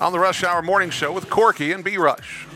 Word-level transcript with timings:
on 0.00 0.12
the 0.12 0.18
Rush 0.18 0.42
Hour 0.42 0.62
Morning 0.62 0.88
Show 0.88 1.12
with 1.12 1.28
Corky 1.28 1.72
and 1.72 1.84
B 1.84 1.98
Rush. 1.98 2.46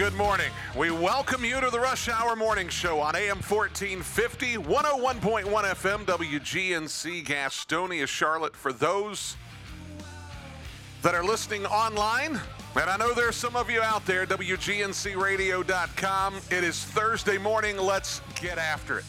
Good 0.00 0.14
morning. 0.14 0.50
We 0.78 0.90
welcome 0.90 1.44
you 1.44 1.60
to 1.60 1.68
the 1.68 1.78
Rush 1.78 2.08
Hour 2.08 2.34
Morning 2.34 2.70
Show 2.70 3.00
on 3.00 3.14
AM 3.14 3.36
1450, 3.36 4.56
101.1 4.56 5.44
FM, 5.44 6.06
WGNC, 6.06 7.22
Gastonia, 7.22 8.06
Charlotte. 8.06 8.56
For 8.56 8.72
those 8.72 9.36
that 11.02 11.14
are 11.14 11.22
listening 11.22 11.66
online, 11.66 12.40
and 12.76 12.88
I 12.88 12.96
know 12.96 13.12
there's 13.12 13.36
some 13.36 13.56
of 13.56 13.68
you 13.68 13.82
out 13.82 14.06
there, 14.06 14.24
WGNCradio.com. 14.24 16.36
It 16.50 16.64
is 16.64 16.82
Thursday 16.82 17.36
morning. 17.36 17.76
Let's 17.76 18.22
get 18.40 18.56
after 18.56 19.00
it. 19.00 19.04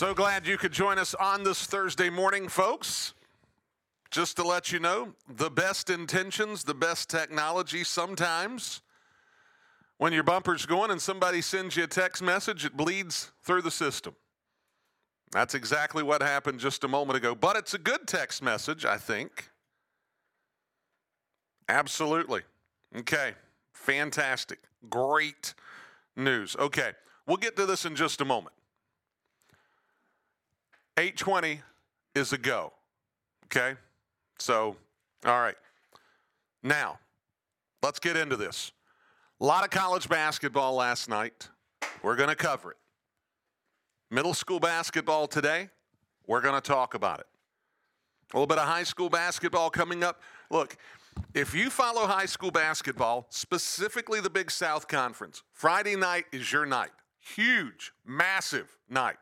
So 0.00 0.14
glad 0.14 0.46
you 0.46 0.56
could 0.56 0.72
join 0.72 0.98
us 0.98 1.12
on 1.12 1.44
this 1.44 1.66
Thursday 1.66 2.08
morning, 2.08 2.48
folks. 2.48 3.12
Just 4.10 4.34
to 4.36 4.42
let 4.42 4.72
you 4.72 4.78
know, 4.78 5.12
the 5.28 5.50
best 5.50 5.90
intentions, 5.90 6.64
the 6.64 6.72
best 6.72 7.10
technology 7.10 7.84
sometimes. 7.84 8.80
When 9.98 10.14
your 10.14 10.22
bumper's 10.22 10.64
going 10.64 10.90
and 10.90 11.02
somebody 11.02 11.42
sends 11.42 11.76
you 11.76 11.84
a 11.84 11.86
text 11.86 12.22
message, 12.22 12.64
it 12.64 12.78
bleeds 12.78 13.30
through 13.42 13.60
the 13.60 13.70
system. 13.70 14.16
That's 15.32 15.54
exactly 15.54 16.02
what 16.02 16.22
happened 16.22 16.60
just 16.60 16.82
a 16.82 16.88
moment 16.88 17.18
ago. 17.18 17.34
But 17.34 17.56
it's 17.56 17.74
a 17.74 17.78
good 17.78 18.06
text 18.06 18.42
message, 18.42 18.86
I 18.86 18.96
think. 18.96 19.50
Absolutely. 21.68 22.40
Okay. 22.96 23.34
Fantastic. 23.74 24.60
Great 24.88 25.52
news. 26.16 26.56
Okay. 26.58 26.92
We'll 27.26 27.36
get 27.36 27.54
to 27.56 27.66
this 27.66 27.84
in 27.84 27.96
just 27.96 28.22
a 28.22 28.24
moment. 28.24 28.54
820 31.00 31.62
is 32.14 32.34
a 32.34 32.38
go. 32.38 32.74
Okay? 33.46 33.74
So, 34.38 34.76
all 35.24 35.40
right. 35.40 35.54
Now, 36.62 36.98
let's 37.82 37.98
get 37.98 38.18
into 38.18 38.36
this. 38.36 38.70
A 39.40 39.44
lot 39.46 39.64
of 39.64 39.70
college 39.70 40.10
basketball 40.10 40.74
last 40.74 41.08
night. 41.08 41.48
We're 42.02 42.16
going 42.16 42.28
to 42.28 42.36
cover 42.36 42.72
it. 42.72 42.76
Middle 44.10 44.34
school 44.34 44.60
basketball 44.60 45.26
today. 45.26 45.70
We're 46.26 46.42
going 46.42 46.60
to 46.60 46.60
talk 46.60 46.92
about 46.92 47.20
it. 47.20 47.26
A 48.34 48.36
little 48.36 48.46
bit 48.46 48.58
of 48.58 48.68
high 48.68 48.82
school 48.82 49.08
basketball 49.08 49.70
coming 49.70 50.04
up. 50.04 50.20
Look, 50.50 50.76
if 51.32 51.54
you 51.54 51.70
follow 51.70 52.06
high 52.06 52.26
school 52.26 52.50
basketball, 52.50 53.26
specifically 53.30 54.20
the 54.20 54.28
Big 54.28 54.50
South 54.50 54.86
Conference, 54.86 55.44
Friday 55.54 55.96
night 55.96 56.26
is 56.30 56.52
your 56.52 56.66
night. 56.66 56.90
Huge, 57.20 57.92
massive 58.04 58.76
night. 58.90 59.16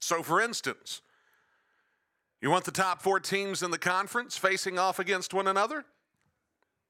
So, 0.00 0.22
for 0.22 0.40
instance, 0.40 1.02
you 2.40 2.50
want 2.50 2.64
the 2.64 2.70
top 2.70 3.02
four 3.02 3.20
teams 3.20 3.62
in 3.62 3.70
the 3.70 3.78
conference 3.78 4.36
facing 4.36 4.78
off 4.78 4.98
against 4.98 5.34
one 5.34 5.46
another? 5.46 5.84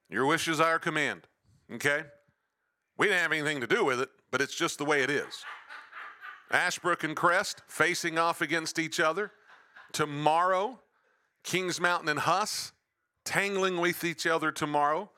Your 0.09 0.27
wish 0.27 0.49
is 0.49 0.61
our 0.61 0.79
command. 0.79 1.23
Okay? 1.73 2.05
We 2.97 3.07
didn't 3.07 3.21
have 3.21 3.33
anything 3.33 3.61
to 3.61 3.67
do 3.67 3.85
with 3.85 4.01
it, 4.01 4.11
but 4.31 4.41
it's 4.41 4.55
just 4.55 4.79
the 4.79 4.85
way 4.85 5.03
it 5.03 5.11
is. 5.11 5.45
Ashbrook 6.51 7.05
and 7.05 7.17
Crest 7.17 7.63
facing 7.69 8.19
off 8.19 8.41
against 8.41 8.79
each 8.79 9.01
other. 9.01 9.33
Tomorrow, 9.93 10.81
Kings 11.43 11.81
Mountain 11.81 12.09
and 12.09 12.21
Huss 12.21 12.73
tangling 13.25 13.81
with 13.81 14.05
each 14.05 14.27
other 14.27 14.51
tomorrow. 14.51 15.11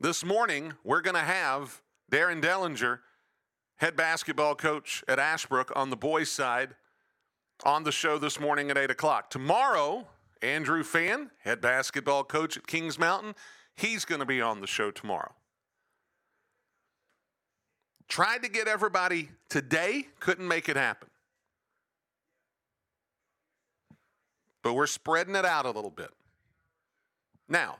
This 0.00 0.24
morning, 0.24 0.74
we're 0.84 1.00
going 1.00 1.14
to 1.14 1.20
have 1.20 1.80
Darren 2.10 2.42
Dellinger, 2.42 2.98
head 3.76 3.96
basketball 3.96 4.54
coach 4.54 5.04
at 5.06 5.18
Ashbrook 5.18 5.72
on 5.76 5.90
the 5.90 5.96
boys' 5.96 6.30
side, 6.30 6.74
on 7.64 7.84
the 7.84 7.92
show 7.92 8.18
this 8.18 8.40
morning 8.40 8.70
at 8.70 8.78
8 8.78 8.90
o'clock. 8.90 9.30
Tomorrow, 9.30 10.06
Andrew 10.42 10.82
Fan, 10.82 11.30
head 11.38 11.60
basketball 11.60 12.24
coach 12.24 12.56
at 12.56 12.66
Kings 12.66 12.98
Mountain, 12.98 13.34
he's 13.74 14.04
going 14.04 14.20
to 14.20 14.26
be 14.26 14.40
on 14.40 14.60
the 14.60 14.66
show 14.66 14.90
tomorrow. 14.90 15.32
Tried 18.08 18.42
to 18.42 18.50
get 18.50 18.68
everybody 18.68 19.30
today, 19.48 20.08
couldn't 20.20 20.46
make 20.46 20.68
it 20.68 20.76
happen. 20.76 21.08
But 24.62 24.74
we're 24.74 24.86
spreading 24.86 25.34
it 25.34 25.44
out 25.44 25.64
a 25.64 25.70
little 25.70 25.90
bit. 25.90 26.10
Now, 27.48 27.78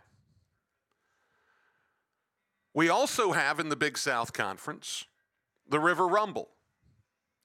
we 2.75 2.88
also 2.88 3.32
have 3.32 3.60
in 3.60 3.69
the 3.69 3.76
Big 3.76 3.99
South 3.99 4.32
Conference 4.32 5.04
the 5.69 5.81
River 5.81 6.06
Rumble. 6.06 6.49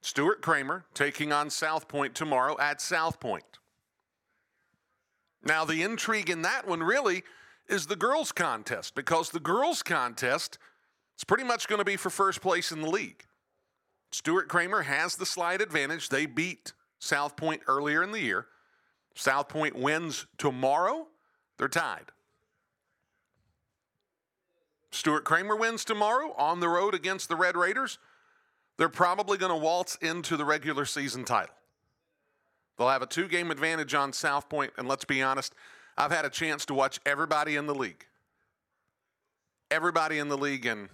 Stuart 0.07 0.41
Cramer 0.41 0.85
taking 0.93 1.33
on 1.33 1.49
South 1.49 1.89
Point 1.89 2.15
tomorrow 2.15 2.55
at 2.61 2.79
South 2.79 3.19
Point. 3.19 3.59
Now, 5.43 5.65
the 5.65 5.83
intrigue 5.83 6.29
in 6.29 6.43
that 6.43 6.65
one 6.65 6.81
really 6.81 7.23
is 7.67 7.87
the 7.87 7.97
girls' 7.97 8.31
contest 8.31 8.95
because 8.95 9.31
the 9.31 9.41
girls' 9.41 9.83
contest 9.83 10.59
is 11.17 11.25
pretty 11.25 11.43
much 11.43 11.67
going 11.67 11.79
to 11.79 11.85
be 11.85 11.97
for 11.97 12.09
first 12.09 12.39
place 12.39 12.71
in 12.71 12.81
the 12.81 12.89
league. 12.89 13.25
Stuart 14.11 14.47
Cramer 14.47 14.83
has 14.83 15.17
the 15.17 15.25
slight 15.25 15.59
advantage. 15.59 16.07
They 16.07 16.25
beat 16.25 16.71
South 16.99 17.35
Point 17.35 17.63
earlier 17.67 18.01
in 18.01 18.13
the 18.13 18.21
year. 18.21 18.47
South 19.13 19.49
Point 19.49 19.75
wins 19.75 20.25
tomorrow, 20.37 21.07
they're 21.57 21.67
tied. 21.67 22.13
Stuart 24.89 25.25
Cramer 25.25 25.57
wins 25.57 25.83
tomorrow 25.83 26.33
on 26.37 26.61
the 26.61 26.69
road 26.69 26.93
against 26.93 27.27
the 27.27 27.35
Red 27.35 27.57
Raiders. 27.57 27.99
They're 28.77 28.89
probably 28.89 29.37
going 29.37 29.51
to 29.51 29.57
waltz 29.57 29.95
into 30.01 30.37
the 30.37 30.45
regular 30.45 30.85
season 30.85 31.25
title. 31.25 31.55
They'll 32.77 32.89
have 32.89 33.01
a 33.01 33.07
two 33.07 33.27
game 33.27 33.49
advantage 33.49 33.93
on 33.93 34.13
South 34.13 34.49
Point, 34.49 34.71
and 34.77 34.87
let's 34.87 35.05
be 35.05 35.21
honest, 35.21 35.53
I've 35.97 36.11
had 36.11 36.25
a 36.25 36.29
chance 36.29 36.65
to 36.67 36.75
watch 36.75 36.99
everybody 37.05 37.55
in 37.55 37.65
the 37.65 37.73
league. 37.73 38.05
Everybody 39.71 40.19
in 40.19 40.29
the 40.29 40.37
league, 40.37 40.65
and 40.65 40.89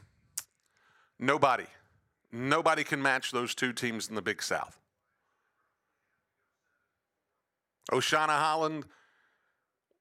nobody, 1.20 1.66
nobody 2.32 2.84
can 2.86 3.02
match 3.02 3.32
those 3.32 3.54
two 3.54 3.74
teams 3.74 4.08
in 4.08 4.16
the 4.16 4.22
Big 4.22 4.42
South. 4.42 4.80
Oshana 7.92 8.30
Holland, 8.30 8.86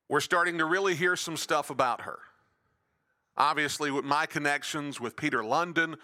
we're 0.08 0.20
starting 0.20 0.58
to 0.58 0.64
really 0.64 0.94
hear 0.94 1.16
some 1.16 1.36
stuff 1.36 1.68
about 1.68 2.02
her. 2.02 2.20
Obviously, 3.36 3.90
with 3.90 4.04
my 4.04 4.24
connections 4.24 5.00
with 5.00 5.16
Peter 5.16 5.42
London, 5.42 5.96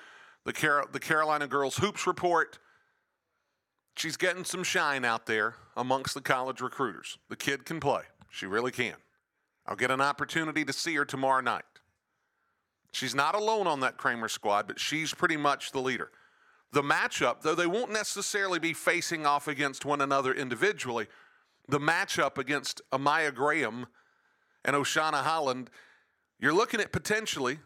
the, 0.49 0.55
Car- 0.55 0.87
the 0.91 0.99
Carolina 0.99 1.47
Girls 1.47 1.77
Hoops 1.77 2.07
Report, 2.07 2.59
she's 3.99 4.17
getting 4.17 4.45
some 4.45 4.65
shine 4.65 5.05
out 5.05 5.27
there 5.27 5.57
amongst 5.77 6.15
the 6.15 6.23
college 6.23 6.63
recruiters. 6.63 7.19
The 7.29 7.37
kid 7.37 7.67
can 7.67 7.81
play. 7.81 8.05
She 8.31 8.47
really 8.47 8.73
can. 8.73 8.95
I'll 9.67 9.77
get 9.77 9.91
an 9.91 10.01
opportunity 10.01 10.65
to 10.65 10.73
see 10.73 10.95
her 10.95 11.05
tomorrow 11.05 11.43
night. 11.43 11.65
She's 12.93 13.15
not 13.15 13.35
alone 13.35 13.67
on 13.67 13.81
that 13.81 13.99
Cramer 13.99 14.29
squad, 14.29 14.67
but 14.67 14.81
she's 14.81 15.13
pretty 15.13 15.37
much 15.37 15.73
the 15.73 15.83
leader. 15.83 16.11
The 16.73 16.81
matchup, 16.81 17.43
though 17.43 17.55
they 17.55 17.67
won't 17.67 17.93
necessarily 17.93 18.59
be 18.59 18.73
facing 18.73 19.27
off 19.27 19.49
against 19.49 19.85
one 19.85 20.01
another 20.01 20.33
individually, 20.33 21.09
the 21.69 21.79
matchup 21.79 22.39
against 22.39 22.81
Amaya 22.91 23.35
Graham 23.35 23.87
and 24.65 24.75
Oshana 24.75 25.25
Holland, 25.25 25.69
you're 26.41 26.55
looking 26.55 26.81
at 26.81 26.91
potentially 26.91 27.59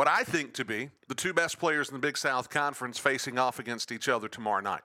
what 0.00 0.08
I 0.08 0.24
think 0.24 0.54
to 0.54 0.64
be 0.64 0.88
the 1.08 1.14
two 1.14 1.34
best 1.34 1.58
players 1.58 1.90
in 1.90 1.92
the 1.92 2.00
Big 2.00 2.16
South 2.16 2.48
Conference 2.48 2.96
facing 2.96 3.38
off 3.38 3.58
against 3.58 3.92
each 3.92 4.08
other 4.08 4.28
tomorrow 4.28 4.62
night. 4.62 4.80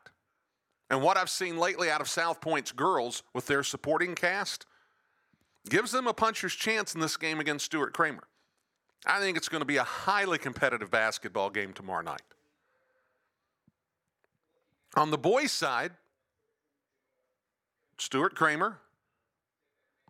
And 0.90 1.02
what 1.02 1.16
I've 1.16 1.30
seen 1.30 1.58
lately 1.58 1.90
out 1.90 2.02
of 2.02 2.10
South 2.10 2.42
Point's 2.42 2.74
girls 2.74 3.24
with 3.34 3.48
their 3.48 3.64
supporting 3.64 4.14
cast 4.14 4.66
gives 5.70 5.94
them 5.94 6.06
a 6.06 6.14
puncher's 6.14 6.54
chance 6.54 6.94
in 6.94 7.00
this 7.00 7.16
game 7.16 7.40
against 7.40 7.64
Stuart 7.64 7.94
Cramer. 7.94 8.24
I 9.06 9.22
think 9.22 9.38
it's 9.38 9.48
going 9.48 9.62
to 9.62 9.66
be 9.66 9.78
a 9.78 9.86
highly 9.86 10.38
competitive 10.38 10.92
basketball 10.92 11.50
game 11.50 11.72
tomorrow 11.72 12.04
night. 12.04 12.22
On 14.98 15.12
the 15.12 15.18
boys' 15.18 15.54
side, 15.54 15.94
Stuart 17.98 18.36
Cramer 18.36 18.80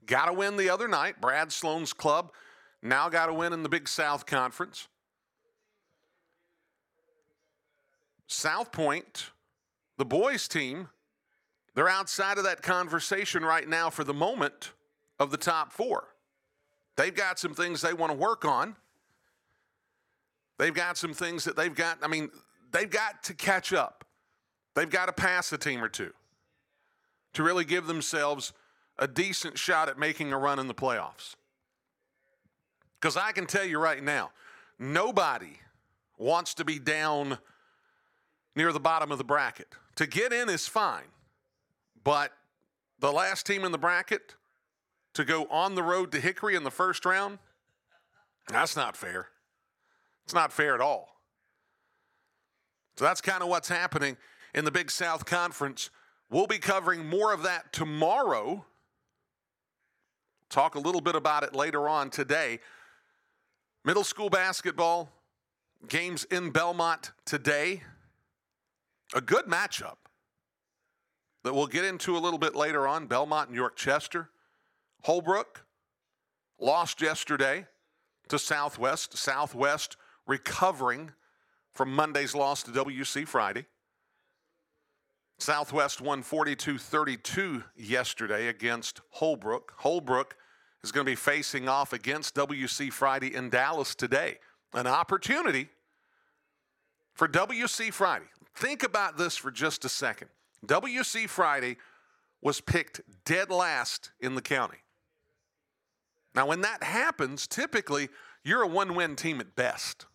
got 0.07 0.25
to 0.25 0.33
win 0.33 0.57
the 0.57 0.71
other 0.71 0.87
night. 0.87 1.21
Brad 1.21 1.51
Sloan's 1.51 1.93
club 1.93 2.31
now 2.81 3.07
got 3.07 3.27
to 3.27 3.35
win 3.35 3.53
in 3.53 3.61
the 3.61 3.69
Big 3.69 3.87
South 3.87 4.25
Conference. 4.25 4.87
South 8.35 8.71
Point, 8.71 9.31
the 9.97 10.05
boys' 10.05 10.47
team, 10.47 10.89
they're 11.73 11.89
outside 11.89 12.37
of 12.37 12.43
that 12.43 12.61
conversation 12.61 13.43
right 13.43 13.67
now 13.67 13.89
for 13.89 14.03
the 14.03 14.13
moment 14.13 14.71
of 15.19 15.31
the 15.31 15.37
top 15.37 15.71
four. 15.71 16.09
They've 16.97 17.15
got 17.15 17.39
some 17.39 17.53
things 17.53 17.81
they 17.81 17.93
want 17.93 18.11
to 18.11 18.17
work 18.17 18.45
on. 18.45 18.75
They've 20.57 20.73
got 20.73 20.97
some 20.97 21.13
things 21.13 21.43
that 21.45 21.55
they've 21.55 21.73
got, 21.73 21.99
I 22.01 22.07
mean, 22.07 22.29
they've 22.71 22.89
got 22.89 23.23
to 23.23 23.33
catch 23.33 23.73
up. 23.73 24.05
They've 24.75 24.89
got 24.89 25.05
to 25.05 25.13
pass 25.13 25.51
a 25.53 25.57
team 25.57 25.83
or 25.83 25.89
two 25.89 26.13
to 27.33 27.43
really 27.43 27.65
give 27.65 27.87
themselves 27.87 28.53
a 28.97 29.07
decent 29.07 29.57
shot 29.57 29.89
at 29.89 29.97
making 29.97 30.31
a 30.31 30.37
run 30.37 30.59
in 30.59 30.67
the 30.67 30.73
playoffs. 30.73 31.35
Because 32.99 33.17
I 33.17 33.31
can 33.31 33.45
tell 33.45 33.65
you 33.65 33.79
right 33.79 34.01
now, 34.03 34.31
nobody 34.79 35.59
wants 36.17 36.53
to 36.55 36.65
be 36.65 36.79
down 36.79 37.37
near 38.55 38.71
the 38.71 38.79
bottom 38.79 39.11
of 39.11 39.17
the 39.17 39.23
bracket. 39.23 39.67
To 39.97 40.07
get 40.07 40.33
in 40.33 40.49
is 40.49 40.67
fine, 40.67 41.07
but 42.03 42.31
the 42.99 43.11
last 43.11 43.45
team 43.45 43.63
in 43.63 43.71
the 43.71 43.77
bracket 43.77 44.35
to 45.13 45.23
go 45.23 45.45
on 45.45 45.75
the 45.75 45.83
road 45.83 46.11
to 46.11 46.19
Hickory 46.19 46.55
in 46.55 46.63
the 46.63 46.71
first 46.71 47.05
round, 47.05 47.39
that's 48.49 48.75
not 48.75 48.95
fair. 48.95 49.29
It's 50.25 50.33
not 50.33 50.51
fair 50.51 50.75
at 50.75 50.81
all. 50.81 51.15
So 52.97 53.05
that's 53.05 53.21
kind 53.21 53.43
of 53.43 53.49
what's 53.49 53.69
happening 53.69 54.17
in 54.53 54.65
the 54.65 54.71
Big 54.71 54.89
South 54.89 55.25
Conference. 55.25 55.89
We'll 56.29 56.47
be 56.47 56.59
covering 56.59 57.07
more 57.07 57.33
of 57.33 57.43
that 57.43 57.73
tomorrow. 57.73 58.65
Talk 60.49 60.75
a 60.75 60.79
little 60.79 61.01
bit 61.01 61.15
about 61.15 61.43
it 61.43 61.55
later 61.55 61.89
on 61.89 62.09
today. 62.09 62.59
Middle 63.83 64.03
school 64.03 64.29
basketball 64.29 65.09
games 65.87 66.23
in 66.25 66.49
Belmont 66.51 67.11
today. 67.25 67.83
A 69.13 69.21
good 69.21 69.45
matchup 69.45 69.97
that 71.43 71.53
we'll 71.53 71.67
get 71.67 71.85
into 71.85 72.17
a 72.17 72.19
little 72.19 72.39
bit 72.39 72.55
later 72.55 72.87
on. 72.87 73.05
Belmont 73.05 73.49
and 73.49 73.55
York 73.55 73.75
Chester. 73.75 74.29
Holbrook 75.03 75.65
lost 76.59 77.01
yesterday 77.01 77.67
to 78.29 78.39
Southwest. 78.39 79.15
Southwest 79.15 79.95
recovering 80.25 81.11
from 81.73 81.93
Monday's 81.93 82.33
loss 82.33 82.63
to 82.63 82.71
WC 82.71 83.27
Friday. 83.27 83.65
Southwest 85.37 86.01
won 86.01 86.23
42 86.23 86.77
32 86.77 87.63
yesterday 87.75 88.47
against 88.47 89.01
Holbrook. 89.09 89.73
Holbrook 89.77 90.35
is 90.83 90.91
going 90.91 91.05
to 91.05 91.11
be 91.11 91.15
facing 91.15 91.67
off 91.67 91.93
against 91.93 92.35
WC 92.35 92.91
Friday 92.91 93.35
in 93.35 93.49
Dallas 93.49 93.95
today. 93.95 94.37
An 94.73 94.87
opportunity 94.87 95.69
for 97.13 97.27
WC 97.27 97.91
Friday. 97.91 98.25
Think 98.55 98.83
about 98.83 99.17
this 99.17 99.35
for 99.35 99.51
just 99.51 99.85
a 99.85 99.89
second. 99.89 100.29
WC 100.65 101.27
Friday 101.27 101.77
was 102.41 102.61
picked 102.61 103.01
dead 103.25 103.49
last 103.49 104.11
in 104.19 104.35
the 104.35 104.41
county. 104.41 104.77
Now, 106.33 106.47
when 106.47 106.61
that 106.61 106.83
happens, 106.83 107.47
typically 107.47 108.09
you're 108.43 108.61
a 108.61 108.67
one 108.67 108.95
win 108.95 109.15
team 109.15 109.39
at 109.39 109.55
best. 109.55 110.05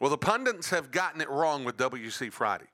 Well, 0.00 0.10
the 0.10 0.18
pundits 0.18 0.70
have 0.70 0.90
gotten 0.90 1.20
it 1.20 1.30
wrong 1.30 1.64
with 1.64 1.76
WC 1.76 2.32
Friday. 2.32 2.66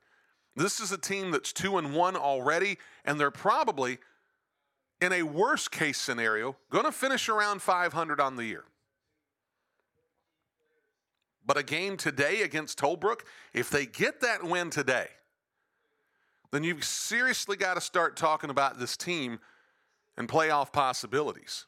This 0.57 0.81
is 0.81 0.91
a 0.91 0.99
team 0.99 1.31
that's 1.31 1.53
two 1.53 1.79
and 1.79 1.95
one 1.95 2.17
already, 2.17 2.79
and 3.05 3.21
they're 3.21 3.31
probably, 3.31 3.99
in 5.01 5.13
a 5.13 5.23
worst 5.23 5.71
case 5.71 5.99
scenario, 5.99 6.57
going 6.71 6.85
to 6.85 6.93
finish 6.93 7.29
around 7.29 7.63
500 7.63 8.21
on 8.21 8.37
the 8.37 8.45
year. 8.45 8.65
But 11.51 11.59
a 11.59 11.65
game 11.65 11.97
today 11.97 12.43
against 12.43 12.79
Holbrook, 12.79 13.25
if 13.53 13.71
they 13.71 13.85
get 13.85 14.21
that 14.21 14.45
win 14.45 14.71
today, 14.71 15.09
then 16.53 16.63
you've 16.63 16.85
seriously 16.85 17.57
got 17.57 17.75
to 17.75 17.81
start 17.81 18.17
talking 18.17 18.51
about 18.51 18.79
this 18.79 18.97
team 18.97 19.41
and 20.17 20.29
playoff 20.29 20.73
possibilities. 20.73 21.67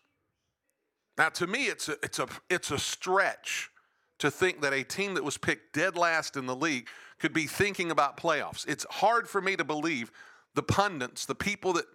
Now, 1.18 1.30
to 1.30 1.48
me, 1.48 1.64
it's 1.64 1.88
a, 1.88 1.96
it's 2.00 2.20
a, 2.20 2.28
it's 2.48 2.70
a 2.70 2.78
stretch 2.78 3.72
to 4.20 4.30
think 4.30 4.60
that 4.60 4.72
a 4.72 4.84
team 4.84 5.14
that 5.14 5.24
was 5.24 5.36
picked 5.36 5.74
dead 5.74 5.96
last 5.96 6.36
in 6.36 6.46
the 6.46 6.54
league 6.54 6.86
could 7.18 7.32
be 7.32 7.48
thinking 7.48 7.90
about 7.90 8.16
playoffs. 8.16 8.64
It's 8.68 8.86
hard 8.88 9.28
for 9.28 9.40
me 9.40 9.56
to 9.56 9.64
believe 9.64 10.12
the 10.54 10.62
pundits, 10.62 11.26
the 11.26 11.34
people 11.34 11.72
that 11.72 11.86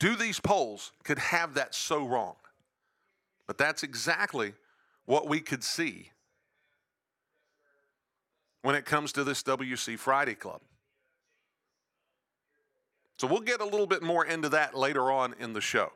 do 0.00 0.16
these 0.16 0.40
polls, 0.40 0.90
could 1.04 1.20
have 1.20 1.54
that 1.54 1.76
so 1.76 2.04
wrong. 2.04 2.34
But 3.46 3.56
that's 3.56 3.84
exactly 3.84 4.54
what 5.06 5.28
we 5.28 5.38
could 5.38 5.62
see 5.62 6.10
when 8.62 8.74
it 8.74 8.84
comes 8.84 9.12
to 9.12 9.24
this 9.24 9.42
WC 9.42 9.98
Friday 9.98 10.34
Club. 10.34 10.60
So 13.18 13.26
we'll 13.26 13.40
get 13.40 13.60
a 13.60 13.64
little 13.64 13.86
bit 13.86 14.02
more 14.02 14.24
into 14.24 14.48
that 14.50 14.74
later 14.74 15.10
on 15.10 15.34
in 15.38 15.52
the 15.52 15.60
show. 15.60 15.92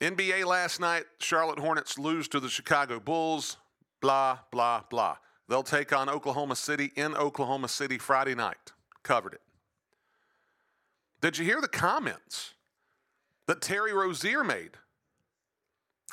NBA 0.00 0.44
last 0.44 0.80
night, 0.80 1.04
Charlotte 1.18 1.58
Hornets 1.58 1.98
lose 1.98 2.28
to 2.28 2.40
the 2.40 2.48
Chicago 2.48 3.00
Bulls. 3.00 3.56
Blah, 4.00 4.38
blah, 4.52 4.82
blah. 4.90 5.16
They'll 5.48 5.62
take 5.62 5.92
on 5.92 6.08
Oklahoma 6.08 6.56
City 6.56 6.92
in 6.94 7.16
Oklahoma 7.16 7.68
City 7.68 7.98
Friday 7.98 8.34
night. 8.34 8.72
Covered 9.02 9.34
it. 9.34 9.40
Did 11.20 11.38
you 11.38 11.44
hear 11.44 11.60
the 11.60 11.68
comments 11.68 12.54
that 13.46 13.60
Terry 13.60 13.92
Rozier 13.92 14.44
made 14.44 14.72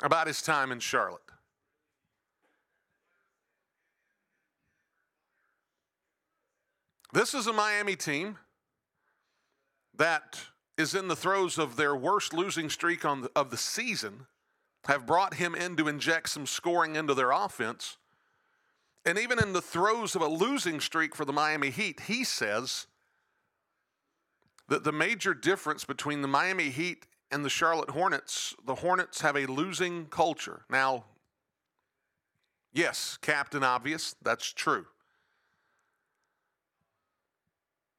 about 0.02 0.26
his 0.26 0.42
time 0.42 0.72
in 0.72 0.80
Charlotte? 0.80 1.20
This 7.16 7.32
is 7.32 7.46
a 7.46 7.52
Miami 7.54 7.96
team 7.96 8.36
that 9.96 10.38
is 10.76 10.94
in 10.94 11.08
the 11.08 11.16
throes 11.16 11.56
of 11.56 11.76
their 11.76 11.96
worst 11.96 12.34
losing 12.34 12.68
streak 12.68 13.00
the, 13.00 13.30
of 13.34 13.50
the 13.50 13.56
season, 13.56 14.26
have 14.84 15.06
brought 15.06 15.32
him 15.32 15.54
in 15.54 15.76
to 15.76 15.88
inject 15.88 16.28
some 16.28 16.44
scoring 16.44 16.94
into 16.94 17.14
their 17.14 17.30
offense. 17.30 17.96
And 19.06 19.18
even 19.18 19.42
in 19.42 19.54
the 19.54 19.62
throes 19.62 20.14
of 20.14 20.20
a 20.20 20.28
losing 20.28 20.78
streak 20.78 21.16
for 21.16 21.24
the 21.24 21.32
Miami 21.32 21.70
Heat, 21.70 22.00
he 22.00 22.22
says 22.22 22.86
that 24.68 24.84
the 24.84 24.92
major 24.92 25.32
difference 25.32 25.86
between 25.86 26.20
the 26.20 26.28
Miami 26.28 26.68
Heat 26.68 27.06
and 27.30 27.42
the 27.42 27.48
Charlotte 27.48 27.92
Hornets, 27.92 28.54
the 28.66 28.74
Hornets 28.74 29.22
have 29.22 29.38
a 29.38 29.46
losing 29.46 30.04
culture. 30.04 30.66
Now, 30.68 31.06
yes, 32.74 33.16
Captain 33.22 33.64
Obvious, 33.64 34.16
that's 34.22 34.52
true. 34.52 34.84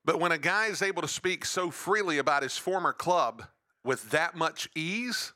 But 0.07 0.21
when 0.21 0.31
a 0.31 0.37
guy 0.37 0.67
is 0.67 0.81
able 0.81 1.01
to 1.01 1.07
speak 1.07 1.43
so 1.43 1.69
freely 1.69 2.17
about 2.17 2.41
his 2.41 2.57
former 2.57 2.93
club 2.93 3.43
with 3.83 4.09
that 4.11 4.37
much 4.37 4.69
ease, 4.73 5.33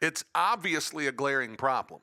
it's 0.00 0.24
obviously 0.34 1.06
a 1.06 1.12
glaring 1.12 1.56
problem. 1.56 2.00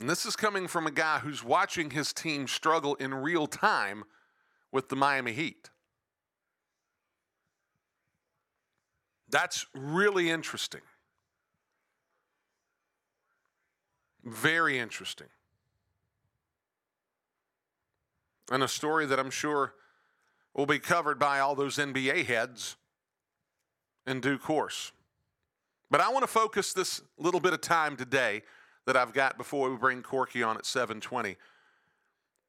And 0.00 0.08
this 0.08 0.24
is 0.24 0.34
coming 0.34 0.66
from 0.66 0.86
a 0.86 0.90
guy 0.90 1.18
who's 1.18 1.44
watching 1.44 1.90
his 1.90 2.14
team 2.14 2.48
struggle 2.48 2.94
in 2.94 3.12
real 3.12 3.46
time 3.46 4.04
with 4.72 4.88
the 4.88 4.96
Miami 4.96 5.34
Heat. 5.34 5.68
That's 9.28 9.66
really 9.74 10.30
interesting. 10.30 10.80
Very 14.24 14.78
interesting. 14.78 15.28
And 18.50 18.62
a 18.62 18.68
story 18.68 19.06
that 19.06 19.18
I'm 19.18 19.30
sure 19.30 19.74
will 20.54 20.66
be 20.66 20.78
covered 20.78 21.18
by 21.18 21.40
all 21.40 21.54
those 21.54 21.76
NBA 21.76 22.26
heads 22.26 22.76
in 24.06 24.20
due 24.20 24.38
course. 24.38 24.92
But 25.90 26.00
I 26.00 26.10
want 26.10 26.22
to 26.22 26.28
focus 26.28 26.72
this 26.72 27.02
little 27.18 27.40
bit 27.40 27.52
of 27.52 27.60
time 27.60 27.96
today 27.96 28.42
that 28.86 28.96
I've 28.96 29.12
got 29.12 29.38
before 29.38 29.70
we 29.70 29.76
bring 29.76 30.02
Corky 30.02 30.42
on 30.42 30.56
at 30.56 30.66
720. 30.66 31.36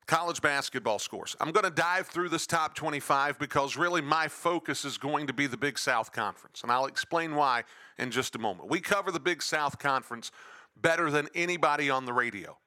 College 0.07 0.41
basketball 0.41 0.99
scores. 0.99 1.35
I'm 1.39 1.51
going 1.51 1.63
to 1.63 1.71
dive 1.71 2.07
through 2.07 2.29
this 2.29 2.45
top 2.45 2.75
25 2.75 3.39
because 3.39 3.75
really 3.75 4.01
my 4.01 4.27
focus 4.27 4.85
is 4.85 4.97
going 4.97 5.25
to 5.27 5.33
be 5.33 5.47
the 5.47 5.57
Big 5.57 5.79
South 5.79 6.11
Conference, 6.11 6.61
and 6.61 6.71
I'll 6.71 6.85
explain 6.85 7.33
why 7.33 7.63
in 7.97 8.11
just 8.11 8.35
a 8.35 8.39
moment. 8.39 8.69
We 8.69 8.81
cover 8.81 9.11
the 9.11 9.19
Big 9.19 9.41
South 9.41 9.79
Conference 9.79 10.31
better 10.79 11.09
than 11.09 11.27
anybody 11.33 11.89
on 11.89 12.05
the 12.05 12.13
radio. 12.13 12.57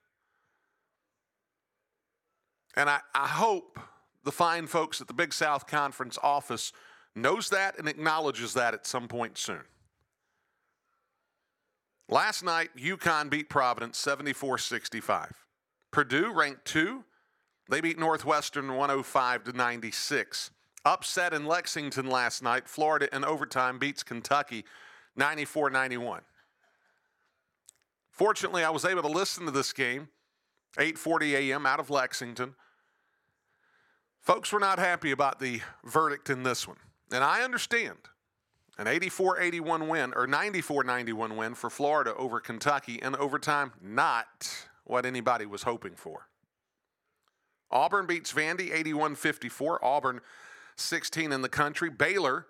And 2.78 2.88
I, 2.88 3.00
I 3.12 3.26
hope 3.26 3.80
the 4.22 4.30
fine 4.30 4.68
folks 4.68 5.00
at 5.00 5.08
the 5.08 5.12
Big 5.12 5.32
South 5.32 5.66
Conference 5.66 6.16
office 6.22 6.72
knows 7.16 7.50
that 7.50 7.76
and 7.76 7.88
acknowledges 7.88 8.54
that 8.54 8.72
at 8.72 8.86
some 8.86 9.08
point 9.08 9.36
soon. 9.36 9.62
Last 12.08 12.44
night, 12.44 12.70
UConn 12.78 13.30
beat 13.30 13.48
Providence 13.48 13.98
74 13.98 14.58
65. 14.58 15.44
Purdue 15.90 16.32
ranked 16.32 16.64
two. 16.66 17.02
They 17.68 17.80
beat 17.80 17.98
Northwestern 17.98 18.68
105 18.68 19.44
to 19.44 19.52
96. 19.52 20.52
Upset 20.84 21.34
in 21.34 21.46
Lexington 21.46 22.08
last 22.08 22.44
night. 22.44 22.68
Florida 22.68 23.14
in 23.14 23.24
overtime 23.24 23.80
beats 23.80 24.04
Kentucky 24.04 24.64
94 25.16 25.70
91. 25.70 26.22
Fortunately, 28.12 28.62
I 28.62 28.70
was 28.70 28.84
able 28.84 29.02
to 29.02 29.08
listen 29.08 29.46
to 29.46 29.50
this 29.50 29.72
game 29.72 30.10
8:40 30.78 31.32
a.m. 31.32 31.66
out 31.66 31.80
of 31.80 31.90
Lexington. 31.90 32.54
Folks 34.20 34.52
were 34.52 34.60
not 34.60 34.78
happy 34.78 35.10
about 35.10 35.40
the 35.40 35.60
verdict 35.84 36.30
in 36.30 36.42
this 36.42 36.68
one. 36.68 36.76
And 37.12 37.24
I 37.24 37.42
understand. 37.42 37.96
An 38.78 38.86
84-81 38.86 39.88
win 39.88 40.12
or 40.14 40.28
94-91 40.28 41.36
win 41.36 41.54
for 41.54 41.68
Florida 41.68 42.14
over 42.14 42.38
Kentucky 42.38 43.00
in 43.02 43.16
overtime 43.16 43.72
not 43.82 44.68
what 44.84 45.04
anybody 45.04 45.46
was 45.46 45.64
hoping 45.64 45.94
for. 45.96 46.28
Auburn 47.70 48.06
beats 48.06 48.32
Vandy 48.32 48.70
81-54. 48.70 49.78
Auburn 49.82 50.20
16 50.76 51.32
in 51.32 51.42
the 51.42 51.48
country. 51.48 51.90
Baylor 51.90 52.46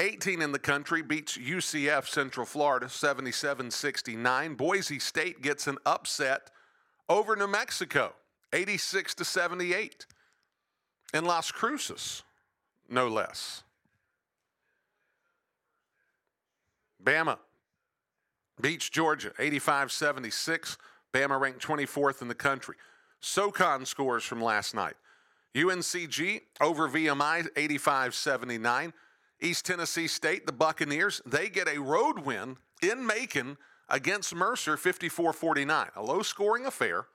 18 0.00 0.42
in 0.42 0.52
the 0.52 0.58
country 0.58 1.02
beats 1.02 1.36
UCF 1.36 2.06
Central 2.06 2.46
Florida 2.46 2.86
77-69. 2.86 4.56
Boise 4.56 4.98
State 4.98 5.42
gets 5.42 5.66
an 5.66 5.78
upset 5.86 6.50
over 7.08 7.36
New 7.36 7.46
Mexico 7.46 8.14
86 8.52 9.14
to 9.14 9.24
78. 9.24 10.06
In 11.12 11.24
Las 11.24 11.50
Cruces, 11.50 12.22
no 12.88 13.08
less. 13.08 13.64
Bama 17.02 17.38
beats 18.60 18.88
Georgia 18.88 19.32
85 19.38 19.90
76. 19.90 20.78
Bama 21.12 21.40
ranked 21.40 21.66
24th 21.66 22.22
in 22.22 22.28
the 22.28 22.34
country. 22.34 22.76
SoCon 23.20 23.84
scores 23.84 24.24
from 24.24 24.42
last 24.42 24.74
night. 24.74 24.94
UNCG 25.54 26.42
over 26.60 26.88
VMI 26.88 27.48
85 27.56 28.14
79. 28.14 28.92
East 29.42 29.64
Tennessee 29.64 30.06
State, 30.06 30.46
the 30.46 30.52
Buccaneers, 30.52 31.22
they 31.24 31.48
get 31.48 31.66
a 31.66 31.80
road 31.80 32.20
win 32.20 32.58
in 32.82 33.06
Macon 33.06 33.56
against 33.88 34.34
Mercer 34.34 34.76
54 34.76 35.32
49. 35.32 35.88
A 35.96 36.02
low 36.02 36.22
scoring 36.22 36.66
affair. 36.66 37.06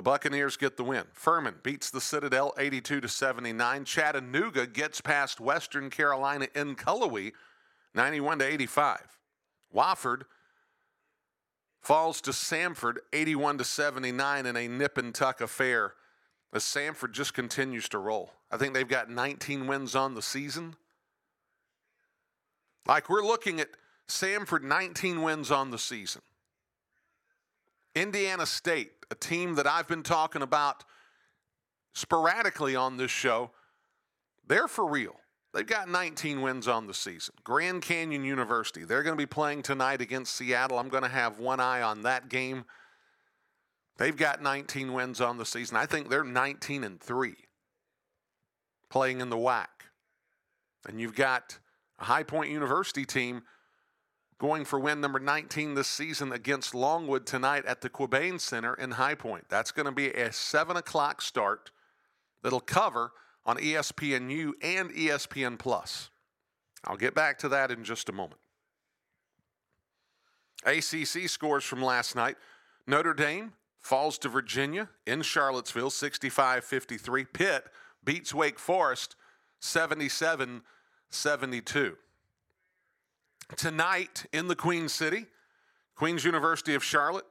The 0.00 0.04
Buccaneers 0.04 0.56
get 0.56 0.78
the 0.78 0.82
win. 0.82 1.04
Furman 1.12 1.56
beats 1.62 1.90
the 1.90 2.00
Citadel 2.00 2.54
82 2.56 3.02
to 3.02 3.06
79. 3.06 3.84
Chattanooga 3.84 4.66
gets 4.66 5.02
past 5.02 5.40
Western 5.40 5.90
Carolina 5.90 6.48
in 6.54 6.74
Cullowhee 6.74 7.32
91 7.94 8.38
to 8.38 8.46
85. 8.46 9.18
Wofford 9.76 10.22
falls 11.82 12.22
to 12.22 12.30
Samford 12.30 12.96
81 13.12 13.58
to 13.58 13.64
79 13.64 14.46
in 14.46 14.56
a 14.56 14.68
nip 14.68 14.96
and 14.96 15.14
tuck 15.14 15.42
affair 15.42 15.92
as 16.54 16.64
Samford 16.64 17.12
just 17.12 17.34
continues 17.34 17.86
to 17.90 17.98
roll. 17.98 18.32
I 18.50 18.56
think 18.56 18.72
they've 18.72 18.88
got 18.88 19.10
19 19.10 19.66
wins 19.66 19.94
on 19.94 20.14
the 20.14 20.22
season. 20.22 20.76
Like 22.86 23.10
we're 23.10 23.20
looking 23.20 23.60
at 23.60 23.68
Samford 24.08 24.62
19 24.62 25.20
wins 25.20 25.50
on 25.50 25.70
the 25.70 25.78
season. 25.78 26.22
Indiana 27.94 28.46
State, 28.46 28.92
a 29.10 29.14
team 29.14 29.54
that 29.56 29.66
I've 29.66 29.88
been 29.88 30.02
talking 30.02 30.42
about 30.42 30.84
sporadically 31.94 32.76
on 32.76 32.96
this 32.96 33.10
show, 33.10 33.50
they're 34.46 34.68
for 34.68 34.86
real. 34.86 35.16
They've 35.52 35.66
got 35.66 35.88
19 35.88 36.42
wins 36.42 36.68
on 36.68 36.86
the 36.86 36.94
season. 36.94 37.34
Grand 37.42 37.82
Canyon 37.82 38.24
University, 38.24 38.84
they're 38.84 39.02
going 39.02 39.16
to 39.16 39.20
be 39.20 39.26
playing 39.26 39.62
tonight 39.62 40.00
against 40.00 40.36
Seattle. 40.36 40.78
I'm 40.78 40.88
going 40.88 41.02
to 41.02 41.08
have 41.08 41.40
one 41.40 41.58
eye 41.58 41.82
on 41.82 42.02
that 42.02 42.28
game. 42.28 42.64
They've 43.98 44.16
got 44.16 44.40
19 44.40 44.92
wins 44.92 45.20
on 45.20 45.38
the 45.38 45.44
season. 45.44 45.76
I 45.76 45.86
think 45.86 46.08
they're 46.08 46.24
19 46.24 46.84
and 46.84 47.00
3 47.00 47.34
playing 48.88 49.20
in 49.20 49.28
the 49.28 49.36
WAC. 49.36 49.66
And 50.88 51.00
you've 51.00 51.16
got 51.16 51.58
a 51.98 52.04
High 52.04 52.22
Point 52.22 52.50
University 52.50 53.04
team 53.04 53.42
going 54.40 54.64
for 54.64 54.80
win 54.80 55.02
number 55.02 55.20
19 55.20 55.74
this 55.74 55.86
season 55.86 56.32
against 56.32 56.74
Longwood 56.74 57.26
tonight 57.26 57.66
at 57.66 57.82
the 57.82 57.90
Qubein 57.90 58.40
Center 58.40 58.72
in 58.72 58.92
High 58.92 59.14
Point. 59.14 59.44
That's 59.50 59.70
going 59.70 59.84
to 59.84 59.92
be 59.92 60.08
a 60.08 60.32
7 60.32 60.78
o'clock 60.78 61.20
start 61.20 61.70
that'll 62.42 62.60
cover 62.60 63.12
on 63.44 63.58
ESPNU 63.58 64.52
and 64.62 64.90
ESPN 64.90 65.58
Plus. 65.58 66.08
I'll 66.84 66.96
get 66.96 67.14
back 67.14 67.38
to 67.40 67.50
that 67.50 67.70
in 67.70 67.84
just 67.84 68.08
a 68.08 68.12
moment. 68.12 68.40
ACC 70.64 71.28
scores 71.28 71.64
from 71.64 71.82
last 71.82 72.16
night. 72.16 72.36
Notre 72.86 73.12
Dame 73.12 73.52
falls 73.78 74.16
to 74.18 74.30
Virginia 74.30 74.88
in 75.06 75.20
Charlottesville 75.20 75.90
65 75.90 76.64
53. 76.64 77.24
Pitt 77.26 77.64
beats 78.02 78.34
Wake 78.34 78.58
Forest 78.58 79.16
77 79.60 80.62
72. 81.10 81.96
Tonight 83.56 84.26
in 84.32 84.48
the 84.48 84.56
Queen 84.56 84.88
City, 84.88 85.26
Queen's 85.96 86.24
University 86.24 86.74
of 86.74 86.84
Charlotte 86.84 87.26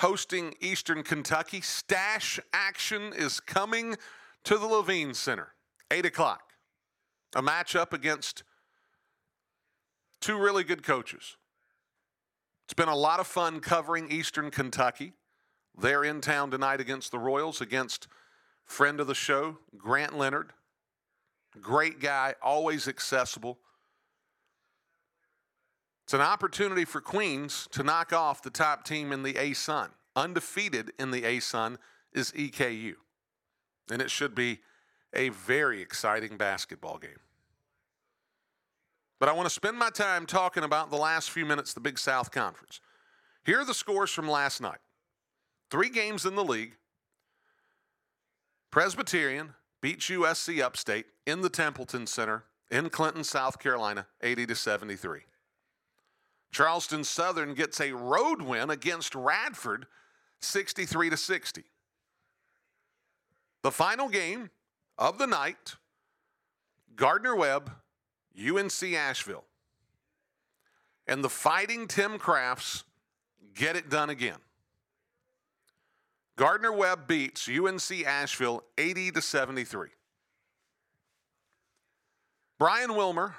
hosting 0.00 0.54
Eastern 0.60 1.02
Kentucky. 1.02 1.60
Stash 1.60 2.40
action 2.52 3.12
is 3.14 3.38
coming 3.38 3.96
to 4.44 4.56
the 4.56 4.66
Levine 4.66 5.14
Center, 5.14 5.52
8 5.90 6.06
o'clock. 6.06 6.42
A 7.36 7.42
matchup 7.42 7.92
against 7.92 8.42
two 10.20 10.38
really 10.38 10.64
good 10.64 10.82
coaches. 10.82 11.36
It's 12.64 12.74
been 12.74 12.88
a 12.88 12.96
lot 12.96 13.20
of 13.20 13.26
fun 13.26 13.60
covering 13.60 14.10
Eastern 14.10 14.50
Kentucky. 14.50 15.12
They're 15.78 16.04
in 16.04 16.20
town 16.20 16.50
tonight 16.50 16.80
against 16.80 17.12
the 17.12 17.18
Royals, 17.18 17.60
against 17.60 18.08
friend 18.64 19.00
of 19.00 19.06
the 19.06 19.14
show, 19.14 19.58
Grant 19.76 20.16
Leonard. 20.16 20.52
Great 21.60 22.00
guy, 22.00 22.34
always 22.42 22.88
accessible. 22.88 23.58
It's 26.10 26.14
an 26.16 26.22
opportunity 26.22 26.84
for 26.84 27.00
Queens 27.00 27.68
to 27.70 27.84
knock 27.84 28.12
off 28.12 28.42
the 28.42 28.50
top 28.50 28.82
team 28.82 29.12
in 29.12 29.22
the 29.22 29.36
A 29.36 29.52
Sun. 29.52 29.90
Undefeated 30.16 30.90
in 30.98 31.12
the 31.12 31.22
A 31.22 31.38
Sun 31.38 31.78
is 32.12 32.32
EKU. 32.32 32.94
And 33.92 34.02
it 34.02 34.10
should 34.10 34.34
be 34.34 34.58
a 35.14 35.28
very 35.28 35.80
exciting 35.80 36.36
basketball 36.36 36.98
game. 36.98 37.20
But 39.20 39.28
I 39.28 39.32
want 39.32 39.46
to 39.46 39.54
spend 39.54 39.78
my 39.78 39.90
time 39.90 40.26
talking 40.26 40.64
about 40.64 40.90
the 40.90 40.96
last 40.96 41.30
few 41.30 41.46
minutes 41.46 41.70
of 41.70 41.74
the 41.76 41.80
Big 41.88 41.96
South 41.96 42.32
Conference. 42.32 42.80
Here 43.44 43.60
are 43.60 43.64
the 43.64 43.72
scores 43.72 44.10
from 44.10 44.28
last 44.28 44.60
night 44.60 44.80
three 45.70 45.90
games 45.90 46.26
in 46.26 46.34
the 46.34 46.42
league. 46.42 46.74
Presbyterian 48.72 49.54
beats 49.80 50.06
USC 50.06 50.60
Upstate 50.60 51.06
in 51.24 51.42
the 51.42 51.50
Templeton 51.50 52.08
Center 52.08 52.46
in 52.68 52.90
Clinton, 52.90 53.22
South 53.22 53.60
Carolina, 53.60 54.08
80 54.20 54.46
to 54.46 54.56
73. 54.56 55.20
Charleston 56.52 57.04
Southern 57.04 57.54
gets 57.54 57.80
a 57.80 57.92
road 57.92 58.42
win 58.42 58.70
against 58.70 59.14
Radford, 59.14 59.86
63 60.40 61.10
to 61.10 61.16
60. 61.16 61.64
The 63.62 63.70
final 63.70 64.08
game 64.08 64.50
of 64.98 65.18
the 65.18 65.26
night 65.26 65.76
Gardner 66.96 67.34
Webb, 67.34 67.70
UNC 68.38 68.82
Asheville. 68.94 69.44
And 71.06 71.24
the 71.24 71.30
Fighting 71.30 71.88
Tim 71.88 72.18
Crafts 72.18 72.84
get 73.54 73.74
it 73.74 73.88
done 73.88 74.10
again. 74.10 74.38
Gardner 76.36 76.72
Webb 76.72 77.06
beats 77.06 77.48
UNC 77.48 78.04
Asheville 78.06 78.62
80 78.78 79.12
to 79.12 79.22
73. 79.22 79.88
Brian 82.58 82.94
Wilmer, 82.94 83.34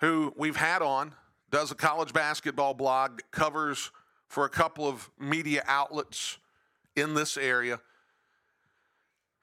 who 0.00 0.32
we've 0.36 0.56
had 0.56 0.82
on, 0.82 1.14
does 1.50 1.70
a 1.70 1.74
college 1.74 2.12
basketball 2.12 2.74
blog, 2.74 3.20
covers 3.30 3.90
for 4.28 4.44
a 4.44 4.48
couple 4.48 4.86
of 4.86 5.10
media 5.18 5.62
outlets 5.66 6.38
in 6.94 7.14
this 7.14 7.36
area. 7.36 7.80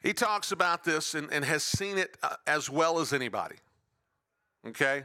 He 0.01 0.13
talks 0.13 0.51
about 0.51 0.83
this 0.83 1.15
and, 1.15 1.31
and 1.31 1.45
has 1.45 1.63
seen 1.63 1.98
it 1.98 2.17
uh, 2.22 2.36
as 2.45 2.69
well 2.69 3.00
as 3.00 3.13
anybody. 3.13 3.55
Okay? 4.67 5.03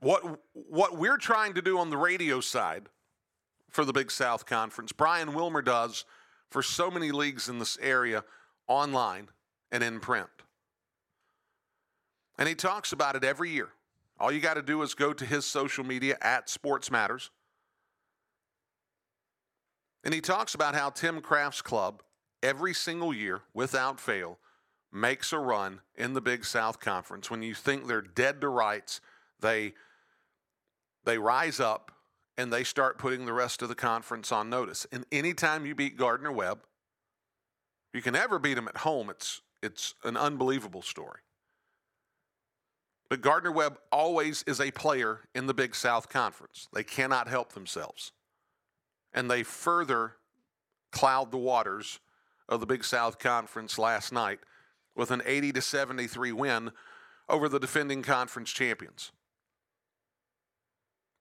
What, 0.00 0.40
what 0.52 0.98
we're 0.98 1.16
trying 1.16 1.54
to 1.54 1.62
do 1.62 1.78
on 1.78 1.88
the 1.88 1.96
radio 1.96 2.40
side 2.40 2.88
for 3.70 3.84
the 3.84 3.92
Big 3.92 4.10
South 4.10 4.44
Conference, 4.44 4.92
Brian 4.92 5.34
Wilmer 5.34 5.62
does 5.62 6.04
for 6.50 6.62
so 6.62 6.90
many 6.90 7.10
leagues 7.10 7.48
in 7.48 7.58
this 7.58 7.78
area 7.80 8.22
online 8.68 9.28
and 9.72 9.82
in 9.82 10.00
print. 10.00 10.28
And 12.38 12.48
he 12.48 12.54
talks 12.54 12.92
about 12.92 13.16
it 13.16 13.24
every 13.24 13.50
year. 13.50 13.70
All 14.18 14.32
you 14.32 14.40
got 14.40 14.54
to 14.54 14.62
do 14.62 14.82
is 14.82 14.94
go 14.94 15.12
to 15.12 15.24
his 15.24 15.44
social 15.44 15.84
media 15.84 16.18
at 16.22 16.48
Sports 16.48 16.90
Matters 16.90 17.30
And 20.06 20.14
he 20.14 20.20
talks 20.20 20.54
about 20.54 20.76
how 20.76 20.90
Tim 20.90 21.20
Craft's 21.20 21.62
club, 21.62 22.00
every 22.40 22.72
single 22.72 23.12
year, 23.12 23.42
without 23.52 23.98
fail, 23.98 24.38
makes 24.92 25.32
a 25.32 25.38
run 25.40 25.80
in 25.96 26.14
the 26.14 26.20
Big 26.20 26.44
South 26.44 26.78
Conference. 26.78 27.28
When 27.28 27.42
you 27.42 27.54
think 27.54 27.88
they're 27.88 28.02
dead 28.02 28.40
to 28.42 28.48
rights, 28.48 29.00
they 29.40 29.74
they 31.04 31.18
rise 31.18 31.58
up 31.58 31.90
and 32.38 32.52
they 32.52 32.62
start 32.62 32.98
putting 32.98 33.26
the 33.26 33.32
rest 33.32 33.62
of 33.62 33.68
the 33.68 33.74
conference 33.74 34.30
on 34.30 34.48
notice. 34.48 34.86
And 34.92 35.04
anytime 35.10 35.66
you 35.66 35.74
beat 35.74 35.96
Gardner 35.96 36.30
Webb, 36.30 36.60
you 37.92 38.00
can 38.00 38.14
ever 38.14 38.38
beat 38.38 38.54
them 38.54 38.68
at 38.68 38.78
home. 38.78 39.10
It's 39.10 39.42
it's 39.60 39.96
an 40.04 40.16
unbelievable 40.16 40.82
story. 40.82 41.18
But 43.08 43.20
Gardner 43.20 43.52
Webb 43.52 43.78
always 43.92 44.42
is 44.46 44.60
a 44.60 44.70
player 44.70 45.20
in 45.34 45.46
the 45.46 45.54
Big 45.54 45.74
South 45.74 46.08
Conference. 46.08 46.68
They 46.72 46.82
cannot 46.82 47.28
help 47.28 47.52
themselves. 47.52 48.12
And 49.12 49.30
they 49.30 49.42
further 49.42 50.14
cloud 50.90 51.30
the 51.30 51.38
waters 51.38 52.00
of 52.48 52.60
the 52.60 52.66
Big 52.66 52.84
South 52.84 53.18
Conference 53.18 53.78
last 53.78 54.12
night 54.12 54.40
with 54.94 55.10
an 55.10 55.22
80 55.24 55.52
to 55.52 55.62
73 55.62 56.32
win 56.32 56.72
over 57.28 57.48
the 57.48 57.60
defending 57.60 58.02
conference 58.02 58.50
champions. 58.50 59.12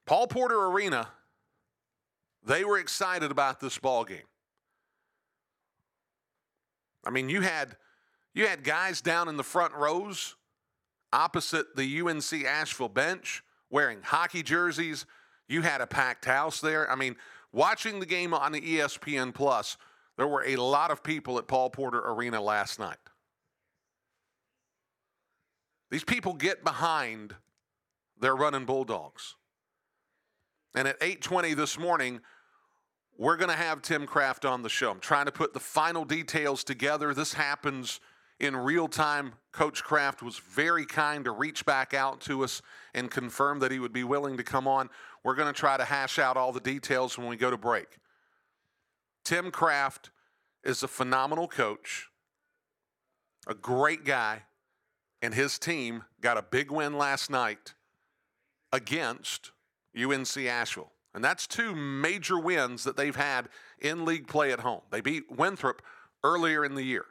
Paul 0.05 0.27
Porter 0.27 0.65
Arena, 0.65 1.09
they 2.43 2.63
were 2.63 2.77
excited 2.77 3.31
about 3.31 3.59
this 3.59 3.77
ball 3.77 4.05
game. 4.05 4.27
I 7.05 7.09
mean, 7.09 7.29
you 7.29 7.41
had 7.41 7.75
you 8.33 8.47
had 8.47 8.63
guys 8.63 9.01
down 9.01 9.27
in 9.27 9.37
the 9.37 9.43
front 9.43 9.73
rows 9.73 10.35
opposite 11.15 11.75
the 11.77 12.01
UNC 12.01 12.45
Asheville 12.45 12.89
bench 12.89 13.41
wearing 13.69 13.99
hockey 14.03 14.43
jerseys. 14.43 15.05
You 15.47 15.61
had 15.61 15.79
a 15.79 15.87
packed 15.87 16.25
house 16.25 16.59
there. 16.59 16.91
I 16.91 16.95
mean, 16.95 17.15
watching 17.53 17.99
the 17.99 18.05
game 18.05 18.33
on 18.33 18.51
the 18.51 18.59
ESPN 18.59 19.33
Plus, 19.33 19.77
there 20.17 20.27
were 20.27 20.43
a 20.45 20.57
lot 20.57 20.91
of 20.91 21.03
people 21.03 21.37
at 21.39 21.47
Paul 21.47 21.69
Porter 21.69 21.99
Arena 21.99 22.41
last 22.41 22.79
night. 22.79 22.97
These 25.89 26.03
people 26.03 26.33
get 26.33 26.63
behind 26.63 27.35
their 28.19 28.35
running 28.35 28.65
Bulldogs. 28.65 29.35
And 30.75 30.87
at 30.87 30.99
8:20 30.99 31.55
this 31.55 31.79
morning, 31.79 32.19
we're 33.17 33.37
going 33.37 33.49
to 33.49 33.55
have 33.55 33.81
Tim 33.81 34.05
Craft 34.05 34.43
on 34.43 34.61
the 34.61 34.69
show. 34.69 34.91
I'm 34.91 34.99
trying 34.99 35.25
to 35.27 35.31
put 35.31 35.53
the 35.53 35.59
final 35.59 36.03
details 36.03 36.65
together. 36.65 37.13
This 37.13 37.33
happens 37.33 38.01
in 38.39 38.55
real 38.55 38.87
time. 38.87 39.33
Coach 39.51 39.83
Craft 39.83 40.21
was 40.21 40.37
very 40.37 40.85
kind 40.85 41.25
to 41.25 41.31
reach 41.31 41.65
back 41.65 41.93
out 41.93 42.19
to 42.21 42.43
us 42.43 42.61
and 42.93 43.09
confirm 43.09 43.59
that 43.59 43.71
he 43.71 43.79
would 43.79 43.93
be 43.93 44.03
willing 44.03 44.37
to 44.37 44.43
come 44.43 44.67
on. 44.67 44.89
We're 45.23 45.35
going 45.35 45.53
to 45.53 45.59
try 45.59 45.77
to 45.77 45.85
hash 45.85 46.19
out 46.19 46.37
all 46.37 46.51
the 46.51 46.59
details 46.59 47.17
when 47.17 47.27
we 47.27 47.37
go 47.37 47.49
to 47.49 47.57
break. 47.57 47.99
Tim 49.23 49.49
Craft 49.49 50.11
is 50.63 50.83
a 50.83 50.87
phenomenal 50.87 51.47
coach, 51.47 52.09
a 53.47 53.53
great 53.53 54.03
guy, 54.03 54.43
and 55.21 55.33
his 55.33 55.57
team 55.57 56.03
got 56.21 56.37
a 56.37 56.41
big 56.43 56.69
win 56.69 56.97
last 56.97 57.29
night 57.29 57.73
against 58.71 59.51
UNC 59.97 60.37
Asheville. 60.37 60.91
And 61.13 61.23
that's 61.23 61.47
two 61.47 61.73
major 61.73 62.37
wins 62.37 62.83
that 62.83 62.97
they've 62.97 63.15
had 63.15 63.47
in 63.79 64.03
league 64.03 64.27
play 64.27 64.51
at 64.51 64.59
home. 64.59 64.81
They 64.91 64.99
beat 64.99 65.31
Winthrop 65.31 65.81
earlier 66.23 66.65
in 66.65 66.75
the 66.75 66.83
year. 66.83 67.05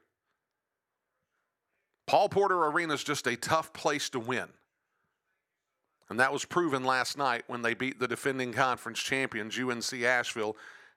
Paul 2.06 2.28
Porter 2.28 2.64
Arena 2.66 2.94
is 2.94 3.04
just 3.04 3.26
a 3.26 3.36
tough 3.36 3.72
place 3.72 4.10
to 4.10 4.20
win. 4.20 4.48
And 6.10 6.20
that 6.20 6.32
was 6.32 6.44
proven 6.44 6.84
last 6.84 7.16
night 7.16 7.44
when 7.46 7.62
they 7.62 7.74
beat 7.74 7.98
the 7.98 8.06
defending 8.06 8.52
conference 8.52 8.98
champions, 8.98 9.58
UNC 9.58 10.02
Asheville, 10.02 10.56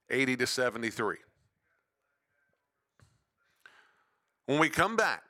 80 0.09 0.37
to 0.37 0.47
73. 0.47 1.17
When 4.45 4.59
we 4.59 4.69
come 4.69 4.95
back, 4.95 5.23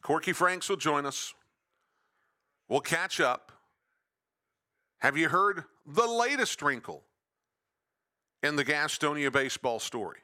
Corky 0.00 0.32
Franks 0.32 0.68
will 0.68 0.76
join 0.76 1.06
us. 1.06 1.34
We'll 2.68 2.80
catch 2.80 3.20
up. 3.20 3.52
Have 4.98 5.16
you 5.16 5.28
heard 5.28 5.64
the 5.86 6.06
latest 6.06 6.62
wrinkle 6.62 7.02
in 8.42 8.56
the 8.56 8.64
Gastonia 8.64 9.32
baseball 9.32 9.78
story? 9.78 10.18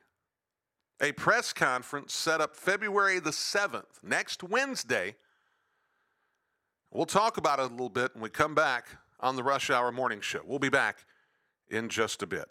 A 1.03 1.13
press 1.13 1.53
conference 1.55 2.13
set 2.13 2.43
up 2.43 2.55
February 2.55 3.21
the 3.21 3.31
7th, 3.31 4.03
next 4.03 4.43
Wednesday. 4.43 5.17
We'll 6.91 7.07
talk 7.07 7.39
about 7.39 7.59
it 7.59 7.63
a 7.63 7.69
little 7.69 7.89
bit 7.89 8.15
when 8.15 8.23
we 8.23 8.29
come 8.29 8.55
back 8.55 8.87
on 9.21 9.37
the 9.37 9.43
Rush 9.43 9.71
Hour 9.71 9.93
Morning 9.93 10.21
Show. 10.21 10.43
We'll 10.45 10.59
be 10.59 10.69
back 10.69 11.07
in 11.71 11.89
just 11.89 12.23
a 12.23 12.27
bit. 12.27 12.49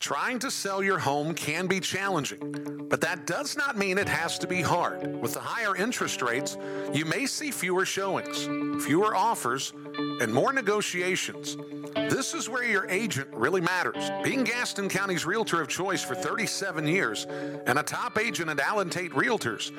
Trying 0.00 0.38
to 0.38 0.50
sell 0.50 0.82
your 0.82 0.98
home 0.98 1.34
can 1.34 1.66
be 1.66 1.80
challenging, 1.80 2.86
but 2.88 3.00
that 3.00 3.26
does 3.26 3.56
not 3.56 3.76
mean 3.76 3.98
it 3.98 4.08
has 4.08 4.38
to 4.38 4.46
be 4.46 4.62
hard. 4.62 5.20
With 5.20 5.34
the 5.34 5.40
higher 5.40 5.76
interest 5.76 6.22
rates, 6.22 6.56
you 6.94 7.04
may 7.04 7.26
see 7.26 7.50
fewer 7.50 7.84
showings, 7.84 8.44
fewer 8.84 9.14
offers, 9.14 9.72
and 10.20 10.32
more 10.32 10.52
negotiations. 10.52 11.56
This 11.94 12.32
is 12.32 12.48
where 12.48 12.64
your 12.64 12.88
agent 12.88 13.28
really 13.34 13.60
matters. 13.60 14.10
Being 14.22 14.44
Gaston 14.44 14.88
County's 14.88 15.26
realtor 15.26 15.60
of 15.60 15.68
choice 15.68 16.02
for 16.02 16.14
37 16.14 16.86
years 16.86 17.26
and 17.66 17.78
a 17.78 17.82
top 17.82 18.18
agent 18.18 18.48
at 18.48 18.60
Allen 18.60 18.88
Tate 18.88 19.12
Realtors, 19.12 19.72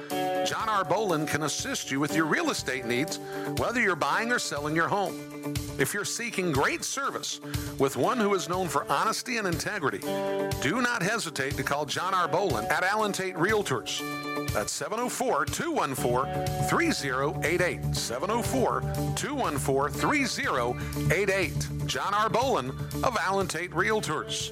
John 0.45 0.69
R. 0.69 0.83
Bolin 0.83 1.27
can 1.27 1.43
assist 1.43 1.89
you 1.89 1.99
with 1.99 2.15
your 2.15 2.25
real 2.25 2.51
estate 2.51 2.85
needs, 2.85 3.17
whether 3.57 3.81
you're 3.81 3.95
buying 3.95 4.31
or 4.31 4.39
selling 4.39 4.75
your 4.75 4.87
home. 4.87 5.17
If 5.79 5.93
you're 5.93 6.05
seeking 6.05 6.51
great 6.51 6.83
service 6.83 7.39
with 7.79 7.95
one 7.95 8.19
who 8.19 8.35
is 8.35 8.49
known 8.49 8.67
for 8.67 8.85
honesty 8.91 9.37
and 9.37 9.47
integrity, 9.47 9.88
do 9.97 10.81
not 10.81 11.01
hesitate 11.01 11.57
to 11.57 11.63
call 11.63 11.85
John 11.85 12.13
R. 12.13 12.27
Bolin 12.27 12.69
at 12.69 12.83
Allen 12.83 13.11
Tate 13.11 13.35
Realtors. 13.35 14.01
That's 14.53 14.71
704 14.71 15.45
214 15.45 16.67
3088. 16.67 17.95
704 17.95 18.81
214 19.15 19.99
3088. 19.99 21.87
John 21.87 22.13
R. 22.13 22.29
Bolin 22.29 22.69
of 23.03 23.17
Allen 23.17 23.47
Tate 23.47 23.71
Realtors. 23.71 24.51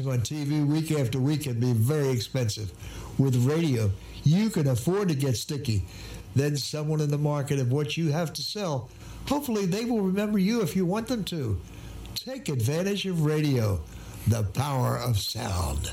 on 0.00 0.20
TV 0.20 0.66
week 0.66 0.92
after 0.92 1.18
week 1.20 1.44
can 1.44 1.58
be 1.58 1.72
very 1.72 2.10
expensive. 2.10 2.72
With 3.18 3.36
radio, 3.46 3.90
you 4.24 4.50
can 4.50 4.68
afford 4.68 5.08
to 5.08 5.14
get 5.14 5.36
sticky. 5.36 5.84
Then 6.34 6.56
someone 6.56 7.00
in 7.00 7.10
the 7.10 7.18
market 7.18 7.60
of 7.60 7.70
what 7.70 7.96
you 7.96 8.10
have 8.10 8.32
to 8.34 8.42
sell, 8.42 8.90
hopefully 9.28 9.66
they 9.66 9.84
will 9.84 10.00
remember 10.00 10.38
you 10.38 10.62
if 10.62 10.74
you 10.74 10.84
want 10.84 11.06
them 11.06 11.24
to. 11.24 11.60
Take 12.14 12.48
advantage 12.48 13.06
of 13.06 13.24
radio, 13.24 13.80
the 14.26 14.42
power 14.42 14.96
of 14.96 15.18
sound. 15.18 15.92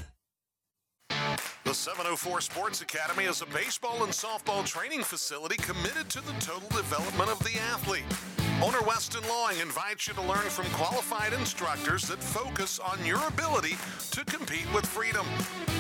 The 1.64 1.74
704 1.74 2.42
Sports 2.42 2.82
Academy 2.82 3.26
is 3.26 3.42
a 3.42 3.46
baseball 3.46 4.04
and 4.04 4.12
softball 4.12 4.66
training 4.66 5.04
facility 5.04 5.58
committed 5.58 6.10
to 6.10 6.22
the 6.22 6.34
total 6.40 6.70
development 6.70 7.30
of 7.30 7.40
the 7.40 7.58
athlete. 7.72 8.04
Owner 8.64 8.82
Weston 8.86 9.28
Lawing 9.28 9.60
invites 9.60 10.08
you 10.08 10.14
to 10.14 10.22
learn 10.22 10.48
from 10.50 10.66
qualified 10.66 11.34
instructors 11.34 12.04
that 12.04 12.22
focus 12.22 12.78
on 12.78 13.04
your 13.04 13.20
ability 13.28 13.76
to 14.12 14.24
compete 14.26 14.72
with 14.72 14.86
freedom. 14.86 15.26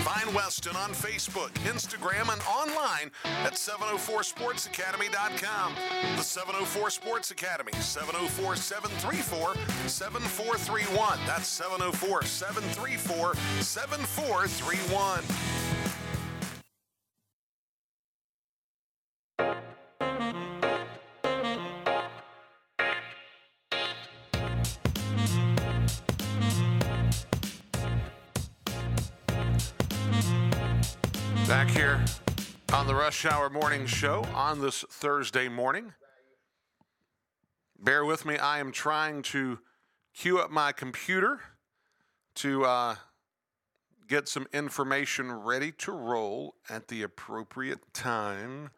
Find 0.04 0.34
Weston 0.34 0.76
on 0.76 0.89
Facebook, 0.89 1.52
Instagram, 1.70 2.34
and 2.34 2.41
online 2.50 3.12
at 3.46 3.54
704sportsacademy.com. 3.54 5.76
The 6.17 6.24
704 6.24 6.89
Sports 6.89 7.30
Academy, 7.30 7.74
704 7.74 8.56
734 8.56 9.54
7431. 9.88 11.20
That's 11.28 11.48
704 11.48 12.24
734 12.24 13.36
7431. 13.62 15.61
Here 31.91 32.06
on 32.73 32.88
the 32.88 32.95
Rush 32.95 33.25
Hour 33.25 33.49
Morning 33.49 33.86
Show 33.86 34.23
on 34.34 34.62
this 34.62 34.86
Thursday 34.89 35.49
morning. 35.49 35.93
Bear 37.77 38.06
with 38.06 38.25
me. 38.25 38.38
I 38.38 38.60
am 38.60 38.71
trying 38.71 39.23
to 39.23 39.60
queue 40.13 40.39
up 40.39 40.51
my 40.51 40.71
computer 40.71 41.41
to 42.36 42.63
uh, 42.63 42.95
get 44.08 44.30
some 44.30 44.47
information 44.54 45.32
ready 45.32 45.71
to 45.80 45.91
roll 45.91 46.56
at 46.69 46.88
the 46.88 47.01
appropriate 47.01 47.93
time. 47.93 48.69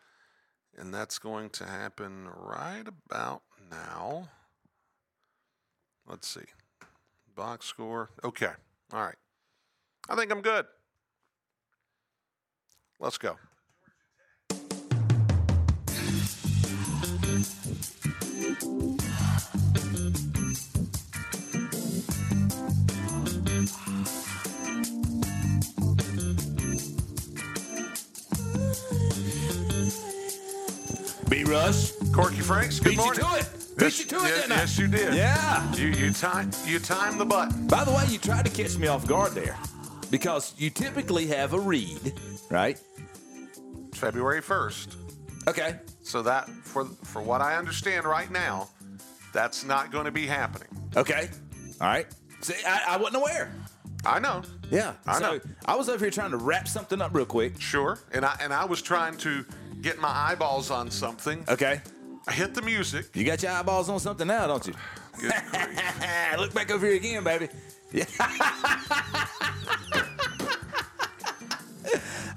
And 0.75 0.91
that's 0.93 1.19
going 1.19 1.51
to 1.51 1.65
happen 1.65 2.29
right 2.35 2.85
about 2.87 3.43
now. 3.69 4.29
Let's 6.07 6.27
see. 6.27 6.45
Box 7.35 7.67
score. 7.67 8.09
Okay. 8.23 8.53
All 8.91 9.01
right. 9.01 9.17
I 10.09 10.15
think 10.15 10.31
I'm 10.31 10.41
good. 10.41 10.65
Let's 12.99 13.17
go. 13.17 13.37
B 31.29 31.43
Rush. 31.43 31.91
Corky 32.13 32.41
Franks, 32.41 32.79
good 32.79 32.91
Beat 32.91 32.97
morning. 32.97 33.23
you 33.23 33.29
to 33.29 33.39
it. 33.39 33.47
Beat 33.77 33.99
you 33.99 34.05
to 34.05 34.15
it, 34.17 34.21
yes, 34.23 34.35
didn't 34.41 34.51
I? 34.51 34.55
yes, 34.55 34.77
you 34.79 34.87
did. 34.87 35.13
Yeah. 35.15 35.73
You 35.73 35.87
you 35.87 36.11
time 36.13 36.51
you 36.65 36.79
timed 36.79 37.19
the 37.19 37.25
button. 37.25 37.67
By 37.67 37.83
the 37.83 37.91
way, 37.91 38.05
you 38.07 38.17
tried 38.19 38.45
to 38.45 38.51
catch 38.51 38.77
me 38.77 38.87
off 38.87 39.07
guard 39.07 39.31
there 39.33 39.57
because 40.11 40.53
you 40.57 40.69
typically 40.69 41.25
have 41.27 41.53
a 41.53 41.59
read, 41.59 42.13
right? 42.53 42.79
February 43.93 44.41
first. 44.41 44.95
Okay. 45.47 45.79
So 46.03 46.21
that 46.21 46.47
for 46.49 46.85
for 46.85 47.21
what 47.21 47.41
I 47.41 47.57
understand 47.57 48.05
right 48.05 48.31
now, 48.31 48.69
that's 49.33 49.65
not 49.65 49.91
going 49.91 50.05
to 50.05 50.11
be 50.11 50.25
happening. 50.25 50.69
Okay. 50.95 51.29
All 51.81 51.87
right. 51.87 52.07
See, 52.41 52.53
I, 52.65 52.81
I 52.89 52.97
wasn't 52.97 53.17
aware. 53.17 53.53
I 54.05 54.19
know. 54.19 54.41
Yeah. 54.69 54.93
I 55.05 55.13
so 55.13 55.19
know. 55.19 55.39
I 55.65 55.75
was 55.75 55.89
over 55.89 56.05
here 56.05 56.11
trying 56.11 56.31
to 56.31 56.37
wrap 56.37 56.67
something 56.67 57.01
up 57.01 57.13
real 57.13 57.25
quick. 57.25 57.59
Sure. 57.59 57.99
And 58.11 58.25
I 58.25 58.37
and 58.41 58.53
I 58.53 58.65
was 58.65 58.81
trying 58.81 59.17
to 59.17 59.45
get 59.81 59.99
my 59.99 60.09
eyeballs 60.09 60.71
on 60.71 60.91
something. 60.91 61.43
Okay. 61.49 61.81
I 62.27 62.31
hit 62.31 62.53
the 62.53 62.61
music. 62.61 63.15
You 63.15 63.25
got 63.25 63.43
your 63.43 63.51
eyeballs 63.51 63.89
on 63.89 63.99
something 63.99 64.27
now, 64.27 64.47
don't 64.47 64.65
you? 64.65 64.73
Look 66.37 66.53
back 66.53 66.71
over 66.71 66.85
here 66.85 66.95
again, 66.95 67.23
baby. 67.23 67.49
Yeah. 67.91 68.05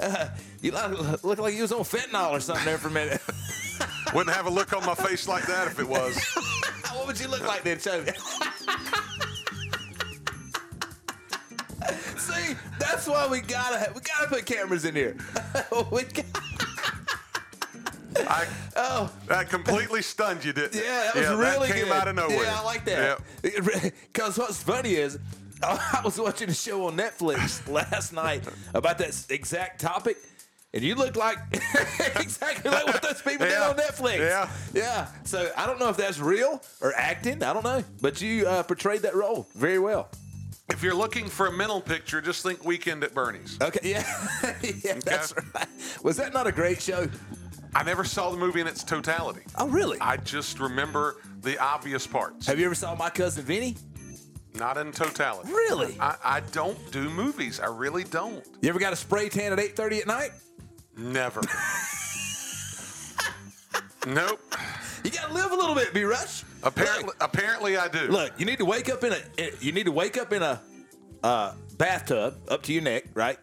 Uh, 0.00 0.28
you 0.62 0.72
look, 0.72 1.24
look 1.24 1.38
like 1.38 1.54
you 1.54 1.62
was 1.62 1.72
on 1.72 1.80
fentanyl 1.80 2.30
or 2.30 2.40
something 2.40 2.64
there 2.64 2.78
for 2.78 2.88
a 2.88 2.92
minute. 2.92 3.20
Wouldn't 4.14 4.34
have 4.34 4.46
a 4.46 4.50
look 4.50 4.72
on 4.72 4.84
my 4.84 4.94
face 4.94 5.28
like 5.28 5.46
that 5.46 5.66
if 5.66 5.78
it 5.78 5.88
was. 5.88 6.16
what 6.92 7.06
would 7.06 7.20
you 7.20 7.28
look 7.28 7.46
like 7.46 7.62
then, 7.64 7.78
Chubby? 7.78 8.12
See, 12.16 12.56
that's 12.78 13.06
why 13.06 13.26
we 13.28 13.40
gotta 13.40 13.92
we 13.94 14.00
gotta 14.00 14.28
put 14.28 14.46
cameras 14.46 14.84
in 14.84 14.94
here. 14.94 15.16
we 15.90 16.04
got, 16.04 16.24
I, 18.28 18.46
oh, 18.76 19.12
that 19.28 19.48
completely 19.48 20.02
stunned 20.02 20.44
you, 20.44 20.52
didn't 20.52 20.76
it? 20.76 20.84
yeah, 20.84 21.10
that 21.14 21.16
was 21.16 21.38
really 21.38 21.68
that 21.68 21.74
came 21.74 21.84
good. 21.84 21.92
out 21.92 22.08
of 22.08 22.16
nowhere. 22.16 22.44
Yeah, 22.44 22.60
I 22.60 22.64
like 22.64 22.84
that. 22.86 23.20
Yep. 23.42 23.94
Because 24.12 24.38
what's 24.38 24.62
funny 24.62 24.94
is, 24.94 25.18
I 25.62 26.00
was 26.04 26.18
watching 26.20 26.48
a 26.50 26.54
show 26.54 26.86
on 26.86 26.96
Netflix 26.96 27.66
last 27.72 28.12
night 28.12 28.44
about 28.74 28.98
that 28.98 29.26
exact 29.30 29.80
topic. 29.80 30.16
And 30.74 30.82
you 30.84 30.94
look 30.94 31.16
like 31.16 31.38
exactly 32.16 32.70
like 32.70 32.86
what 32.86 33.00
those 33.00 33.22
people 33.22 33.46
Yeah. 33.46 33.72
did 33.72 33.80
on 33.80 33.86
Netflix. 33.86 34.18
Yeah. 34.18 34.48
Yeah. 34.74 35.06
So 35.24 35.50
I 35.56 35.66
don't 35.66 35.78
know 35.78 35.88
if 35.88 35.96
that's 35.96 36.18
real 36.18 36.62
or 36.82 36.92
acting. 36.94 37.42
I 37.42 37.52
don't 37.54 37.64
know. 37.64 37.82
But 38.02 38.20
you 38.20 38.46
uh, 38.46 38.62
portrayed 38.64 39.02
that 39.02 39.14
role 39.14 39.46
very 39.54 39.78
well. 39.78 40.10
If 40.68 40.82
you're 40.82 40.94
looking 40.94 41.28
for 41.28 41.46
a 41.46 41.52
mental 41.52 41.80
picture, 41.80 42.20
just 42.20 42.42
think 42.42 42.64
Weekend 42.64 43.04
at 43.04 43.14
Bernie's. 43.14 43.56
Okay. 43.62 43.78
Yeah. 43.90 44.04
yeah, 44.84 44.94
that's 45.04 45.32
right. 45.54 45.68
Was 46.02 46.16
that 46.18 46.34
not 46.34 46.46
a 46.46 46.52
great 46.52 46.82
show? 46.82 47.08
I 47.74 47.82
never 47.82 48.04
saw 48.04 48.30
the 48.30 48.36
movie 48.36 48.60
in 48.60 48.66
its 48.66 48.82
totality. 48.82 49.42
Oh, 49.56 49.68
really? 49.68 49.98
I 50.00 50.16
just 50.18 50.58
remember 50.58 51.16
the 51.42 51.58
obvious 51.58 52.06
parts, 52.06 52.46
Have 52.48 52.58
you 52.58 52.66
ever 52.66 52.74
saw 52.74 52.94
My 52.96 53.08
Cousin 53.10 53.44
Vinny? 53.44 53.76
Not 54.58 54.76
in 54.78 54.92
totality. 54.92 55.48
Really? 55.50 55.96
I, 56.00 56.16
I 56.24 56.40
don't 56.52 56.78
do 56.92 57.08
movies. 57.10 57.60
I 57.60 57.66
really 57.66 58.04
don't. 58.04 58.44
You 58.60 58.68
ever 58.68 58.78
got 58.78 58.92
a 58.92 58.96
spray 58.96 59.28
tan 59.28 59.52
at 59.52 59.58
8.30 59.58 60.00
at 60.00 60.06
night? 60.06 60.30
Never. 60.96 61.40
nope. 64.06 64.40
You 65.04 65.10
got 65.10 65.28
to 65.28 65.34
live 65.34 65.52
a 65.52 65.56
little 65.56 65.74
bit, 65.74 65.92
B-Rush. 65.94 66.42
Apparently, 66.62 67.04
Look, 67.04 67.16
apparently 67.20 67.76
I 67.76 67.88
do. 67.88 68.08
look, 68.08 68.32
you 68.38 68.46
need 68.46 68.58
to 68.58 68.64
wake 68.64 68.88
up 68.90 69.04
in 69.04 69.12
a 69.12 69.18
you 69.60 69.70
need 69.72 69.84
to 69.84 69.92
wake 69.92 70.16
up 70.18 70.32
in 70.32 70.42
a 70.42 70.60
uh, 71.22 71.52
bathtub 71.76 72.34
up 72.48 72.62
to 72.64 72.72
your 72.72 72.82
neck, 72.82 73.04
right? 73.14 73.38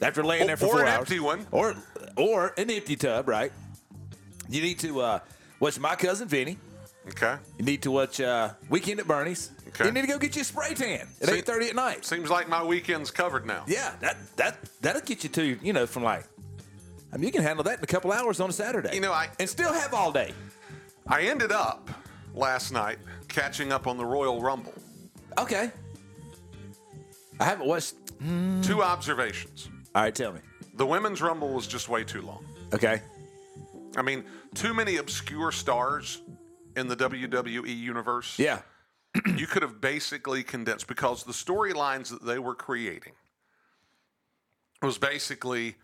After 0.00 0.24
laying 0.24 0.46
there 0.46 0.56
for 0.56 0.66
or 0.66 0.70
four 0.70 0.80
an 0.82 0.88
hours, 0.88 0.98
empty 1.00 1.20
one. 1.20 1.46
or 1.50 1.74
or 2.16 2.54
an 2.56 2.70
empty 2.70 2.96
tub, 2.96 3.28
right? 3.28 3.52
You 4.48 4.62
need 4.62 4.78
to 4.78 5.00
uh, 5.00 5.18
watch 5.60 5.78
My 5.78 5.94
Cousin 5.96 6.28
Vinny. 6.28 6.56
Okay. 7.10 7.36
You 7.58 7.64
need 7.64 7.82
to 7.82 7.90
watch 7.90 8.20
uh, 8.20 8.50
Weekend 8.68 9.00
at 9.00 9.06
Bernie's. 9.06 9.50
Okay. 9.68 9.86
You 9.86 9.92
need 9.92 10.02
to 10.02 10.06
go 10.06 10.18
get 10.18 10.34
you 10.36 10.42
a 10.42 10.44
spray 10.44 10.74
tan 10.74 11.06
at 11.22 11.28
eight 11.30 11.46
thirty 11.46 11.68
at 11.68 11.74
night. 11.74 12.04
Seems 12.04 12.30
like 12.30 12.48
my 12.48 12.62
weekend's 12.62 13.10
covered 13.10 13.46
now. 13.46 13.64
Yeah, 13.66 13.92
that 14.00 14.16
that 14.36 14.58
that'll 14.80 15.02
get 15.02 15.22
you 15.24 15.30
to 15.30 15.58
you 15.62 15.72
know 15.72 15.86
from 15.86 16.02
like. 16.02 16.24
I 17.12 17.16
mean, 17.16 17.24
you 17.26 17.32
can 17.32 17.42
handle 17.42 17.64
that 17.64 17.78
in 17.78 17.84
a 17.84 17.86
couple 17.86 18.12
hours 18.12 18.38
on 18.40 18.50
a 18.50 18.52
Saturday. 18.52 18.94
You 18.94 19.00
know, 19.00 19.12
I- 19.12 19.30
and 19.40 19.48
still 19.48 19.72
have 19.72 19.94
all 19.94 20.12
day. 20.12 20.32
I 21.06 21.22
ended 21.22 21.52
up 21.52 21.88
last 22.34 22.70
night 22.70 22.98
catching 23.28 23.72
up 23.72 23.86
on 23.86 23.96
the 23.96 24.04
Royal 24.04 24.42
Rumble. 24.42 24.74
Okay. 25.38 25.70
I 27.40 27.44
haven't 27.44 27.66
watched. 27.66 27.94
Two 28.62 28.82
observations. 28.82 29.68
All 29.94 30.02
right, 30.02 30.14
tell 30.14 30.32
me. 30.32 30.40
The 30.74 30.84
women's 30.84 31.22
Rumble 31.22 31.48
was 31.50 31.66
just 31.66 31.88
way 31.88 32.04
too 32.04 32.20
long. 32.22 32.44
Okay. 32.74 33.00
I 33.96 34.02
mean, 34.02 34.24
too 34.54 34.74
many 34.74 34.96
obscure 34.96 35.50
stars 35.52 36.20
in 36.78 36.88
the 36.88 36.96
WWE 36.96 37.76
universe. 37.76 38.38
Yeah. 38.38 38.60
you 39.36 39.46
could 39.46 39.62
have 39.62 39.80
basically 39.80 40.42
condensed 40.42 40.86
because 40.86 41.24
the 41.24 41.32
storylines 41.32 42.10
that 42.10 42.24
they 42.24 42.38
were 42.38 42.54
creating 42.54 43.12
was 44.82 44.96
basically, 44.98 45.74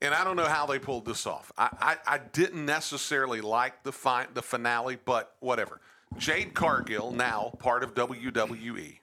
and 0.00 0.14
I 0.14 0.22
don't 0.22 0.36
know 0.36 0.46
how 0.46 0.66
they 0.66 0.78
pulled 0.78 1.04
this 1.04 1.26
off. 1.26 1.50
I, 1.58 1.68
I, 2.06 2.14
I 2.14 2.18
didn't 2.18 2.64
necessarily 2.64 3.40
like 3.40 3.82
the 3.82 3.92
fi- 3.92 4.26
the 4.32 4.42
finale, 4.42 4.96
but 5.04 5.34
whatever. 5.40 5.80
Jade 6.16 6.54
Cargill, 6.54 7.10
now 7.10 7.52
part 7.58 7.82
of 7.82 7.94
WWE, 7.94 8.98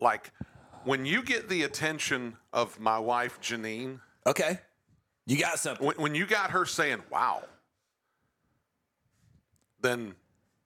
like 0.00 0.30
when 0.84 1.06
you 1.06 1.22
get 1.22 1.48
the 1.48 1.62
attention 1.62 2.36
of 2.52 2.78
my 2.80 2.98
wife 2.98 3.40
Janine, 3.40 4.00
Okay. 4.26 4.58
You 5.26 5.38
got 5.38 5.58
something. 5.58 5.86
when, 5.86 5.96
when 5.96 6.14
you 6.14 6.26
got 6.26 6.50
her 6.50 6.64
saying 6.66 7.02
"Wow," 7.10 7.42
then 9.86 10.14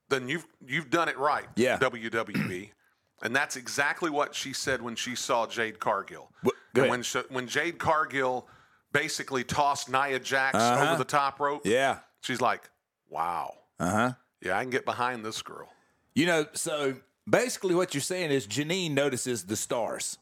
then 0.09 0.27
you've 0.27 0.45
you've 0.65 0.89
done 0.89 1.07
it 1.09 1.17
right. 1.17 1.45
Yeah. 1.55 1.77
WWE, 1.77 2.71
and 3.23 3.35
that's 3.35 3.55
exactly 3.55 4.09
what 4.09 4.33
she 4.35 4.51
said 4.53 4.81
when 4.81 4.95
she 4.95 5.15
saw 5.15 5.47
Jade 5.47 5.79
Cargill. 5.79 6.31
And 6.75 6.89
when 6.89 7.03
she, 7.03 7.19
when 7.29 7.47
Jade 7.47 7.77
Cargill 7.79 8.47
basically 8.93 9.43
tossed 9.43 9.89
Nia 9.89 10.19
Jax 10.19 10.55
Uh-huh. 10.57 10.83
over 10.89 10.97
the 10.97 11.05
top 11.05 11.39
rope, 11.39 11.61
Yeah. 11.65 11.99
she's 12.21 12.41
like, 12.41 12.69
"Wow, 13.09 13.53
Uh 13.79 13.89
huh. 13.89 14.11
yeah, 14.41 14.57
I 14.57 14.61
can 14.63 14.69
get 14.71 14.85
behind 14.85 15.23
this 15.25 15.41
girl." 15.41 15.69
You 16.15 16.25
know, 16.25 16.45
so 16.53 16.95
basically 17.29 17.75
what 17.75 17.93
you're 17.93 18.01
saying 18.01 18.31
is 18.31 18.47
Janine 18.47 18.91
notices 18.91 19.45
the 19.45 19.55
stars. 19.55 20.17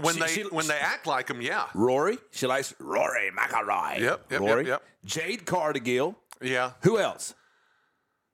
When 0.00 0.14
She- 0.14 0.20
they 0.20 0.28
she- 0.28 0.42
when 0.44 0.66
they 0.66 0.78
act 0.78 1.06
like 1.06 1.28
them, 1.28 1.40
yeah, 1.40 1.68
Rory, 1.74 2.18
she 2.30 2.46
likes 2.46 2.74
Rory 2.78 3.30
McIlroy. 3.30 4.00
Yep, 4.00 4.26
yep, 4.32 4.40
Rory. 4.40 4.66
yep, 4.66 4.82
Jade 5.06 5.46
Cardigill. 5.46 6.14
Yeah. 6.42 6.72
Who 6.82 6.98
else? 6.98 7.34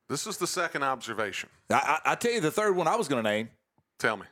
This 0.08 0.26
is 0.26 0.36
the 0.36 0.46
second 0.46 0.82
observation. 0.82 1.48
I, 1.70 1.98
I, 2.04 2.12
I 2.12 2.14
tell 2.16 2.32
you 2.32 2.40
the 2.40 2.50
third 2.50 2.76
one 2.76 2.86
I 2.88 2.96
was 2.96 3.08
going 3.08 3.22
to 3.24 3.30
name. 3.30 3.48
Tell 3.98 4.16
me. 4.16 4.24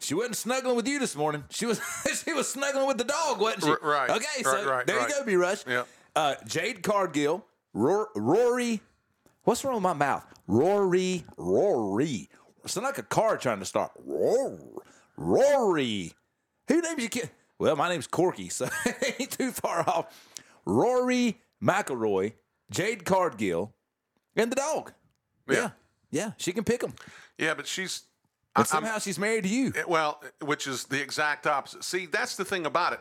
She 0.00 0.14
wasn't 0.14 0.36
snuggling 0.36 0.74
with 0.76 0.88
you 0.88 0.98
this 0.98 1.14
morning. 1.14 1.44
She 1.50 1.64
was 1.64 1.80
she 2.24 2.32
was 2.32 2.50
snuggling 2.50 2.86
with 2.88 2.98
the 2.98 3.04
dog, 3.04 3.40
wasn't 3.40 3.62
she? 3.64 3.70
R- 3.70 3.78
right, 3.82 4.10
Okay, 4.10 4.42
so 4.42 4.52
right, 4.52 4.66
right, 4.66 4.86
there 4.86 4.96
right. 4.98 5.08
you 5.08 5.14
go, 5.14 5.24
B 5.24 5.36
Rush. 5.36 5.64
Yep. 5.66 5.86
Uh, 6.16 6.34
Jade 6.46 6.82
Cargill, 6.82 7.46
Ror- 7.74 8.08
Rory. 8.16 8.80
What's 9.44 9.64
wrong 9.64 9.74
with 9.74 9.82
my 9.84 9.92
mouth? 9.92 10.24
Rory, 10.48 11.24
Rory. 11.36 12.28
Sound 12.66 12.84
like 12.84 12.98
a 12.98 13.02
car 13.04 13.36
trying 13.36 13.60
to 13.60 13.64
start. 13.64 13.92
Rory, 14.04 14.58
Rory. 15.16 16.12
Who 16.68 16.80
names 16.80 16.98
your 17.00 17.08
kid? 17.08 17.30
Well, 17.58 17.76
my 17.76 17.88
name's 17.88 18.06
Corky, 18.08 18.48
so 18.48 18.68
it 18.86 19.14
ain't 19.20 19.30
too 19.30 19.52
far 19.52 19.88
off. 19.88 20.30
Rory 20.64 21.40
McIlroy, 21.62 22.32
Jade 22.72 23.04
Cardgill, 23.04 23.72
and 24.36 24.50
the 24.50 24.56
dog. 24.56 24.92
Yeah, 25.48 25.70
yeah, 26.10 26.32
she 26.38 26.52
can 26.52 26.64
pick 26.64 26.80
them. 26.80 26.94
Yeah, 27.38 27.54
but 27.54 27.66
she's 27.66 28.02
But 28.54 28.60
I- 28.72 28.74
I'm- 28.76 28.84
somehow 28.84 28.98
she's 28.98 29.18
married 29.18 29.44
to 29.44 29.48
you. 29.48 29.72
Eh, 29.76 29.84
Well, 29.86 30.22
which 30.40 30.66
is 30.66 30.84
the 30.84 31.00
exact 31.00 31.46
opposite. 31.46 31.84
See, 31.84 32.06
that's 32.06 32.36
the 32.36 32.44
thing 32.44 32.66
about 32.66 32.92
it. 32.92 33.00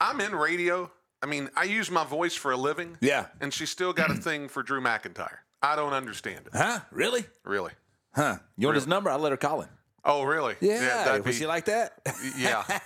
I'm 0.00 0.20
in 0.20 0.34
radio. 0.34 0.90
I 1.22 1.26
mean, 1.26 1.50
I 1.56 1.64
use 1.64 1.90
my 1.90 2.04
voice 2.04 2.34
for 2.34 2.52
a 2.52 2.56
living. 2.56 2.96
Yeah. 3.00 3.26
And 3.40 3.52
she's 3.54 3.70
still 3.70 3.92
got 3.92 4.10
a 4.10 4.14
thing 4.28 4.48
for 4.48 4.62
Drew 4.62 4.80
McIntyre. 4.80 5.38
I 5.62 5.74
don't 5.76 5.92
understand 5.92 6.46
it. 6.46 6.52
Huh? 6.56 6.80
Really? 6.92 7.24
Really. 7.44 7.72
Huh? 8.14 8.38
You 8.56 8.66
want 8.68 8.76
his 8.76 8.86
number? 8.86 9.10
I'll 9.10 9.18
let 9.18 9.32
her 9.32 9.36
call 9.36 9.62
him. 9.62 9.70
Oh, 10.04 10.22
really? 10.24 10.54
Yeah, 10.60 11.04
that'd 11.04 11.24
was 11.26 11.36
she 11.36 11.46
like 11.46 11.64
that? 11.66 11.92
yeah. 12.36 12.64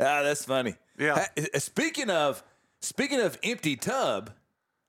ah, 0.00 0.22
that's 0.22 0.44
funny. 0.44 0.74
Yeah. 0.98 1.26
Uh, 1.36 1.58
Speaking 1.58 2.10
of 2.10 2.42
speaking 2.80 3.20
of 3.20 3.38
empty 3.42 3.76
tub, 3.76 4.30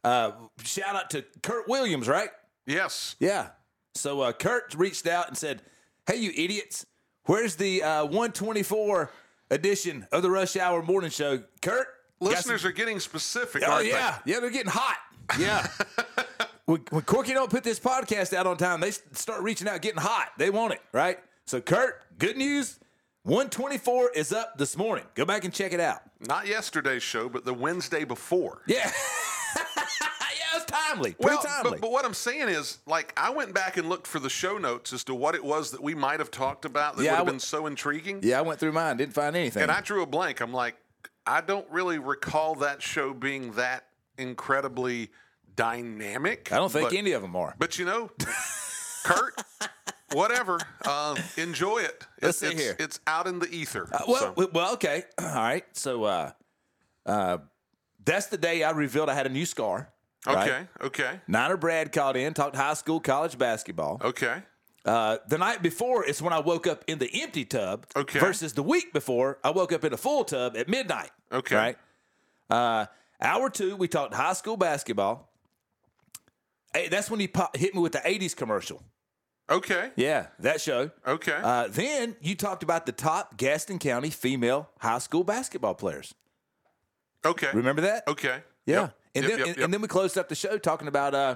uh, 0.03 0.31
shout 0.63 0.95
out 0.95 1.09
to 1.11 1.25
Kurt 1.43 1.67
Williams, 1.67 2.07
right? 2.07 2.29
Yes. 2.65 3.15
Yeah. 3.19 3.49
So 3.95 4.21
uh, 4.21 4.31
Kurt 4.31 4.73
reached 4.75 5.07
out 5.07 5.27
and 5.27 5.37
said, 5.37 5.61
"Hey, 6.07 6.17
you 6.17 6.31
idiots, 6.35 6.85
where's 7.25 7.55
the 7.55 7.83
uh, 7.83 8.05
124 8.05 9.11
edition 9.51 10.07
of 10.11 10.21
the 10.21 10.29
Rush 10.29 10.55
Hour 10.55 10.81
Morning 10.81 11.09
Show?" 11.09 11.39
Kurt, 11.61 11.87
got 11.87 11.87
some- 12.19 12.27
Listeners 12.29 12.65
are 12.65 12.71
getting 12.71 12.99
specific, 12.99 13.63
Oh 13.65 13.79
yeah, 13.79 14.19
yeah, 14.25 14.39
they're 14.39 14.49
getting 14.49 14.71
hot. 14.71 14.97
Yeah. 15.37 15.67
when, 16.65 16.81
when 16.89 17.01
Corky 17.03 17.33
don't 17.33 17.49
put 17.51 17.63
this 17.63 17.79
podcast 17.79 18.33
out 18.33 18.47
on 18.47 18.57
time, 18.57 18.79
they 18.79 18.91
start 18.91 19.41
reaching 19.41 19.67
out, 19.67 19.81
getting 19.81 20.01
hot. 20.01 20.29
They 20.37 20.49
want 20.49 20.73
it, 20.73 20.81
right? 20.91 21.19
So 21.45 21.59
Kurt, 21.61 22.01
good 22.17 22.37
news. 22.37 22.79
124 23.23 24.11
is 24.11 24.31
up 24.31 24.57
this 24.57 24.77
morning. 24.77 25.03
Go 25.13 25.25
back 25.25 25.43
and 25.43 25.53
check 25.53 25.73
it 25.73 25.79
out. 25.79 25.99
Not 26.21 26.47
yesterday's 26.47 27.03
show, 27.03 27.27
but 27.27 27.43
the 27.43 27.53
Wednesday 27.53 28.05
before. 28.05 28.61
Yeah. 28.65 28.89
it's 30.79 30.89
timely. 30.91 31.13
Pretty 31.13 31.35
Well, 31.35 31.43
timely. 31.43 31.71
but, 31.71 31.81
but 31.81 31.91
what 31.91 32.05
I'm 32.05 32.13
saying 32.13 32.49
is, 32.49 32.79
like, 32.85 33.13
I 33.17 33.29
went 33.29 33.53
back 33.53 33.77
and 33.77 33.89
looked 33.89 34.07
for 34.07 34.19
the 34.19 34.29
show 34.29 34.57
notes 34.57 34.93
as 34.93 35.03
to 35.05 35.15
what 35.15 35.35
it 35.35 35.43
was 35.43 35.71
that 35.71 35.83
we 35.83 35.93
might 35.95 36.19
have 36.19 36.31
talked 36.31 36.65
about 36.65 36.97
that 36.97 37.03
Yeah, 37.03 37.11
would 37.11 37.17
have 37.17 37.25
w- 37.25 37.33
been 37.35 37.39
so 37.39 37.65
intriguing. 37.67 38.19
yeah, 38.23 38.39
I 38.39 38.41
went 38.41 38.59
through 38.59 38.71
mine, 38.73 38.97
didn't 38.97 39.13
find 39.13 39.35
anything. 39.35 39.63
And 39.63 39.71
I 39.71 39.81
drew 39.81 40.01
a 40.03 40.05
blank. 40.05 40.41
I'm 40.41 40.53
like, 40.53 40.75
I 41.25 41.41
don't 41.41 41.69
really 41.69 41.99
recall 41.99 42.55
that 42.55 42.81
show 42.81 43.13
being 43.13 43.51
that 43.53 43.85
incredibly 44.17 45.09
dynamic. 45.55 46.51
I 46.51 46.57
don't 46.57 46.71
think 46.71 46.89
but, 46.89 46.97
any 46.97 47.11
of 47.11 47.21
them 47.21 47.35
are. 47.35 47.55
But 47.59 47.77
you 47.77 47.85
know, 47.85 48.09
Kurt, 49.03 49.39
whatever. 50.13 50.59
Um, 50.89 51.17
enjoy 51.37 51.79
it. 51.79 52.05
Let's 52.21 52.41
it's, 52.41 52.51
see 52.57 52.61
here. 52.63 52.75
It's 52.79 52.99
out 53.05 53.27
in 53.27 53.39
the 53.39 53.49
ether. 53.49 53.87
Well, 54.07 54.33
so- 54.35 54.49
well, 54.53 54.73
okay. 54.73 55.03
All 55.21 55.27
right. 55.27 55.65
So 55.73 56.03
uh, 56.05 56.31
uh, 57.05 57.37
that's 58.03 58.27
the 58.27 58.37
day 58.37 58.63
I 58.63 58.71
revealed 58.71 59.09
I 59.09 59.13
had 59.13 59.25
a 59.27 59.29
new 59.29 59.45
scar. 59.45 59.89
Right? 60.27 60.37
okay, 60.49 60.67
okay, 60.81 61.19
Niner 61.27 61.57
Brad 61.57 61.91
called 61.91 62.15
in, 62.15 62.33
talked 62.33 62.55
high 62.55 62.73
school, 62.73 62.99
college 62.99 63.37
basketball. 63.37 63.99
okay. 64.03 64.43
Uh, 64.85 65.17
the 65.27 65.37
night 65.37 65.61
before 65.61 66.05
is 66.05 66.21
when 66.21 66.31
I 66.31 66.39
woke 66.39 66.65
up 66.65 66.85
in 66.87 66.99
the 66.99 67.09
empty 67.21 67.43
tub. 67.43 67.85
Okay. 67.95 68.17
Versus 68.17 68.53
the 68.53 68.63
week 68.63 68.93
before, 68.93 69.37
I 69.43 69.51
woke 69.51 69.73
up 69.73 69.83
in 69.83 69.91
a 69.93 69.97
full 69.97 70.23
tub 70.23 70.55
at 70.55 70.69
midnight. 70.69 71.11
Okay. 71.31 71.55
Right. 71.55 71.77
Uh, 72.49 72.85
hour 73.21 73.49
two, 73.49 73.75
we 73.75 73.89
talked 73.89 74.13
high 74.13 74.33
school 74.33 74.55
basketball. 74.55 75.29
Hey, 76.73 76.87
that's 76.87 77.11
when 77.11 77.19
he 77.19 77.27
pop, 77.27 77.57
hit 77.57 77.75
me 77.75 77.81
with 77.81 77.91
the 77.91 77.99
'80s 77.99 78.35
commercial. 78.35 78.81
Okay. 79.49 79.91
Yeah, 79.95 80.27
that 80.39 80.61
show. 80.61 80.91
Okay. 81.05 81.37
Uh, 81.43 81.67
then 81.69 82.15
you 82.21 82.35
talked 82.35 82.63
about 82.63 82.85
the 82.85 82.91
top 82.93 83.35
Gaston 83.37 83.79
County 83.79 84.09
female 84.09 84.69
high 84.79 84.99
school 84.99 85.23
basketball 85.25 85.75
players. 85.75 86.13
okay. 87.25 87.49
Remember 87.53 87.81
that? 87.81 88.07
Okay. 88.07 88.41
Yeah. 88.65 88.81
Yep. 88.81 88.95
And 89.15 89.23
Yep, 89.23 89.31
then 89.31 89.39
yep, 89.39 89.47
and, 89.47 89.57
yep. 89.57 89.65
and 89.65 89.73
then 89.73 89.81
we 89.81 89.87
closed 89.87 90.17
up 90.17 90.29
the 90.29 90.35
show 90.35 90.57
talking 90.57 90.87
about 90.87 91.13
uh 91.15 91.35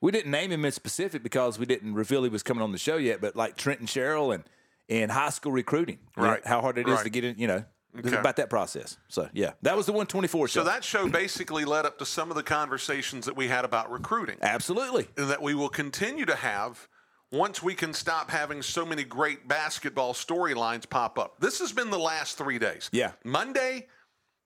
we 0.00 0.12
didn't 0.12 0.30
name 0.30 0.52
him 0.52 0.64
in 0.64 0.72
specific 0.72 1.22
because 1.22 1.58
we 1.58 1.66
didn't 1.66 1.94
reveal 1.94 2.22
he 2.22 2.28
was 2.28 2.42
coming 2.42 2.62
on 2.62 2.72
the 2.72 2.78
show 2.78 2.96
yet, 2.96 3.20
but 3.20 3.34
like 3.34 3.58
Sherrill 3.58 4.32
and 4.32 4.44
and 4.88 5.10
high 5.10 5.30
school 5.30 5.52
recruiting. 5.52 5.98
Right. 6.16 6.46
how 6.46 6.60
hard 6.60 6.78
it 6.78 6.88
is 6.88 7.02
to 7.02 7.10
get 7.10 7.24
in, 7.24 7.38
you 7.38 7.46
know. 7.46 7.64
Okay. 7.98 8.14
About 8.14 8.36
that 8.36 8.50
process. 8.50 8.98
So 9.08 9.28
yeah. 9.32 9.52
That 9.62 9.74
was 9.76 9.86
the 9.86 9.92
124 9.92 10.48
show. 10.48 10.60
so 10.60 10.64
that 10.64 10.84
show 10.84 11.08
basically 11.08 11.64
led 11.64 11.86
up 11.86 11.98
to 11.98 12.04
some 12.06 12.30
of 12.30 12.36
the 12.36 12.42
conversations 12.42 13.24
that 13.24 13.36
we 13.36 13.48
had 13.48 13.64
about 13.64 13.90
recruiting. 13.90 14.36
Absolutely. 14.42 15.08
and 15.16 15.30
that 15.30 15.40
we 15.40 15.54
will 15.54 15.70
continue 15.70 16.26
to 16.26 16.34
have 16.36 16.88
once 17.32 17.62
we 17.62 17.74
can 17.74 17.94
stop 17.94 18.30
having 18.30 18.60
so 18.62 18.84
many 18.84 19.02
great 19.02 19.48
basketball 19.48 20.12
storylines 20.12 20.88
pop 20.88 21.18
up. 21.18 21.40
This 21.40 21.58
has 21.60 21.72
been 21.72 21.90
the 21.90 21.98
last 21.98 22.36
three 22.36 22.58
days. 22.58 22.90
Yeah. 22.92 23.12
Monday, 23.24 23.86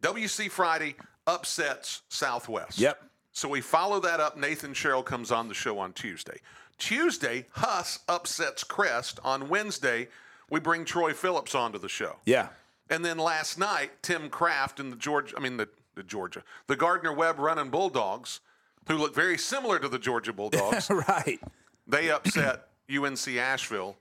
WC 0.02 0.48
Friday 0.50 0.94
upsets 1.26 2.02
Southwest. 2.08 2.78
Yep. 2.78 3.02
So 3.32 3.48
we 3.48 3.60
follow 3.60 4.00
that 4.00 4.20
up. 4.20 4.36
Nathan 4.36 4.74
Sherrill 4.74 5.02
comes 5.02 5.30
on 5.30 5.48
the 5.48 5.54
show 5.54 5.78
on 5.78 5.92
Tuesday. 5.92 6.38
Tuesday, 6.78 7.46
Huss 7.52 8.00
upsets 8.08 8.64
Crest. 8.64 9.20
On 9.22 9.48
Wednesday, 9.48 10.08
we 10.50 10.60
bring 10.60 10.84
Troy 10.84 11.12
Phillips 11.12 11.54
onto 11.54 11.78
the 11.78 11.88
show. 11.88 12.16
Yeah. 12.24 12.48
And 12.88 13.04
then 13.04 13.18
last 13.18 13.58
night, 13.58 14.02
Tim 14.02 14.28
Craft 14.28 14.80
and 14.80 14.92
the 14.92 14.96
Georgia, 14.96 15.34
I 15.36 15.40
mean 15.40 15.56
the, 15.56 15.68
the 15.94 16.02
Georgia, 16.02 16.42
the 16.66 16.76
Gardner 16.76 17.12
Webb 17.12 17.38
running 17.38 17.70
Bulldogs, 17.70 18.40
who 18.88 18.96
look 18.96 19.14
very 19.14 19.38
similar 19.38 19.78
to 19.78 19.88
the 19.88 19.98
Georgia 19.98 20.32
Bulldogs, 20.32 20.90
right. 21.08 21.38
they 21.86 22.10
upset 22.10 22.68
UNC 22.90 23.28
Asheville 23.28 23.96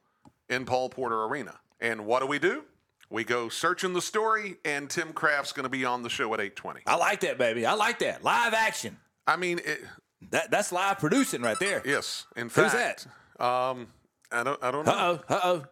in 0.50 0.66
Paul 0.66 0.90
Porter 0.90 1.24
Arena. 1.26 1.60
And 1.80 2.06
what 2.06 2.22
do 2.22 2.26
we 2.28 2.40
do? 2.40 2.64
We 3.12 3.24
go 3.24 3.50
searching 3.50 3.94
the 3.94 4.02
story, 4.02 4.58
and 4.64 4.90
Tim 4.90 5.14
Craft's 5.14 5.52
going 5.52 5.64
to 5.64 5.70
be 5.70 5.84
on 5.86 6.04
the 6.04 6.10
show 6.10 6.32
at 6.34 6.40
8:20. 6.40 6.82
I 6.86 6.96
like 6.96 7.22
that, 7.22 7.38
baby. 7.38 7.66
I 7.66 7.74
like 7.74 8.00
that. 8.00 8.24
Live 8.24 8.54
action. 8.54 8.98
I 9.26 9.36
mean, 9.36 9.60
it, 9.66 9.82
That 10.32 10.52
that's 10.52 10.72
live 10.72 11.00
producing 11.00 11.42
right 11.42 11.58
there. 11.60 11.82
yes. 11.86 12.26
In 12.36 12.50
fact, 12.50 12.72
Who's 12.72 13.06
that? 13.40 13.44
um, 13.44 13.88
I 14.32 14.44
don't, 14.44 14.64
I 14.64 14.72
don't 14.72 14.86
know. 14.86 14.92
Uh 14.92 15.18
oh. 15.30 15.34
Uh 15.36 15.40
oh. 15.44 15.66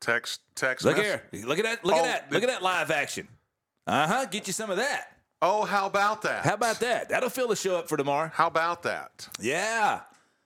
Text, 0.00 0.40
text. 0.54 0.84
Look 0.84 0.98
here. 0.98 1.22
Look 1.32 1.58
at 1.58 1.64
that. 1.64 1.84
Look 1.84 1.94
Oh, 1.96 1.98
at 1.98 2.04
that. 2.04 2.32
Look 2.32 2.42
at 2.42 2.48
that 2.48 2.62
live 2.62 2.90
action. 2.90 3.26
Uh 3.86 4.06
huh. 4.06 4.24
Get 4.26 4.46
you 4.46 4.52
some 4.52 4.70
of 4.70 4.76
that. 4.76 5.08
Oh, 5.42 5.64
how 5.64 5.86
about 5.86 6.22
that? 6.22 6.44
How 6.44 6.54
about 6.54 6.78
that? 6.80 7.08
That'll 7.08 7.28
fill 7.30 7.48
the 7.48 7.56
show 7.56 7.76
up 7.76 7.88
for 7.88 7.96
tomorrow. 7.96 8.30
How 8.32 8.46
about 8.46 8.82
that? 8.84 9.28
Yeah. 9.40 10.00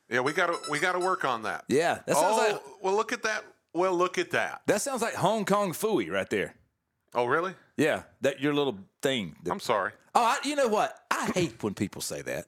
Yeah, 0.08 0.20
we 0.20 0.32
got 0.32 0.46
to 0.46 0.58
we 0.70 0.78
got 0.78 0.92
to 0.92 0.98
work 1.00 1.24
on 1.24 1.42
that. 1.42 1.64
Yeah. 1.68 1.98
That 2.06 2.16
sounds 2.16 2.36
oh, 2.38 2.52
like 2.52 2.62
well, 2.82 2.94
look 2.94 3.12
at 3.12 3.22
that. 3.24 3.44
Well, 3.78 3.94
look 3.94 4.18
at 4.18 4.30
that. 4.32 4.62
that 4.66 4.82
sounds 4.82 5.02
like 5.02 5.14
Hong 5.14 5.44
Kong 5.44 5.72
Phooey 5.72 6.10
right 6.10 6.28
there. 6.28 6.54
Oh, 7.14 7.26
really? 7.26 7.54
Yeah. 7.76 8.02
That 8.20 8.40
your 8.40 8.52
little 8.52 8.78
thing. 9.02 9.36
that- 9.44 9.52
I'm 9.52 9.60
sorry. 9.60 9.92
oh, 10.14 10.22
I, 10.22 10.38
you 10.44 10.56
know 10.56 10.68
what? 10.68 10.98
I 11.10 11.30
hate 11.34 11.62
when 11.62 11.74
people 11.74 12.02
say 12.02 12.22
that. 12.22 12.46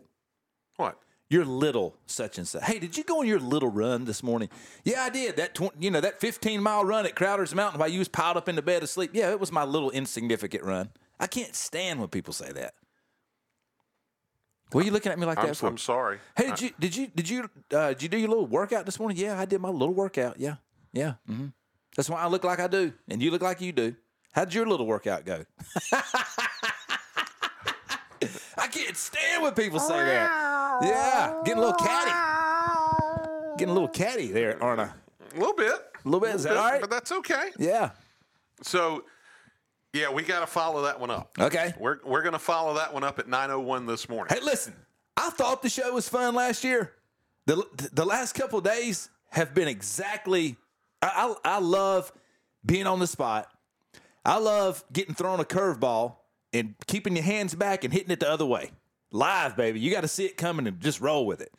What? 0.76 0.98
your 1.30 1.44
little 1.44 1.94
such 2.06 2.38
and 2.38 2.46
such. 2.46 2.64
Hey, 2.64 2.80
did 2.80 2.96
you 2.96 3.04
go 3.04 3.20
on 3.20 3.26
your 3.26 3.38
little 3.38 3.70
run 3.70 4.04
this 4.04 4.20
morning? 4.22 4.48
Yeah, 4.84 5.04
I 5.04 5.10
did. 5.10 5.36
That 5.36 5.54
tw- 5.54 5.72
you 5.78 5.90
know 5.90 6.00
that 6.00 6.20
15 6.20 6.60
mile 6.60 6.84
run 6.84 7.06
at 7.06 7.14
Crowder's 7.14 7.54
Mountain 7.54 7.78
while 7.78 7.88
you 7.88 8.00
was 8.00 8.08
piled 8.08 8.36
up 8.36 8.48
in 8.48 8.56
the 8.56 8.62
bed 8.62 8.82
asleep. 8.82 9.12
Yeah, 9.14 9.30
it 9.30 9.38
was 9.38 9.52
my 9.52 9.62
little 9.64 9.90
insignificant 9.92 10.64
run. 10.64 10.90
I 11.20 11.28
can't 11.28 11.54
stand 11.54 12.00
when 12.00 12.08
people 12.08 12.32
say 12.32 12.50
that. 12.52 12.74
What 14.72 14.82
are 14.82 14.84
you 14.84 14.92
looking 14.92 15.12
at 15.12 15.18
me 15.18 15.26
like 15.26 15.38
I'm, 15.38 15.46
that 15.46 15.56
for? 15.56 15.68
I'm 15.68 15.78
sorry. 15.78 16.18
Hey, 16.36 16.48
did 16.48 16.60
you 16.60 16.70
did 16.80 16.96
you 16.96 17.06
did 17.14 17.28
you 17.28 17.50
uh, 17.72 17.88
did 17.90 18.02
you 18.02 18.08
do 18.08 18.18
your 18.18 18.28
little 18.28 18.46
workout 18.46 18.84
this 18.84 18.98
morning? 18.98 19.16
Yeah, 19.16 19.38
I 19.38 19.44
did 19.44 19.60
my 19.60 19.68
little 19.68 19.94
workout. 19.94 20.40
Yeah, 20.40 20.56
yeah. 20.92 21.14
hmm 21.26 21.46
That's 21.96 22.08
why 22.10 22.20
I 22.20 22.26
look 22.26 22.44
like 22.44 22.60
I 22.60 22.66
do, 22.68 22.92
and 23.08 23.22
you 23.22 23.30
look 23.30 23.42
like 23.42 23.60
you 23.60 23.72
do. 23.72 23.94
How'd 24.32 24.54
your 24.54 24.66
little 24.66 24.86
workout 24.86 25.24
go? 25.24 25.44
I 28.58 28.66
can't 28.70 28.96
stand 28.96 29.42
when 29.42 29.54
people 29.54 29.80
say 29.80 29.96
that. 29.96 30.78
Yeah, 30.82 31.40
getting 31.44 31.62
a 31.62 31.66
little 31.66 31.78
catty, 31.78 33.56
getting 33.58 33.70
a 33.70 33.74
little 33.74 33.88
catty 33.88 34.28
there, 34.30 34.62
aren't 34.62 34.80
I? 34.80 34.90
A 35.34 35.38
little 35.38 35.54
bit. 35.54 35.72
A 35.72 36.08
little 36.08 36.20
bit. 36.20 36.34
Is 36.34 36.42
that 36.44 36.56
all 36.56 36.70
right? 36.70 36.80
But 36.80 36.90
that's 36.90 37.12
okay. 37.12 37.50
Yeah. 37.58 37.90
So, 38.62 39.04
yeah, 39.92 40.10
we 40.12 40.22
got 40.22 40.40
to 40.40 40.46
follow 40.46 40.82
that 40.82 40.98
one 41.00 41.10
up. 41.10 41.36
Okay. 41.38 41.72
We're, 41.78 41.98
we're 42.04 42.22
going 42.22 42.32
to 42.32 42.38
follow 42.38 42.74
that 42.74 42.92
one 42.92 43.04
up 43.04 43.18
at 43.18 43.26
9.01 43.26 43.86
this 43.86 44.08
morning. 44.08 44.34
Hey, 44.34 44.42
listen, 44.44 44.74
I 45.16 45.30
thought 45.30 45.62
the 45.62 45.68
show 45.68 45.92
was 45.92 46.08
fun 46.08 46.34
last 46.34 46.64
year. 46.64 46.92
The, 47.46 47.64
the 47.92 48.04
last 48.04 48.34
couple 48.34 48.58
of 48.58 48.64
days 48.64 49.08
have 49.30 49.54
been 49.54 49.68
exactly. 49.68 50.56
I, 51.02 51.34
I, 51.44 51.56
I 51.56 51.58
love 51.60 52.12
being 52.64 52.86
on 52.86 52.98
the 52.98 53.06
spot. 53.06 53.48
I 54.24 54.38
love 54.38 54.84
getting 54.92 55.14
thrown 55.14 55.40
a 55.40 55.44
curveball 55.44 56.16
and 56.52 56.74
keeping 56.86 57.16
your 57.16 57.24
hands 57.24 57.54
back 57.54 57.84
and 57.84 57.92
hitting 57.92 58.10
it 58.10 58.20
the 58.20 58.30
other 58.30 58.46
way. 58.46 58.70
Live, 59.12 59.56
baby. 59.56 59.80
You 59.80 59.90
got 59.90 60.02
to 60.02 60.08
see 60.08 60.26
it 60.26 60.36
coming 60.36 60.66
and 60.66 60.80
just 60.80 61.00
roll 61.00 61.26
with 61.26 61.40
it. 61.40 61.52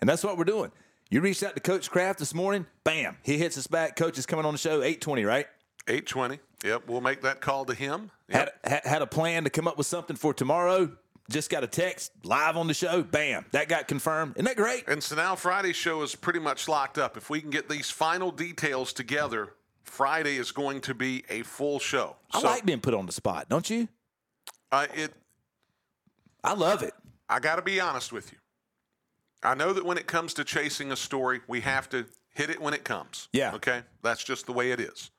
And 0.00 0.08
that's 0.08 0.24
what 0.24 0.36
we're 0.36 0.44
doing. 0.44 0.72
You 1.10 1.20
reached 1.20 1.42
out 1.42 1.54
to 1.54 1.60
Coach 1.60 1.90
Craft 1.90 2.18
this 2.18 2.34
morning. 2.34 2.66
Bam. 2.84 3.16
He 3.22 3.38
hits 3.38 3.58
us 3.58 3.66
back. 3.66 3.96
Coach 3.96 4.18
is 4.18 4.26
coming 4.26 4.44
on 4.44 4.54
the 4.54 4.58
show, 4.58 4.82
820, 4.82 5.24
right? 5.24 5.46
8.20. 5.86 6.38
Yep, 6.64 6.88
we'll 6.88 7.00
make 7.00 7.22
that 7.22 7.40
call 7.40 7.64
to 7.64 7.74
him. 7.74 8.10
Yep. 8.28 8.66
had 8.66 8.84
had 8.84 9.02
a 9.02 9.06
plan 9.06 9.44
to 9.44 9.50
come 9.50 9.66
up 9.66 9.78
with 9.78 9.86
something 9.86 10.14
for 10.14 10.34
tomorrow. 10.34 10.92
Just 11.30 11.48
got 11.48 11.62
a 11.62 11.68
text 11.68 12.10
live 12.24 12.56
on 12.56 12.66
the 12.66 12.74
show. 12.74 13.02
Bam, 13.02 13.44
that 13.52 13.68
got 13.68 13.86
confirmed. 13.86 14.34
Isn't 14.34 14.46
that 14.46 14.56
great? 14.56 14.86
And 14.88 15.02
so 15.02 15.14
now 15.14 15.36
Friday's 15.36 15.76
show 15.76 16.02
is 16.02 16.14
pretty 16.16 16.40
much 16.40 16.68
locked 16.68 16.98
up. 16.98 17.16
If 17.16 17.30
we 17.30 17.40
can 17.40 17.50
get 17.50 17.68
these 17.68 17.88
final 17.88 18.32
details 18.32 18.92
together, 18.92 19.54
Friday 19.84 20.36
is 20.36 20.50
going 20.50 20.80
to 20.82 20.94
be 20.94 21.24
a 21.28 21.42
full 21.42 21.78
show. 21.78 22.16
I 22.32 22.40
so, 22.40 22.46
like 22.46 22.66
being 22.66 22.80
put 22.80 22.94
on 22.94 23.06
the 23.06 23.12
spot, 23.12 23.48
don't 23.48 23.68
you? 23.70 23.88
uh, 24.72 24.86
it. 24.94 25.12
I 26.42 26.54
love 26.54 26.82
it. 26.82 26.94
I 27.28 27.38
got 27.38 27.56
to 27.56 27.62
be 27.62 27.80
honest 27.80 28.12
with 28.12 28.32
you. 28.32 28.38
I 29.42 29.54
know 29.54 29.72
that 29.72 29.84
when 29.84 29.98
it 29.98 30.06
comes 30.06 30.34
to 30.34 30.44
chasing 30.44 30.92
a 30.92 30.96
story, 30.96 31.40
we 31.46 31.60
have 31.60 31.88
to 31.90 32.06
hit 32.34 32.50
it 32.50 32.60
when 32.60 32.74
it 32.74 32.84
comes. 32.84 33.28
Yeah. 33.32 33.54
Okay. 33.54 33.82
That's 34.02 34.22
just 34.24 34.46
the 34.46 34.52
way 34.52 34.72
it 34.72 34.80
is. 34.80 35.10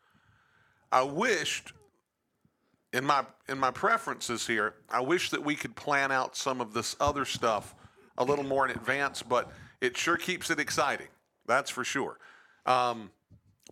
I 0.91 1.03
wished, 1.03 1.73
in 2.93 3.05
my 3.05 3.25
in 3.47 3.57
my 3.57 3.71
preferences 3.71 4.45
here, 4.47 4.75
I 4.89 4.99
wish 5.01 5.29
that 5.29 5.43
we 5.43 5.55
could 5.55 5.75
plan 5.75 6.11
out 6.11 6.35
some 6.35 6.61
of 6.61 6.73
this 6.73 6.95
other 6.99 7.25
stuff 7.25 7.75
a 8.17 8.23
little 8.23 8.45
more 8.45 8.65
in 8.65 8.71
advance, 8.71 9.23
but 9.23 9.51
it 9.79 9.97
sure 9.97 10.17
keeps 10.17 10.49
it 10.49 10.59
exciting. 10.59 11.07
That's 11.47 11.69
for 11.69 11.83
sure. 11.83 12.17
Um, 12.65 13.11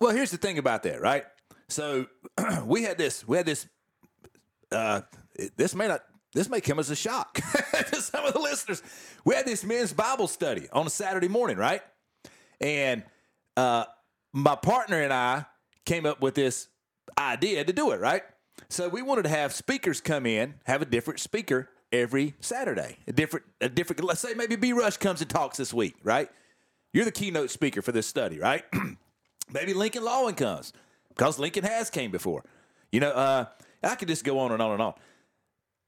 Well, 0.00 0.12
here's 0.12 0.30
the 0.30 0.38
thing 0.38 0.58
about 0.58 0.82
that, 0.84 1.00
right? 1.00 1.24
So 1.68 2.06
we 2.64 2.82
had 2.82 2.98
this, 2.98 3.26
we 3.26 3.36
had 3.36 3.46
this. 3.46 3.66
Uh, 4.72 5.02
this 5.56 5.74
may 5.74 5.88
not, 5.88 6.02
this 6.32 6.48
may 6.48 6.60
come 6.60 6.78
as 6.78 6.90
a 6.90 6.96
shock 6.96 7.34
to 7.88 7.96
some 8.00 8.24
of 8.24 8.32
the 8.32 8.38
listeners. 8.38 8.82
We 9.24 9.34
had 9.34 9.46
this 9.46 9.64
men's 9.64 9.92
Bible 9.92 10.28
study 10.28 10.68
on 10.72 10.86
a 10.86 10.90
Saturday 10.90 11.28
morning, 11.28 11.56
right? 11.56 11.82
And 12.60 13.02
uh, 13.56 13.84
my 14.32 14.54
partner 14.54 15.00
and 15.00 15.12
I 15.12 15.46
came 15.86 16.06
up 16.06 16.20
with 16.20 16.34
this 16.34 16.68
idea 17.18 17.64
to 17.64 17.72
do 17.72 17.90
it, 17.90 18.00
right? 18.00 18.22
So 18.68 18.88
we 18.88 19.02
wanted 19.02 19.22
to 19.22 19.28
have 19.28 19.52
speakers 19.52 20.00
come 20.00 20.26
in, 20.26 20.54
have 20.64 20.82
a 20.82 20.84
different 20.84 21.20
speaker 21.20 21.68
every 21.92 22.34
Saturday, 22.40 22.98
a 23.06 23.12
different, 23.12 23.46
a 23.60 23.68
different. 23.68 24.04
Let's 24.04 24.20
say 24.20 24.34
maybe 24.34 24.56
B. 24.56 24.72
Rush 24.72 24.96
comes 24.96 25.20
and 25.20 25.30
talks 25.30 25.56
this 25.56 25.74
week, 25.74 25.96
right? 26.02 26.30
You're 26.92 27.04
the 27.04 27.12
keynote 27.12 27.50
speaker 27.50 27.82
for 27.82 27.92
this 27.92 28.06
study, 28.06 28.38
right? 28.38 28.64
maybe 29.52 29.74
Lincoln 29.74 30.02
Lowen 30.02 30.36
comes 30.36 30.72
because 31.08 31.38
Lincoln 31.38 31.64
has 31.64 31.90
came 31.90 32.10
before. 32.10 32.44
You 32.92 33.00
know, 33.00 33.10
uh, 33.10 33.44
I 33.82 33.94
could 33.94 34.08
just 34.08 34.24
go 34.24 34.38
on 34.38 34.52
and 34.52 34.60
on 34.60 34.72
and 34.72 34.82
on. 34.82 34.94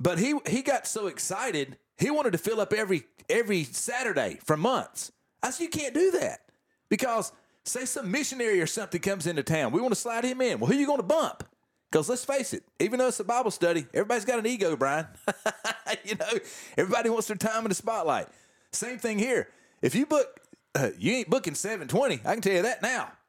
But 0.01 0.19
he 0.19 0.35
he 0.49 0.63
got 0.63 0.87
so 0.87 1.07
excited, 1.07 1.79
he 1.97 2.11
wanted 2.11 2.33
to 2.33 2.39
fill 2.39 2.61
up 2.61 2.73
every 2.73 3.05
every 3.29 3.65
Saturday 3.65 4.39
for 4.45 4.57
months. 4.57 5.13
I 5.43 5.51
said, 5.51 5.65
you 5.65 5.71
can't 5.71 5.95
do 5.95 6.13
that 6.13 6.41
because 6.89 7.33
say 7.65 7.85
some 7.85 8.11
missionary 8.11 8.61
or 8.61 8.67
something 8.67 9.01
comes 9.01 9.27
into 9.27 9.43
town, 9.43 9.73
we 9.73 9.81
want 9.81 9.95
to 9.95 10.01
slide 10.01 10.25
him 10.25 10.41
in. 10.41 10.59
Well, 10.59 10.71
who 10.71 10.77
are 10.77 10.81
you 10.81 10.87
going 10.87 10.99
to 10.99 11.05
bump? 11.05 11.45
Because 11.93 12.09
let's 12.09 12.25
face 12.25 12.55
it, 12.55 12.65
even 12.81 12.99
though 12.99 13.09
it's 13.09 13.21
a 13.21 13.25
Bible 13.25 13.51
study, 13.51 13.87
everybody's 13.93 14.25
got 14.25 14.39
an 14.39 14.47
ego, 14.47 14.75
Brian. 14.77 15.07
you 16.05 16.15
know, 16.15 16.39
everybody 16.79 17.11
wants 17.11 17.29
their 17.29 17.37
time 17.37 17.67
in 17.67 17.69
the 17.69 17.75
spotlight. 17.75 18.29
Same 18.73 18.97
thing 18.97 19.19
here. 19.19 19.49
If 19.83 19.95
you 19.95 20.07
book, 20.07 20.41
uh, 20.75 20.89
you 20.99 21.13
ain't 21.13 21.29
booking 21.29 21.55
720. 21.55 22.23
I 22.25 22.33
can 22.33 22.41
tell 22.41 22.55
you 22.55 22.63
that 22.63 22.81
now. 22.81 23.13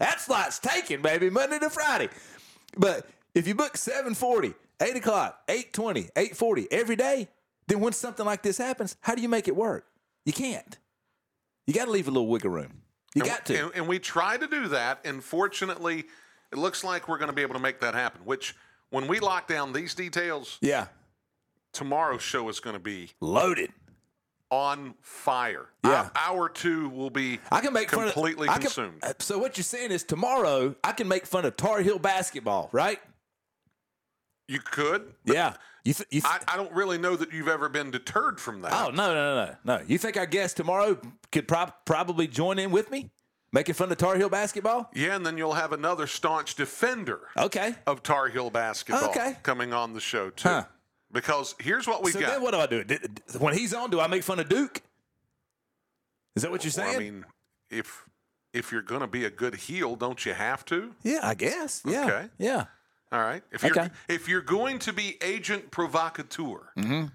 that 0.00 0.20
slot's 0.20 0.58
taken, 0.58 1.00
baby, 1.00 1.30
Monday 1.30 1.60
to 1.60 1.70
Friday. 1.70 2.08
But 2.76 3.08
if 3.36 3.46
you 3.46 3.54
book 3.54 3.76
740, 3.76 4.52
8 4.80 4.96
o'clock, 4.96 5.42
820, 5.48 6.00
840 6.16 6.66
every 6.72 6.96
day, 6.96 7.28
then 7.68 7.78
when 7.78 7.92
something 7.92 8.26
like 8.26 8.42
this 8.42 8.58
happens, 8.58 8.96
how 9.02 9.14
do 9.14 9.22
you 9.22 9.28
make 9.28 9.46
it 9.46 9.54
work? 9.54 9.86
You 10.24 10.32
can't. 10.32 10.76
You 11.68 11.74
got 11.74 11.84
to 11.84 11.92
leave 11.92 12.08
a 12.08 12.10
little 12.10 12.26
wiggle 12.26 12.50
room. 12.50 12.82
You 13.14 13.22
and, 13.22 13.30
got 13.30 13.46
to. 13.46 13.66
And, 13.66 13.76
and 13.76 13.86
we 13.86 14.00
try 14.00 14.36
to 14.38 14.48
do 14.48 14.66
that, 14.68 14.98
and 15.04 15.22
fortunately, 15.22 16.06
it 16.52 16.58
looks 16.58 16.84
like 16.84 17.08
we're 17.08 17.18
going 17.18 17.30
to 17.30 17.34
be 17.34 17.42
able 17.42 17.54
to 17.54 17.60
make 17.60 17.80
that 17.80 17.94
happen. 17.94 18.20
Which, 18.24 18.54
when 18.90 19.06
we 19.08 19.20
lock 19.20 19.48
down 19.48 19.72
these 19.72 19.94
details, 19.94 20.58
yeah. 20.60 20.86
tomorrow's 21.72 22.22
show 22.22 22.48
is 22.48 22.60
going 22.60 22.74
to 22.74 22.80
be 22.80 23.10
Loaded. 23.20 23.70
on 24.50 24.94
fire. 25.00 25.66
Yeah. 25.84 26.10
Hour, 26.14 26.40
hour 26.42 26.48
two 26.50 26.90
will 26.90 27.10
be 27.10 27.40
I 27.50 27.60
can 27.60 27.72
make 27.72 27.88
completely 27.88 28.48
fun 28.48 28.56
of, 28.56 28.60
I 28.60 28.62
can- 28.62 28.62
consumed. 28.62 28.98
uh, 29.04 29.12
so 29.18 29.38
what 29.38 29.56
you're 29.56 29.64
saying 29.64 29.90
is 29.92 30.04
tomorrow 30.04 30.74
I 30.84 30.92
can 30.92 31.08
make 31.08 31.26
fun 31.26 31.44
of 31.46 31.56
Tar 31.56 31.80
Heel 31.80 31.98
basketball, 31.98 32.68
right? 32.72 33.00
you 34.48 34.58
could. 34.60 35.14
Yeah. 35.24 35.54
You 35.84 35.94
th- 35.94 36.06
you 36.10 36.20
th- 36.20 36.24
I, 36.46 36.54
I 36.54 36.56
don't 36.56 36.72
really 36.72 36.98
know 36.98 37.16
that 37.16 37.32
you've 37.32 37.48
ever 37.48 37.68
been 37.68 37.90
deterred 37.90 38.38
from 38.38 38.60
that. 38.62 38.72
oh 38.72 38.90
no 38.90 39.14
no 39.14 39.14
no 39.14 39.46
no 39.64 39.78
no! 39.78 39.84
You 39.88 39.98
think 39.98 40.16
our 40.16 40.26
guest 40.26 40.56
tomorrow 40.56 40.96
could 41.32 41.48
prob- 41.48 41.72
probably 41.86 42.28
join 42.28 42.58
in 42.60 42.70
with 42.70 42.88
me, 42.90 43.10
making 43.52 43.74
fun 43.74 43.90
of 43.92 43.98
Tar 43.98 44.16
Heel 44.16 44.28
basketball? 44.28 44.90
Yeah, 44.94 45.14
and 45.14 45.24
then 45.24 45.36
you'll 45.38 45.52
have 45.54 45.72
another 45.72 46.06
staunch 46.06 46.54
defender 46.54 47.20
Okay. 47.36 47.74
of 47.86 48.02
Tar 48.02 48.28
Heel 48.28 48.50
basketball 48.50 49.10
Okay. 49.10 49.36
coming 49.42 49.72
on 49.72 49.92
the 49.92 50.00
show 50.00 50.30
too. 50.30 50.48
Huh. 50.48 50.64
Because 51.12 51.54
here's 51.60 51.86
what 51.86 52.02
we 52.02 52.10
so 52.10 52.20
got. 52.20 52.30
then 52.30 52.42
what 52.42 52.52
do 52.52 52.58
I 52.60 52.66
do? 52.66 52.84
When 53.38 53.54
he's 53.54 53.74
on, 53.74 53.90
do 53.90 54.00
I 54.00 54.06
make 54.06 54.22
fun 54.22 54.40
of 54.40 54.48
Duke? 54.48 54.80
Is 56.34 56.42
that 56.42 56.50
what 56.50 56.64
you're 56.64 56.72
Well, 56.76 56.86
saying? 56.92 56.96
I 56.96 56.98
mean, 56.98 57.24
if 57.70 58.04
if 58.54 58.70
you're 58.72 58.82
going 58.82 59.00
to 59.00 59.06
be 59.06 59.24
a 59.24 59.30
good 59.30 59.54
heel, 59.54 59.96
don't 59.96 60.24
you 60.26 60.32
have 60.34 60.64
to? 60.66 60.94
yeah, 61.02 61.20
I 61.22 61.34
guess. 61.34 61.82
Yeah. 61.86 62.04
Okay. 62.06 62.28
Yeah. 62.38 62.64
All 63.10 63.20
right. 63.20 63.42
If 63.50 63.62
you're 63.62 63.72
Okay. 63.72 63.90
if 64.08 64.28
you're 64.28 64.40
going 64.40 64.78
to 64.80 64.92
be 64.92 65.18
agent 65.22 65.70
provocateur, 65.70 66.72
Mm-hmm. 66.78 67.06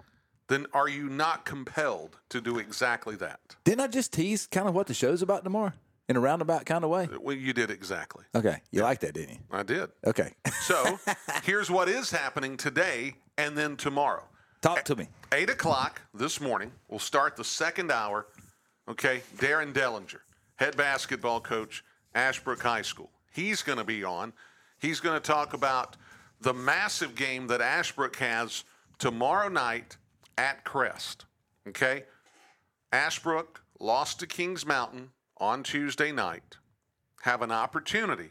then 0.47 0.67
are 0.73 0.87
you 0.87 1.09
not 1.09 1.45
compelled 1.45 2.17
to 2.29 2.39
do 2.39 2.59
exactly 2.59 3.15
that? 3.15 3.55
Didn't 3.63 3.81
I 3.81 3.87
just 3.87 4.13
tease 4.13 4.45
kind 4.45 4.67
of 4.67 4.75
what 4.75 4.85
the 4.85 4.93
show's 4.93 5.23
about 5.23 5.43
tomorrow 5.43 5.73
in 6.09 6.15
a 6.15 6.19
roundabout 6.19 6.65
kind 6.65 6.83
of 6.83 6.89
way? 6.89 7.03
Uh, 7.11 7.19
well, 7.19 7.35
you 7.35 7.53
did 7.53 7.69
exactly. 7.69 8.25
Okay. 8.35 8.61
You 8.71 8.81
like 8.83 8.99
that, 9.01 9.13
didn't 9.13 9.35
you? 9.35 9.39
I 9.51 9.63
did. 9.63 9.89
Okay. 10.05 10.33
So 10.61 10.99
here's 11.43 11.69
what 11.69 11.89
is 11.89 12.11
happening 12.11 12.57
today 12.57 13.15
and 13.37 13.57
then 13.57 13.77
tomorrow. 13.77 14.23
Talk 14.61 14.83
to 14.85 14.95
me. 14.95 15.07
Eight 15.33 15.49
o'clock 15.49 16.01
this 16.13 16.41
morning, 16.41 16.71
we'll 16.87 16.99
start 16.99 17.35
the 17.35 17.43
second 17.43 17.91
hour. 17.91 18.27
Okay, 18.89 19.21
Darren 19.37 19.73
Dellinger, 19.73 20.19
head 20.55 20.75
basketball 20.77 21.41
coach, 21.41 21.83
Ashbrook 22.15 22.61
High 22.61 22.81
School. 22.81 23.11
He's 23.31 23.61
going 23.61 23.77
to 23.77 23.83
be 23.83 24.03
on. 24.03 24.33
He's 24.79 24.99
going 24.99 25.19
to 25.19 25.25
talk 25.25 25.53
about 25.53 25.95
the 26.41 26.53
massive 26.53 27.13
game 27.15 27.47
that 27.47 27.61
Ashbrook 27.61 28.15
has 28.15 28.63
tomorrow 28.97 29.49
night 29.49 29.97
at 30.37 30.63
Crest. 30.63 31.25
Okay, 31.67 32.05
Ashbrook 32.91 33.61
lost 33.79 34.19
to 34.21 34.27
Kings 34.27 34.65
Mountain 34.65 35.11
on 35.39 35.63
Tuesday 35.63 36.11
night. 36.11 36.57
Have 37.21 37.41
an 37.41 37.51
opportunity 37.51 38.29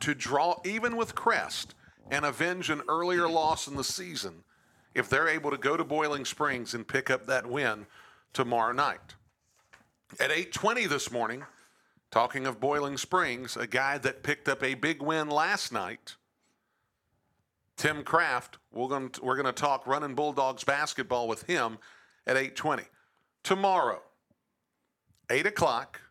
to 0.00 0.14
draw 0.14 0.60
even 0.64 0.96
with 0.96 1.14
Crest 1.14 1.74
and 2.10 2.24
avenge 2.24 2.70
an 2.70 2.82
earlier 2.88 3.28
loss 3.28 3.66
in 3.66 3.76
the 3.76 3.84
season 3.84 4.44
if 4.94 5.08
they're 5.08 5.28
able 5.28 5.50
to 5.50 5.56
go 5.56 5.76
to 5.76 5.84
Boiling 5.84 6.24
Springs 6.24 6.74
and 6.74 6.86
pick 6.86 7.10
up 7.10 7.26
that 7.26 7.46
win 7.46 7.86
tomorrow 8.32 8.72
night. 8.72 9.14
At 10.20 10.30
8:20 10.30 10.86
this 10.86 11.10
morning, 11.10 11.46
talking 12.10 12.46
of 12.46 12.60
Boiling 12.60 12.98
Springs, 12.98 13.56
a 13.56 13.66
guy 13.66 13.98
that 13.98 14.22
picked 14.22 14.48
up 14.48 14.62
a 14.62 14.74
big 14.74 15.00
win 15.00 15.28
last 15.30 15.72
night, 15.72 16.16
Tim 17.76 18.04
Craft, 18.04 18.58
we're 18.70 18.88
going 18.88 19.10
to, 19.10 19.24
we're 19.24 19.36
going 19.36 19.46
to 19.46 19.52
talk 19.52 19.86
running 19.86 20.14
Bulldogs 20.14 20.64
basketball 20.64 21.26
with 21.26 21.44
him 21.44 21.78
at 22.26 22.36
8:20. 22.36 22.84
Tomorrow, 23.42 24.02
8 25.32 25.46
o'clock, 25.46 26.02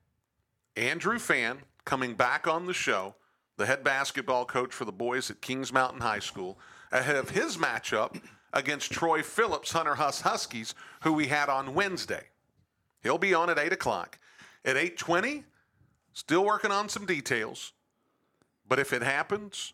Andrew 0.76 1.20
Fan 1.20 1.60
coming 1.86 2.16
back 2.16 2.48
on 2.48 2.66
the 2.66 2.74
show, 2.74 3.14
the 3.56 3.68
head 3.68 3.84
basketball 3.84 4.46
coach 4.46 4.74
for 4.74 4.84
the 4.84 4.92
boys 4.92 5.30
at 5.30 5.42
Kings 5.42 5.72
Mountain 5.72 6.02
High 6.02 6.20
School, 6.20 6.58
ahead 6.92 7.16
of 7.16 7.30
his 7.30 7.56
matchup 7.58 8.20
against 8.52 8.92
Troy 8.92 9.22
Phillips 9.22 9.74
Hunter 9.74 9.94
Huss 9.94 10.22
Huskies, 10.22 10.74
who 11.04 11.14
we 11.14 11.28
had 11.28 11.50
on 11.50 11.76
Wednesday. 11.76 12.30
He'll 13.04 13.20
be 13.20 13.36
on 13.36 13.52
at 13.52 13.60
8 13.60 13.72
o'clock. 13.72 14.18
At 14.66 14.76
8:20, 14.76 15.44
still 16.14 16.44
working 16.44 16.72
on 16.72 16.90
some 16.90 17.06
details. 17.06 17.74
But 18.68 18.80
if 18.80 18.92
it 18.92 19.04
happens, 19.04 19.74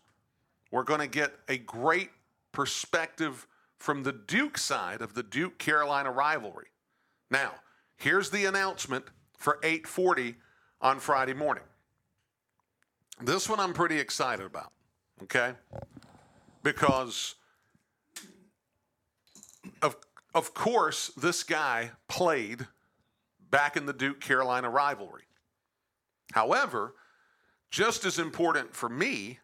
we're 0.70 0.82
going 0.82 1.00
to 1.00 1.06
get 1.06 1.32
a 1.48 1.56
great 1.56 2.10
perspective 2.52 3.46
from 3.78 4.02
the 4.02 4.12
Duke 4.12 4.58
side 4.58 5.00
of 5.00 5.14
the 5.14 5.22
Duke 5.22 5.56
Carolina 5.56 6.10
rivalry. 6.10 6.68
Now, 7.30 7.54
here's 7.96 8.28
the 8.28 8.44
announcement 8.44 9.06
for 9.38 9.58
8:40 9.62 10.36
on 10.80 11.00
Friday 11.00 11.34
morning. 11.34 11.64
This 13.20 13.48
one 13.48 13.58
I'm 13.58 13.72
pretty 13.72 13.98
excited 13.98 14.44
about, 14.44 14.72
okay? 15.22 15.54
Because 16.62 17.34
of 19.82 19.96
of 20.34 20.54
course 20.54 21.08
this 21.16 21.42
guy 21.42 21.92
played 22.08 22.66
back 23.50 23.76
in 23.76 23.86
the 23.86 23.92
Duke 23.92 24.20
Carolina 24.20 24.68
rivalry. 24.68 25.24
However, 26.32 26.94
just 27.70 28.04
as 28.04 28.18
important 28.18 28.74
for 28.74 28.88
me, 28.88 29.38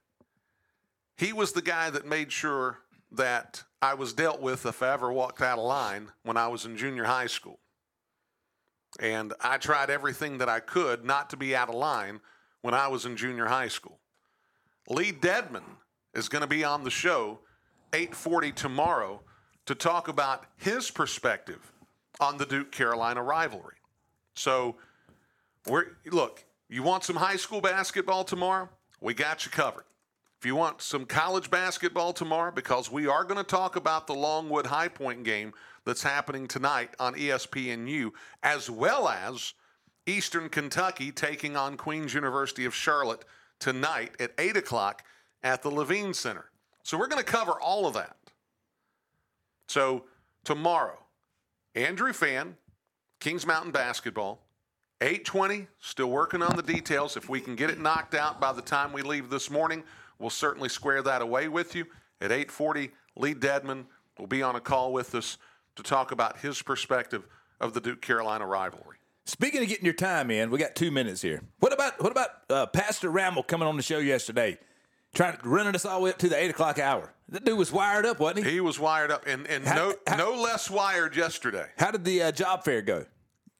he 1.16 1.32
was 1.32 1.52
the 1.52 1.62
guy 1.62 1.90
that 1.90 2.06
made 2.06 2.30
sure 2.30 2.78
that 3.12 3.62
I 3.80 3.94
was 3.94 4.12
dealt 4.12 4.40
with 4.40 4.66
if 4.66 4.82
I 4.82 4.92
ever 4.92 5.12
walked 5.12 5.40
out 5.40 5.58
of 5.58 5.64
line 5.64 6.12
when 6.22 6.36
I 6.36 6.48
was 6.48 6.64
in 6.64 6.76
junior 6.76 7.04
high 7.04 7.26
school. 7.26 7.60
And 9.00 9.32
I 9.40 9.58
tried 9.58 9.90
everything 9.90 10.38
that 10.38 10.48
I 10.48 10.60
could 10.60 11.04
not 11.04 11.30
to 11.30 11.36
be 11.36 11.54
out 11.54 11.68
of 11.68 11.74
line 11.74 12.20
when 12.62 12.74
I 12.74 12.88
was 12.88 13.04
in 13.04 13.16
junior 13.16 13.46
high 13.46 13.68
school. 13.68 13.98
Lee 14.88 15.12
Dedmon 15.12 15.64
is 16.14 16.28
going 16.28 16.42
to 16.42 16.48
be 16.48 16.64
on 16.64 16.84
the 16.84 16.90
show 16.90 17.40
8:40 17.92 18.54
tomorrow 18.54 19.20
to 19.66 19.74
talk 19.74 20.08
about 20.08 20.44
his 20.56 20.90
perspective 20.90 21.72
on 22.20 22.36
the 22.36 22.46
Duke 22.46 22.70
Carolina 22.70 23.22
rivalry. 23.22 23.76
So, 24.34 24.76
we're 25.66 25.96
look, 26.06 26.44
you 26.68 26.82
want 26.82 27.04
some 27.04 27.16
high 27.16 27.36
school 27.36 27.60
basketball 27.60 28.24
tomorrow? 28.24 28.68
We 29.00 29.14
got 29.14 29.44
you 29.44 29.50
covered. 29.50 29.84
If 30.38 30.46
you 30.46 30.56
want 30.56 30.82
some 30.82 31.06
college 31.06 31.50
basketball 31.50 32.12
tomorrow, 32.12 32.52
because 32.52 32.90
we 32.90 33.06
are 33.06 33.24
going 33.24 33.38
to 33.38 33.44
talk 33.44 33.76
about 33.76 34.06
the 34.06 34.14
Longwood 34.14 34.66
High 34.66 34.88
Point 34.88 35.24
game 35.24 35.54
that's 35.84 36.02
happening 36.02 36.48
tonight 36.48 36.90
on 36.98 37.14
ESPNU, 37.14 38.10
as 38.42 38.70
well 38.70 39.08
as 39.08 39.54
Eastern 40.06 40.48
Kentucky 40.48 41.12
taking 41.12 41.56
on 41.56 41.76
Queens 41.76 42.14
University 42.14 42.64
of 42.64 42.74
Charlotte 42.74 43.24
tonight 43.58 44.12
at 44.20 44.32
8 44.38 44.56
o'clock 44.56 45.02
at 45.42 45.62
the 45.62 45.70
Levine 45.70 46.14
Center. 46.14 46.50
So 46.82 46.98
we're 46.98 47.08
going 47.08 47.24
to 47.24 47.30
cover 47.30 47.52
all 47.52 47.86
of 47.86 47.94
that. 47.94 48.16
So 49.68 50.04
tomorrow, 50.44 50.98
Andrew 51.74 52.12
Fan, 52.12 52.56
Kings 53.20 53.46
Mountain 53.46 53.72
Basketball, 53.72 54.40
820, 55.00 55.66
still 55.80 56.10
working 56.10 56.42
on 56.42 56.56
the 56.56 56.62
details. 56.62 57.16
If 57.16 57.28
we 57.28 57.40
can 57.40 57.56
get 57.56 57.70
it 57.70 57.80
knocked 57.80 58.14
out 58.14 58.40
by 58.40 58.52
the 58.52 58.62
time 58.62 58.92
we 58.92 59.02
leave 59.02 59.30
this 59.30 59.50
morning, 59.50 59.82
we'll 60.18 60.30
certainly 60.30 60.68
square 60.68 61.02
that 61.02 61.22
away 61.22 61.48
with 61.48 61.74
you. 61.74 61.86
At 62.20 62.30
840, 62.30 62.90
Lee 63.16 63.34
Dedmon 63.34 63.86
will 64.18 64.26
be 64.26 64.42
on 64.42 64.56
a 64.56 64.60
call 64.60 64.92
with 64.92 65.14
us 65.14 65.38
to 65.76 65.82
talk 65.82 66.10
about 66.12 66.38
his 66.38 66.62
perspective 66.62 67.26
of 67.60 67.74
the 67.74 67.80
Duke 67.80 68.00
Carolina 68.00 68.46
rivalry. 68.46 68.96
Speaking 69.26 69.62
of 69.62 69.68
getting 69.68 69.84
your 69.84 69.94
time 69.94 70.30
in, 70.30 70.50
we 70.50 70.58
got 70.58 70.74
two 70.74 70.90
minutes 70.90 71.22
here. 71.22 71.42
What 71.60 71.72
about 71.72 72.02
what 72.02 72.12
about 72.12 72.28
uh, 72.50 72.66
Pastor 72.66 73.10
Rammel 73.10 73.42
coming 73.42 73.66
on 73.66 73.76
the 73.76 73.82
show 73.82 73.98
yesterday, 73.98 74.58
trying 75.14 75.36
to 75.38 75.48
running 75.48 75.74
us 75.74 75.84
all 75.86 75.98
the 76.00 76.04
way 76.04 76.10
up 76.10 76.18
to 76.18 76.28
the 76.28 76.36
eight 76.36 76.50
o'clock 76.50 76.78
hour? 76.78 77.12
That 77.30 77.44
dude 77.44 77.56
was 77.56 77.72
wired 77.72 78.04
up, 78.04 78.20
wasn't 78.20 78.44
he? 78.44 78.52
He 78.52 78.60
was 78.60 78.78
wired 78.78 79.10
up 79.10 79.26
and, 79.26 79.46
and 79.46 79.64
How- 79.64 79.74
no, 79.76 79.94
how- 80.06 80.16
no 80.16 80.32
less 80.34 80.68
wired 80.70 81.16
yesterday. 81.16 81.66
How 81.78 81.90
did 81.90 82.04
the 82.04 82.22
uh, 82.24 82.32
job 82.32 82.64
fair 82.64 82.82
go? 82.82 83.06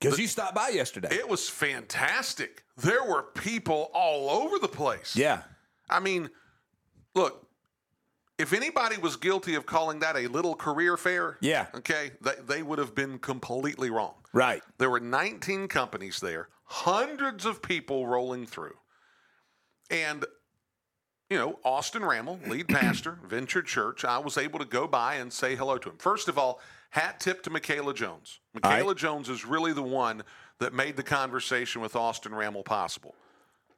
Because 0.00 0.18
you 0.18 0.26
stopped 0.26 0.54
by 0.54 0.68
yesterday. 0.68 1.08
It 1.12 1.26
was 1.26 1.48
fantastic. 1.48 2.62
There 2.76 3.02
were 3.04 3.22
people 3.22 3.90
all 3.94 4.28
over 4.28 4.58
the 4.58 4.68
place. 4.68 5.16
yeah, 5.16 5.42
I 5.88 6.00
mean, 6.00 6.28
look, 7.14 7.43
if 8.39 8.53
anybody 8.53 8.97
was 8.99 9.16
guilty 9.16 9.55
of 9.55 9.64
calling 9.66 10.01
that 10.01 10.16
a 10.16 10.26
little 10.26 10.55
career 10.55 10.97
fair, 10.97 11.39
Yeah. 11.41 11.66
okay, 11.74 12.12
they, 12.20 12.35
they 12.47 12.62
would 12.62 12.78
have 12.78 12.95
been 12.95 13.18
completely 13.18 13.91
wrong. 13.91 14.14
right. 14.32 14.62
There 14.78 14.91
were 14.91 15.01
19 15.01 15.68
companies 15.68 16.20
there, 16.20 16.49
hundreds 16.64 17.47
of 17.47 17.62
people 17.62 18.07
rolling 18.07 18.47
through. 18.47 18.76
And, 19.91 20.24
you 21.30 21.39
know, 21.39 21.59
Austin 21.64 22.03
Rammel, 22.03 22.41
lead 22.49 22.68
pastor, 22.68 23.18
Venture 23.24 23.62
Church, 23.62 24.05
I 24.05 24.18
was 24.18 24.37
able 24.37 24.59
to 24.59 24.64
go 24.64 24.87
by 24.89 25.16
and 25.16 25.32
say 25.32 25.55
hello 25.55 25.78
to 25.78 25.91
him. 25.91 25.97
First 25.99 26.28
of 26.28 26.37
all, 26.39 26.61
hat 26.91 27.20
tip 27.20 27.43
to 27.45 27.51
Michaela 27.51 27.95
Jones. 27.95 28.41
All 28.57 28.61
right. 28.70 28.76
Michaela 28.78 28.95
Jones 28.95 29.28
is 29.28 29.45
really 29.45 29.72
the 29.72 29.82
one 29.82 30.22
that 30.59 30.72
made 30.72 30.97
the 30.97 31.03
conversation 31.03 31.80
with 31.82 31.95
Austin 31.95 32.32
Rammel 32.35 32.64
possible. 32.64 33.14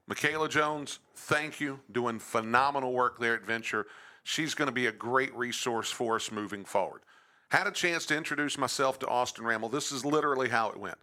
Michaela 0.06 0.48
Jones, 0.48 1.00
thank 1.14 1.60
you. 1.60 1.80
Doing 1.90 2.18
phenomenal 2.20 2.92
work 2.92 3.18
there 3.18 3.34
at 3.34 3.42
Venture. 3.44 3.86
She's 4.28 4.54
going 4.54 4.66
to 4.66 4.72
be 4.72 4.86
a 4.86 4.92
great 4.92 5.32
resource 5.36 5.88
for 5.88 6.16
us 6.16 6.32
moving 6.32 6.64
forward. 6.64 7.02
Had 7.50 7.68
a 7.68 7.70
chance 7.70 8.04
to 8.06 8.16
introduce 8.16 8.58
myself 8.58 8.98
to 8.98 9.06
Austin 9.06 9.44
Rammel. 9.44 9.68
This 9.70 9.92
is 9.92 10.04
literally 10.04 10.48
how 10.48 10.68
it 10.70 10.76
went. 10.76 10.98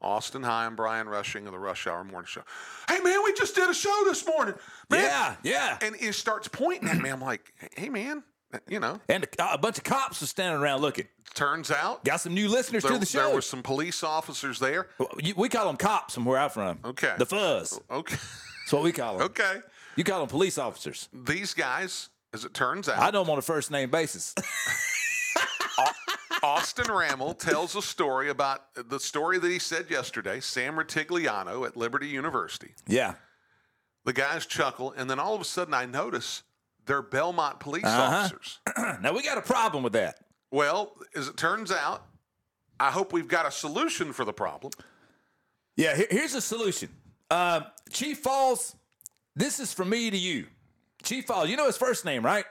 Austin, 0.00 0.44
hi, 0.44 0.64
I'm 0.64 0.76
Brian 0.76 1.08
Rushing 1.08 1.46
of 1.46 1.52
the 1.52 1.58
Rush 1.58 1.88
Hour 1.88 2.04
Morning 2.04 2.28
Show. 2.28 2.42
Hey, 2.88 3.00
man, 3.00 3.20
we 3.24 3.32
just 3.32 3.56
did 3.56 3.68
a 3.68 3.74
show 3.74 4.02
this 4.06 4.24
morning. 4.24 4.54
Man. 4.88 5.02
Yeah, 5.02 5.34
yeah. 5.42 5.78
And 5.82 5.96
he 5.96 6.12
starts 6.12 6.46
pointing 6.46 6.88
at 6.88 6.98
me. 6.98 7.08
I'm 7.10 7.20
like, 7.20 7.52
hey, 7.76 7.88
man, 7.88 8.22
you 8.68 8.78
know, 8.78 9.00
And 9.08 9.26
a, 9.40 9.54
a 9.54 9.58
bunch 9.58 9.78
of 9.78 9.82
cops 9.82 10.20
were 10.20 10.28
standing 10.28 10.62
around 10.62 10.82
looking. 10.82 11.08
turns 11.34 11.72
out 11.72 12.04
Got 12.04 12.20
some 12.20 12.32
new 12.32 12.48
listeners 12.48 12.84
there, 12.84 12.92
to 12.92 12.98
the 12.98 13.06
show. 13.06 13.26
there 13.26 13.34
were 13.34 13.42
some 13.42 13.64
police 13.64 14.04
officers 14.04 14.60
there. 14.60 14.86
We 15.36 15.48
call 15.48 15.66
them 15.66 15.76
cops 15.76 16.14
from 16.14 16.26
where 16.26 16.38
I'm 16.38 16.50
from. 16.50 16.78
Okay. 16.84 17.14
The 17.18 17.26
fuzz. 17.26 17.80
Okay. 17.90 18.14
That's 18.14 18.72
what 18.72 18.84
we 18.84 18.92
call 18.92 19.18
them. 19.18 19.26
Okay. 19.30 19.56
You 19.96 20.04
call 20.04 20.20
them 20.20 20.28
police 20.28 20.58
officers. 20.58 21.08
These 21.12 21.54
guys, 21.54 22.08
as 22.34 22.44
it 22.44 22.54
turns 22.54 22.88
out, 22.88 22.98
I 22.98 23.10
know 23.10 23.22
him 23.22 23.30
on 23.30 23.38
a 23.38 23.42
first 23.42 23.70
name 23.70 23.90
basis. 23.90 24.34
Austin 26.42 26.86
Rammel 26.86 27.34
tells 27.34 27.74
a 27.74 27.82
story 27.82 28.28
about 28.30 28.62
the 28.88 29.00
story 29.00 29.38
that 29.38 29.50
he 29.50 29.58
said 29.58 29.90
yesterday, 29.90 30.38
Sam 30.40 30.76
Rutigliano 30.76 31.66
at 31.66 31.76
Liberty 31.76 32.06
University. 32.08 32.74
yeah. 32.86 33.14
The 34.04 34.12
guys 34.14 34.46
chuckle, 34.46 34.92
and 34.96 35.10
then 35.10 35.18
all 35.18 35.34
of 35.34 35.40
a 35.40 35.44
sudden 35.44 35.74
I 35.74 35.84
notice 35.84 36.42
they're 36.86 37.02
Belmont 37.02 37.60
police 37.60 37.84
Uh-huh. 37.84 38.00
officers. 38.26 38.60
Now 39.02 39.12
we 39.12 39.22
got 39.22 39.36
a 39.36 39.42
problem 39.42 39.82
with 39.82 39.92
that. 39.94 40.20
Well, 40.50 40.92
as 41.14 41.28
it 41.28 41.36
turns 41.36 41.70
out, 41.70 42.06
I 42.80 42.90
hope 42.90 43.12
we've 43.12 43.28
got 43.28 43.44
a 43.44 43.50
solution 43.50 44.12
for 44.14 44.24
the 44.24 44.32
problem. 44.32 44.72
Yeah, 45.76 45.94
here's 46.10 46.34
a 46.34 46.40
solution. 46.40 46.88
Uh, 47.30 47.62
Chief 47.90 48.20
Falls, 48.20 48.74
this 49.36 49.60
is 49.60 49.74
from 49.74 49.90
me 49.90 50.08
to 50.10 50.16
you. 50.16 50.46
Chief 51.02 51.24
Falls, 51.26 51.48
you 51.48 51.56
know 51.56 51.66
his 51.66 51.76
first 51.76 52.04
name, 52.04 52.24
right? 52.24 52.44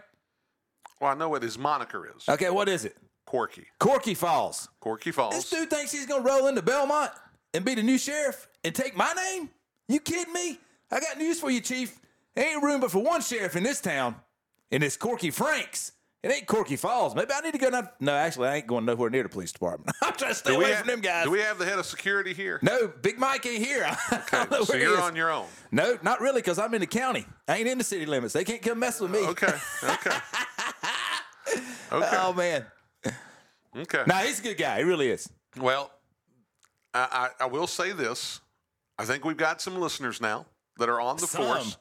Well, 0.99 1.11
I 1.11 1.13
know 1.15 1.29
what 1.29 1.43
his 1.43 1.57
moniker 1.57 2.11
is 2.15 2.27
Okay, 2.27 2.49
what 2.49 2.67
is 2.67 2.85
it? 2.85 2.97
Corky. 3.25 3.67
Corky 3.79 4.13
Falls. 4.13 4.69
Corky 4.79 5.11
Falls. 5.11 5.35
This 5.35 5.49
dude 5.49 5.69
thinks 5.69 5.91
he's 5.91 6.05
gonna 6.05 6.23
roll 6.23 6.47
into 6.47 6.61
Belmont 6.61 7.11
and 7.53 7.65
be 7.65 7.75
the 7.75 7.83
new 7.83 7.97
sheriff 7.97 8.47
and 8.63 8.73
take 8.73 8.95
my 8.95 9.11
name? 9.13 9.49
You 9.87 9.99
kidding 9.99 10.33
me? 10.33 10.59
I 10.91 10.99
got 10.99 11.17
news 11.17 11.39
for 11.39 11.51
you, 11.51 11.59
Chief. 11.61 11.99
There 12.35 12.53
ain't 12.53 12.63
room 12.63 12.79
but 12.79 12.91
for 12.91 13.03
one 13.03 13.21
sheriff 13.21 13.55
in 13.55 13.63
this 13.63 13.81
town, 13.81 14.15
and 14.71 14.83
it's 14.83 14.95
Corky 14.95 15.31
Franks. 15.31 15.91
It 16.23 16.31
ain't 16.31 16.47
Corky 16.47 16.75
Falls. 16.75 17.13
Maybe 17.15 17.31
I 17.31 17.41
need 17.41 17.51
to 17.53 17.57
go 17.59 17.69
down. 17.69 17.87
No, 17.99 18.11
actually, 18.13 18.47
I 18.49 18.55
ain't 18.57 18.67
going 18.67 18.85
nowhere 18.85 19.09
near 19.09 19.23
the 19.23 19.29
police 19.29 19.51
department. 19.51 19.95
I'm 20.01 20.13
trying 20.13 20.31
to 20.31 20.35
stay 20.35 20.55
away 20.55 20.73
ha- 20.73 20.79
from 20.79 20.87
them 20.87 20.99
guys. 21.01 21.25
Do 21.25 21.31
we 21.31 21.39
have 21.39 21.59
the 21.59 21.65
head 21.65 21.77
of 21.77 21.85
security 21.85 22.33
here? 22.33 22.59
no, 22.63 22.87
Big 22.87 23.19
Mike 23.19 23.45
ain't 23.45 23.63
here. 23.63 23.83
I 23.85 24.47
so 24.63 24.73
he 24.73 24.81
you're 24.81 24.93
is. 24.95 24.99
on 24.99 25.15
your 25.15 25.31
own. 25.31 25.45
No, 25.71 25.97
not 26.01 26.19
really, 26.19 26.41
because 26.41 26.57
I'm 26.57 26.73
in 26.73 26.81
the 26.81 26.87
county. 26.87 27.25
I 27.47 27.57
ain't 27.57 27.67
in 27.67 27.77
the 27.77 27.83
city 27.83 28.05
limits. 28.07 28.33
They 28.33 28.43
can't 28.43 28.61
come 28.63 28.79
mess 28.79 28.99
with 28.99 29.11
me. 29.11 29.19
Okay. 29.19 29.53
Okay. 29.83 30.17
Okay. 31.89 32.09
Oh 32.11 32.33
man. 32.33 32.65
Okay. 33.75 34.03
Nah, 34.05 34.15
he's 34.19 34.39
a 34.39 34.43
good 34.43 34.57
guy. 34.57 34.79
He 34.79 34.83
really 34.83 35.09
is. 35.09 35.29
Well, 35.55 35.89
I, 36.93 37.29
I, 37.39 37.43
I 37.43 37.47
will 37.47 37.67
say 37.67 37.93
this. 37.93 38.41
I 38.99 39.05
think 39.05 39.23
we've 39.23 39.37
got 39.37 39.61
some 39.61 39.79
listeners 39.79 40.19
now 40.19 40.45
that 40.77 40.89
are 40.89 40.99
on 40.99 41.15
the 41.15 41.27
Some. 41.27 41.45
force. 41.45 41.77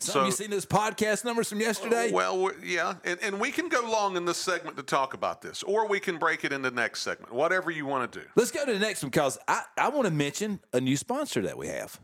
Some 0.00 0.12
So- 0.12 0.24
you 0.26 0.30
seen 0.32 0.50
those 0.50 0.64
podcast 0.66 1.24
numbers 1.24 1.48
from 1.48 1.60
yesterday? 1.60 2.10
Uh, 2.10 2.14
well, 2.14 2.50
yeah, 2.62 2.94
and, 3.04 3.18
and 3.20 3.40
we 3.40 3.50
can 3.50 3.68
go 3.68 3.80
long 3.90 4.16
in 4.16 4.24
this 4.24 4.36
segment 4.38 4.76
to 4.76 4.82
talk 4.84 5.12
about 5.14 5.42
this, 5.42 5.62
or 5.64 5.88
we 5.88 5.98
can 5.98 6.18
break 6.18 6.44
it 6.44 6.52
into 6.52 6.70
the 6.70 6.76
next 6.76 7.02
segment, 7.02 7.32
whatever 7.32 7.70
you 7.70 7.84
want 7.84 8.12
to 8.12 8.20
do. 8.20 8.26
Let's 8.36 8.52
go 8.52 8.64
to 8.64 8.72
the 8.72 8.78
next 8.78 9.02
one 9.02 9.10
because 9.10 9.38
I, 9.48 9.62
I 9.76 9.88
want 9.88 10.04
to 10.06 10.12
mention 10.12 10.60
a 10.72 10.80
new 10.80 10.96
sponsor 10.96 11.42
that 11.42 11.58
we 11.58 11.66
have. 11.68 11.98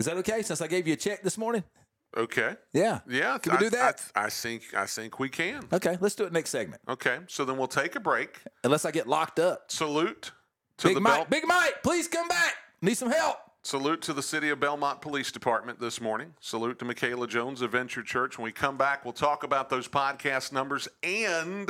Is 0.00 0.06
that 0.06 0.16
okay? 0.18 0.42
Since 0.42 0.60
I 0.60 0.66
gave 0.66 0.88
you 0.88 0.94
a 0.94 0.96
check 0.96 1.22
this 1.22 1.38
morning? 1.38 1.62
Okay. 2.16 2.56
Yeah. 2.72 3.00
Yeah. 3.08 3.38
Can 3.38 3.52
we 3.52 3.56
I- 3.58 3.60
do 3.60 3.70
that? 3.70 4.04
I, 4.16 4.24
I 4.24 4.28
think 4.30 4.74
I 4.74 4.86
think 4.86 5.18
we 5.20 5.28
can. 5.28 5.62
okay, 5.72 5.96
let's 6.00 6.16
do 6.16 6.24
it 6.24 6.32
next 6.32 6.50
segment. 6.50 6.82
Okay. 6.88 7.20
So 7.28 7.44
then 7.44 7.56
we'll 7.56 7.68
take 7.68 7.94
a 7.94 8.00
break, 8.00 8.36
Unless 8.64 8.84
I 8.84 8.90
get 8.90 9.06
locked 9.06 9.38
up. 9.38 9.70
salute, 9.70 10.32
to 10.78 10.88
Big 10.88 10.96
the 10.96 11.00
Mike, 11.00 11.14
Bel- 11.30 11.40
Big 11.40 11.46
Mike, 11.46 11.82
please 11.84 12.08
come 12.08 12.26
back. 12.26 12.54
Need 12.82 12.96
some 12.96 13.10
help. 13.12 13.36
Salute 13.64 14.02
to 14.02 14.12
the 14.12 14.22
City 14.22 14.48
of 14.48 14.58
Belmont 14.58 15.00
Police 15.00 15.30
Department 15.30 15.78
this 15.78 16.00
morning. 16.00 16.34
Salute 16.40 16.80
to 16.80 16.84
Michaela 16.84 17.28
Jones 17.28 17.62
of 17.62 17.70
Venture 17.70 18.02
Church. 18.02 18.36
When 18.36 18.44
we 18.44 18.50
come 18.50 18.76
back, 18.76 19.04
we'll 19.04 19.12
talk 19.12 19.44
about 19.44 19.70
those 19.70 19.86
podcast 19.86 20.52
numbers 20.52 20.88
and 21.04 21.68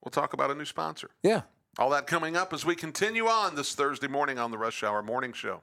we'll 0.00 0.10
talk 0.12 0.34
about 0.34 0.52
a 0.52 0.54
new 0.54 0.64
sponsor. 0.64 1.10
Yeah. 1.24 1.42
All 1.80 1.90
that 1.90 2.06
coming 2.06 2.36
up 2.36 2.52
as 2.52 2.64
we 2.64 2.76
continue 2.76 3.26
on 3.26 3.56
this 3.56 3.74
Thursday 3.74 4.06
morning 4.06 4.38
on 4.38 4.52
the 4.52 4.58
Rush 4.58 4.84
Hour 4.84 5.02
Morning 5.02 5.32
Show. 5.32 5.62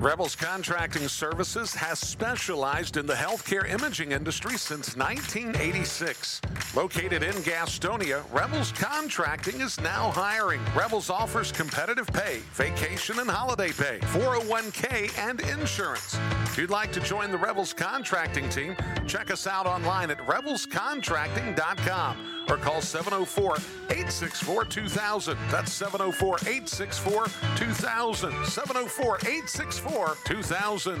Rebels 0.00 0.34
Contracting 0.34 1.06
Services 1.08 1.74
has 1.74 1.98
specialized 1.98 2.96
in 2.96 3.04
the 3.04 3.12
healthcare 3.12 3.68
imaging 3.68 4.12
industry 4.12 4.56
since 4.56 4.96
1986. 4.96 6.40
Located 6.74 7.22
in 7.22 7.34
Gastonia, 7.42 8.22
Rebels 8.32 8.72
Contracting 8.72 9.60
is 9.60 9.78
now 9.78 10.10
hiring. 10.10 10.62
Rebels 10.74 11.10
offers 11.10 11.52
competitive 11.52 12.06
pay, 12.06 12.38
vacation 12.54 13.18
and 13.18 13.28
holiday 13.28 13.72
pay, 13.72 13.98
401k, 14.04 15.18
and 15.18 15.40
insurance. 15.40 16.18
If 16.44 16.56
you'd 16.56 16.70
like 16.70 16.92
to 16.92 17.00
join 17.00 17.30
the 17.30 17.36
Rebels 17.36 17.74
Contracting 17.74 18.48
team, 18.48 18.74
check 19.06 19.30
us 19.30 19.46
out 19.46 19.66
online 19.66 20.10
at 20.10 20.18
rebelscontracting.com 20.20 22.16
or 22.48 22.56
call 22.56 22.80
704 22.80 23.56
864 23.90 24.64
2000. 24.64 25.36
That's 25.50 25.70
704 25.72 26.36
864 26.38 27.26
2000. 27.56 28.46
704 28.46 29.16
864 29.18 29.89
2000. 30.24 31.00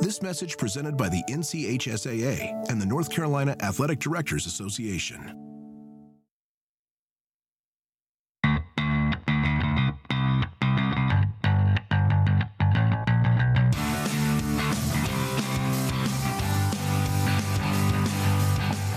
This 0.00 0.22
message 0.22 0.56
presented 0.56 0.96
by 0.96 1.10
the 1.10 1.22
NCHSAA 1.28 2.70
and 2.70 2.80
the 2.80 2.86
North 2.86 3.10
Carolina 3.10 3.54
Athletic 3.60 3.98
Directors 3.98 4.46
Association. 4.46 5.20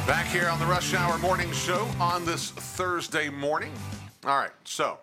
Back 0.08 0.28
here 0.28 0.47
on 0.47 0.58
the 0.58 0.66
Rush 0.66 0.93
Hour 0.93 1.18
Morning 1.18 1.51
Show 1.51 1.86
on 1.99 2.26
this 2.26 2.51
Thursday 2.51 3.28
morning. 3.28 3.74
All 4.24 4.38
right, 4.38 4.51
so, 4.64 4.99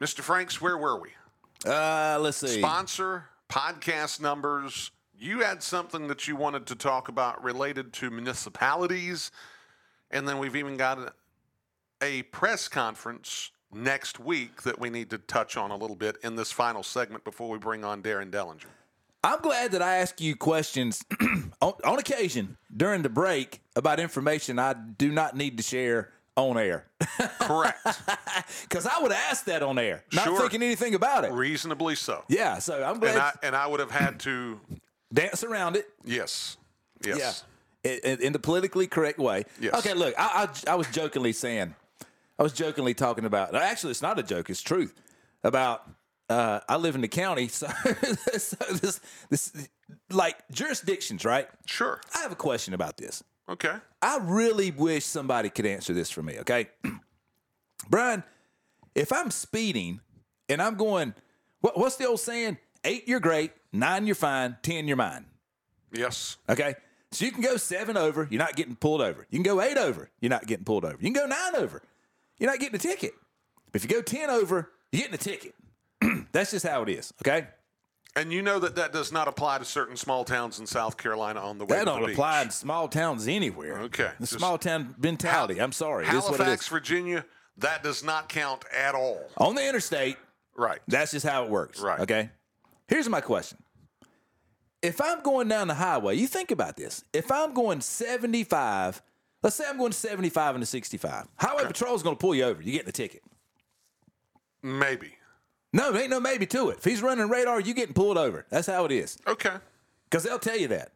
Mr. 0.00 0.20
Franks, 0.20 0.58
where 0.58 0.78
were 0.78 0.98
we? 0.98 1.10
Uh, 1.66 2.16
let's 2.18 2.38
see. 2.38 2.60
Sponsor, 2.60 3.26
podcast 3.54 4.20
numbers. 4.20 4.90
You 5.16 5.40
had 5.40 5.62
something 5.62 6.08
that 6.08 6.26
you 6.26 6.34
wanted 6.34 6.66
to 6.66 6.74
talk 6.74 7.08
about 7.08 7.44
related 7.44 7.92
to 7.94 8.10
municipalities. 8.10 9.30
And 10.10 10.26
then 10.26 10.38
we've 10.38 10.56
even 10.56 10.76
got 10.76 11.14
a, 12.02 12.22
press 12.24 12.66
conference 12.66 13.52
next 13.72 14.18
week 14.18 14.62
that 14.62 14.80
we 14.80 14.90
need 14.90 15.08
to 15.10 15.18
touch 15.18 15.56
on 15.56 15.70
a 15.70 15.76
little 15.76 15.94
bit 15.94 16.16
in 16.24 16.34
this 16.34 16.50
final 16.50 16.82
segment 16.82 17.22
before 17.22 17.48
we 17.48 17.58
bring 17.58 17.84
on 17.84 18.02
Darren 18.02 18.30
Dellinger. 18.30 18.66
I'm 19.22 19.40
glad 19.40 19.70
that 19.70 19.82
I 19.82 19.96
ask 19.98 20.20
you 20.20 20.34
questions 20.34 21.04
on, 21.62 21.74
on 21.84 21.98
occasion 22.00 22.56
during 22.76 23.02
the 23.02 23.08
break 23.08 23.62
about 23.76 24.00
information 24.00 24.58
I 24.58 24.72
do 24.74 25.12
not 25.12 25.36
need 25.36 25.56
to 25.58 25.62
share 25.62 26.10
on 26.36 26.58
air. 26.58 26.86
Correct. 27.40 27.78
Because 28.62 28.86
I 28.86 29.00
would 29.00 29.12
have 29.12 29.30
asked 29.30 29.46
that 29.46 29.62
on 29.62 29.78
air, 29.78 30.02
not 30.12 30.24
Sure. 30.24 30.40
thinking 30.40 30.62
anything 30.62 30.94
about 30.94 31.24
it. 31.24 31.32
Reasonably 31.32 31.94
so. 31.94 32.24
Yeah, 32.28 32.58
so 32.58 32.82
I'm 32.82 32.98
glad 32.98 33.12
And 33.12 33.20
I, 33.20 33.32
and 33.44 33.56
I 33.56 33.66
would 33.66 33.80
have 33.80 33.90
had 33.92 34.18
to, 34.20 34.60
dance 35.12 35.44
around 35.44 35.76
it. 35.76 35.88
yes. 36.04 36.56
Yes. 37.04 37.44
Yeah, 37.84 37.92
in, 37.92 37.98
in- 38.12 38.20
in 38.26 38.32
the 38.32 38.38
politically 38.38 38.86
correct 38.86 39.18
way. 39.18 39.44
Yes. 39.60 39.74
Okay, 39.78 39.94
look, 39.94 40.14
I, 40.18 40.48
I, 40.66 40.72
I 40.72 40.74
was 40.74 40.88
jokingly 40.88 41.32
saying, 41.32 41.74
I 42.38 42.42
was 42.42 42.52
jokingly 42.52 42.94
talking 42.94 43.24
about. 43.24 43.54
Actually, 43.54 43.92
it's 43.92 44.02
not 44.02 44.18
a 44.18 44.22
joke; 44.22 44.50
it's 44.50 44.62
truth 44.62 44.94
about 45.44 45.88
uh, 46.28 46.60
I 46.68 46.76
live 46.76 46.94
in 46.96 47.00
the 47.02 47.08
county, 47.08 47.46
so, 47.48 47.68
so 48.38 48.56
this 48.72 49.00
this 49.30 49.52
like 50.10 50.36
jurisdictions, 50.50 51.24
right? 51.24 51.46
Sure. 51.66 52.00
I 52.14 52.20
have 52.22 52.32
a 52.32 52.36
question 52.36 52.74
about 52.74 52.96
this. 52.96 53.22
Okay. 53.48 53.74
I 54.04 54.18
really 54.18 54.70
wish 54.70 55.06
somebody 55.06 55.48
could 55.48 55.64
answer 55.64 55.94
this 55.94 56.10
for 56.10 56.22
me, 56.22 56.38
okay? 56.40 56.68
Brian, 57.88 58.22
if 58.94 59.10
I'm 59.10 59.30
speeding 59.30 60.00
and 60.50 60.60
I'm 60.60 60.74
going, 60.74 61.14
what, 61.60 61.78
what's 61.78 61.96
the 61.96 62.06
old 62.06 62.20
saying? 62.20 62.58
Eight, 62.84 63.08
you're 63.08 63.18
great. 63.18 63.52
Nine, 63.72 64.04
you're 64.04 64.14
fine. 64.14 64.58
Ten, 64.62 64.86
you're 64.86 64.98
mine. 64.98 65.24
Yes. 65.90 66.36
Okay? 66.50 66.74
So 67.12 67.24
you 67.24 67.32
can 67.32 67.42
go 67.42 67.56
seven 67.56 67.96
over, 67.96 68.28
you're 68.30 68.40
not 68.40 68.56
getting 68.56 68.76
pulled 68.76 69.00
over. 69.00 69.26
You 69.30 69.38
can 69.38 69.42
go 69.42 69.62
eight 69.62 69.78
over, 69.78 70.10
you're 70.20 70.30
not 70.30 70.46
getting 70.46 70.64
pulled 70.64 70.84
over. 70.84 70.98
You 71.00 71.10
can 71.10 71.14
go 71.14 71.26
nine 71.26 71.56
over, 71.56 71.80
you're 72.38 72.50
not 72.50 72.58
getting 72.58 72.74
a 72.74 72.78
ticket. 72.78 73.14
But 73.72 73.82
if 73.82 73.90
you 73.90 73.96
go 73.96 74.02
10 74.02 74.28
over, 74.28 74.70
you're 74.92 75.00
getting 75.00 75.14
a 75.14 75.16
ticket. 75.16 75.54
That's 76.32 76.50
just 76.50 76.66
how 76.66 76.82
it 76.82 76.90
is, 76.90 77.14
okay? 77.22 77.46
And 78.16 78.32
you 78.32 78.42
know 78.42 78.60
that 78.60 78.76
that 78.76 78.92
does 78.92 79.10
not 79.10 79.26
apply 79.26 79.58
to 79.58 79.64
certain 79.64 79.96
small 79.96 80.24
towns 80.24 80.60
in 80.60 80.66
South 80.66 80.96
Carolina 80.96 81.40
on 81.40 81.58
the 81.58 81.64
way 81.64 81.76
That 81.78 81.80
to 81.80 81.84
don't 81.86 82.06
beach. 82.06 82.14
apply 82.14 82.42
in 82.42 82.50
small 82.50 82.86
towns 82.86 83.26
anywhere. 83.26 83.78
Okay, 83.80 84.10
The 84.20 84.26
just- 84.26 84.38
small 84.38 84.56
town 84.56 84.94
mentality. 84.98 85.60
I'm 85.60 85.72
sorry. 85.72 86.06
It 86.06 86.14
is 86.14 86.22
what 86.24 86.34
it 86.34 86.44
Halifax. 86.44 86.68
Virginia, 86.68 87.24
that 87.56 87.82
does 87.82 88.04
not 88.04 88.28
count 88.28 88.64
at 88.72 88.94
all. 88.94 89.20
On 89.38 89.54
the 89.54 89.66
interstate, 89.68 90.16
Right. 90.56 90.78
That's 90.86 91.10
just 91.10 91.26
how 91.26 91.42
it 91.42 91.50
works. 91.50 91.80
Right. 91.80 91.98
Okay. 91.98 92.30
Here's 92.86 93.08
my 93.08 93.20
question. 93.20 93.58
If 94.82 95.00
I'm 95.00 95.20
going 95.22 95.48
down 95.48 95.66
the 95.66 95.74
highway, 95.74 96.14
you 96.14 96.28
think 96.28 96.52
about 96.52 96.76
this. 96.76 97.02
If 97.12 97.32
I'm 97.32 97.54
going 97.54 97.80
75, 97.80 99.02
let's 99.42 99.56
say 99.56 99.64
I'm 99.68 99.76
going 99.78 99.90
75 99.90 100.54
into 100.54 100.66
65, 100.66 101.26
highway 101.38 101.64
patrol 101.64 101.96
is 101.96 102.04
going 102.04 102.14
to 102.14 102.20
pull 102.20 102.36
you 102.36 102.44
over. 102.44 102.62
You're 102.62 102.74
getting 102.74 102.88
a 102.88 102.92
ticket. 102.92 103.22
Maybe. 104.62 105.16
No, 105.74 105.90
there 105.90 106.02
ain't 106.02 106.10
no 106.10 106.20
maybe 106.20 106.46
to 106.46 106.70
it. 106.70 106.78
If 106.78 106.84
he's 106.84 107.02
running 107.02 107.28
radar, 107.28 107.60
you 107.60 107.74
getting 107.74 107.94
pulled 107.94 108.16
over. 108.16 108.46
That's 108.48 108.68
how 108.68 108.84
it 108.84 108.92
is. 108.92 109.18
Okay. 109.26 109.56
Because 110.08 110.22
they'll 110.22 110.38
tell 110.38 110.56
you 110.56 110.68
that. 110.68 110.92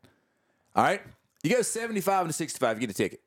All 0.77 0.85
right? 0.85 1.03
You 1.43 1.51
go 1.51 1.63
75 1.63 2.23
into 2.27 2.33
65, 2.33 2.77
you 2.77 2.81
get 2.87 2.91
a 2.91 2.95
ticket. 2.95 3.21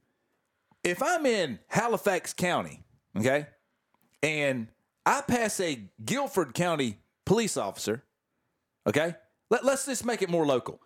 If 0.83 1.03
I'm 1.03 1.25
in 1.25 1.59
Halifax 1.67 2.33
County, 2.33 2.81
okay, 3.17 3.47
and 4.23 4.67
I 5.05 5.21
pass 5.21 5.59
a 5.59 5.79
Guilford 6.03 6.53
County 6.53 6.97
police 7.25 7.57
officer, 7.57 8.01
okay, 8.87 9.15
Let, 9.49 9.65
let's 9.65 9.85
just 9.85 10.05
make 10.05 10.21
it 10.21 10.29
more 10.29 10.45
local. 10.45 10.79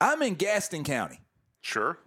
I'm 0.00 0.22
in 0.22 0.34
Gaston 0.34 0.84
County 0.84 1.20
Sure. 1.62 1.98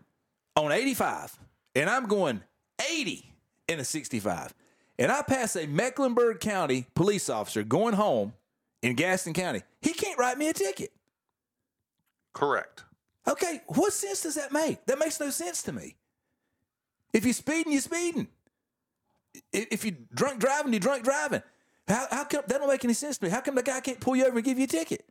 on 0.56 0.72
85, 0.72 1.38
and 1.76 1.90
I'm 1.90 2.08
going 2.08 2.42
80 2.90 3.34
in 3.68 3.80
a 3.80 3.84
65, 3.84 4.54
and 5.00 5.12
I 5.12 5.24
pass 5.24 5.56
a 5.56 5.66
Mecklenburg 5.66 6.40
County 6.40 6.86
police 6.94 7.30
officer 7.30 7.64
going 7.64 7.96
home 7.96 8.34
in 8.84 8.96
Gaston 8.96 9.34
County, 9.34 9.64
he 9.82 9.94
can't 9.94 10.20
write 10.20 10.38
me 10.38 10.50
a 10.50 10.54
ticket. 10.54 10.92
Correct. 12.34 12.84
Okay, 13.28 13.62
what 13.68 13.94
sense 13.94 14.22
does 14.22 14.36
that 14.36 14.52
make? 14.52 14.86
That 14.86 15.00
makes 15.00 15.20
no 15.20 15.30
sense 15.30 15.64
to 15.64 15.72
me. 15.72 15.96
If 17.14 17.26
you're 17.26 17.34
speeding, 17.34 17.72
you're 17.72 17.82
speeding. 17.82 18.28
If 19.52 19.84
you're 19.84 19.96
drunk 20.14 20.40
driving, 20.40 20.74
you're 20.74 20.80
drunk 20.80 21.04
driving. 21.04 21.42
How, 21.88 22.08
how 22.12 22.24
come 22.24 22.44
that 22.48 22.60
don't 22.60 22.68
make 22.68 22.84
any 22.86 22.94
sense 22.94 23.18
to 23.18 23.26
me? 23.26 23.32
How 23.32 23.42
come 23.42 23.56
the 23.56 23.64
guy 23.64 23.80
can't 23.82 24.00
pull 24.00 24.16
you 24.16 24.26
over 24.26 24.38
and 24.38 24.46
give 24.46 24.58
you 24.58 24.66
a 24.66 24.68
ticket? 24.68 25.06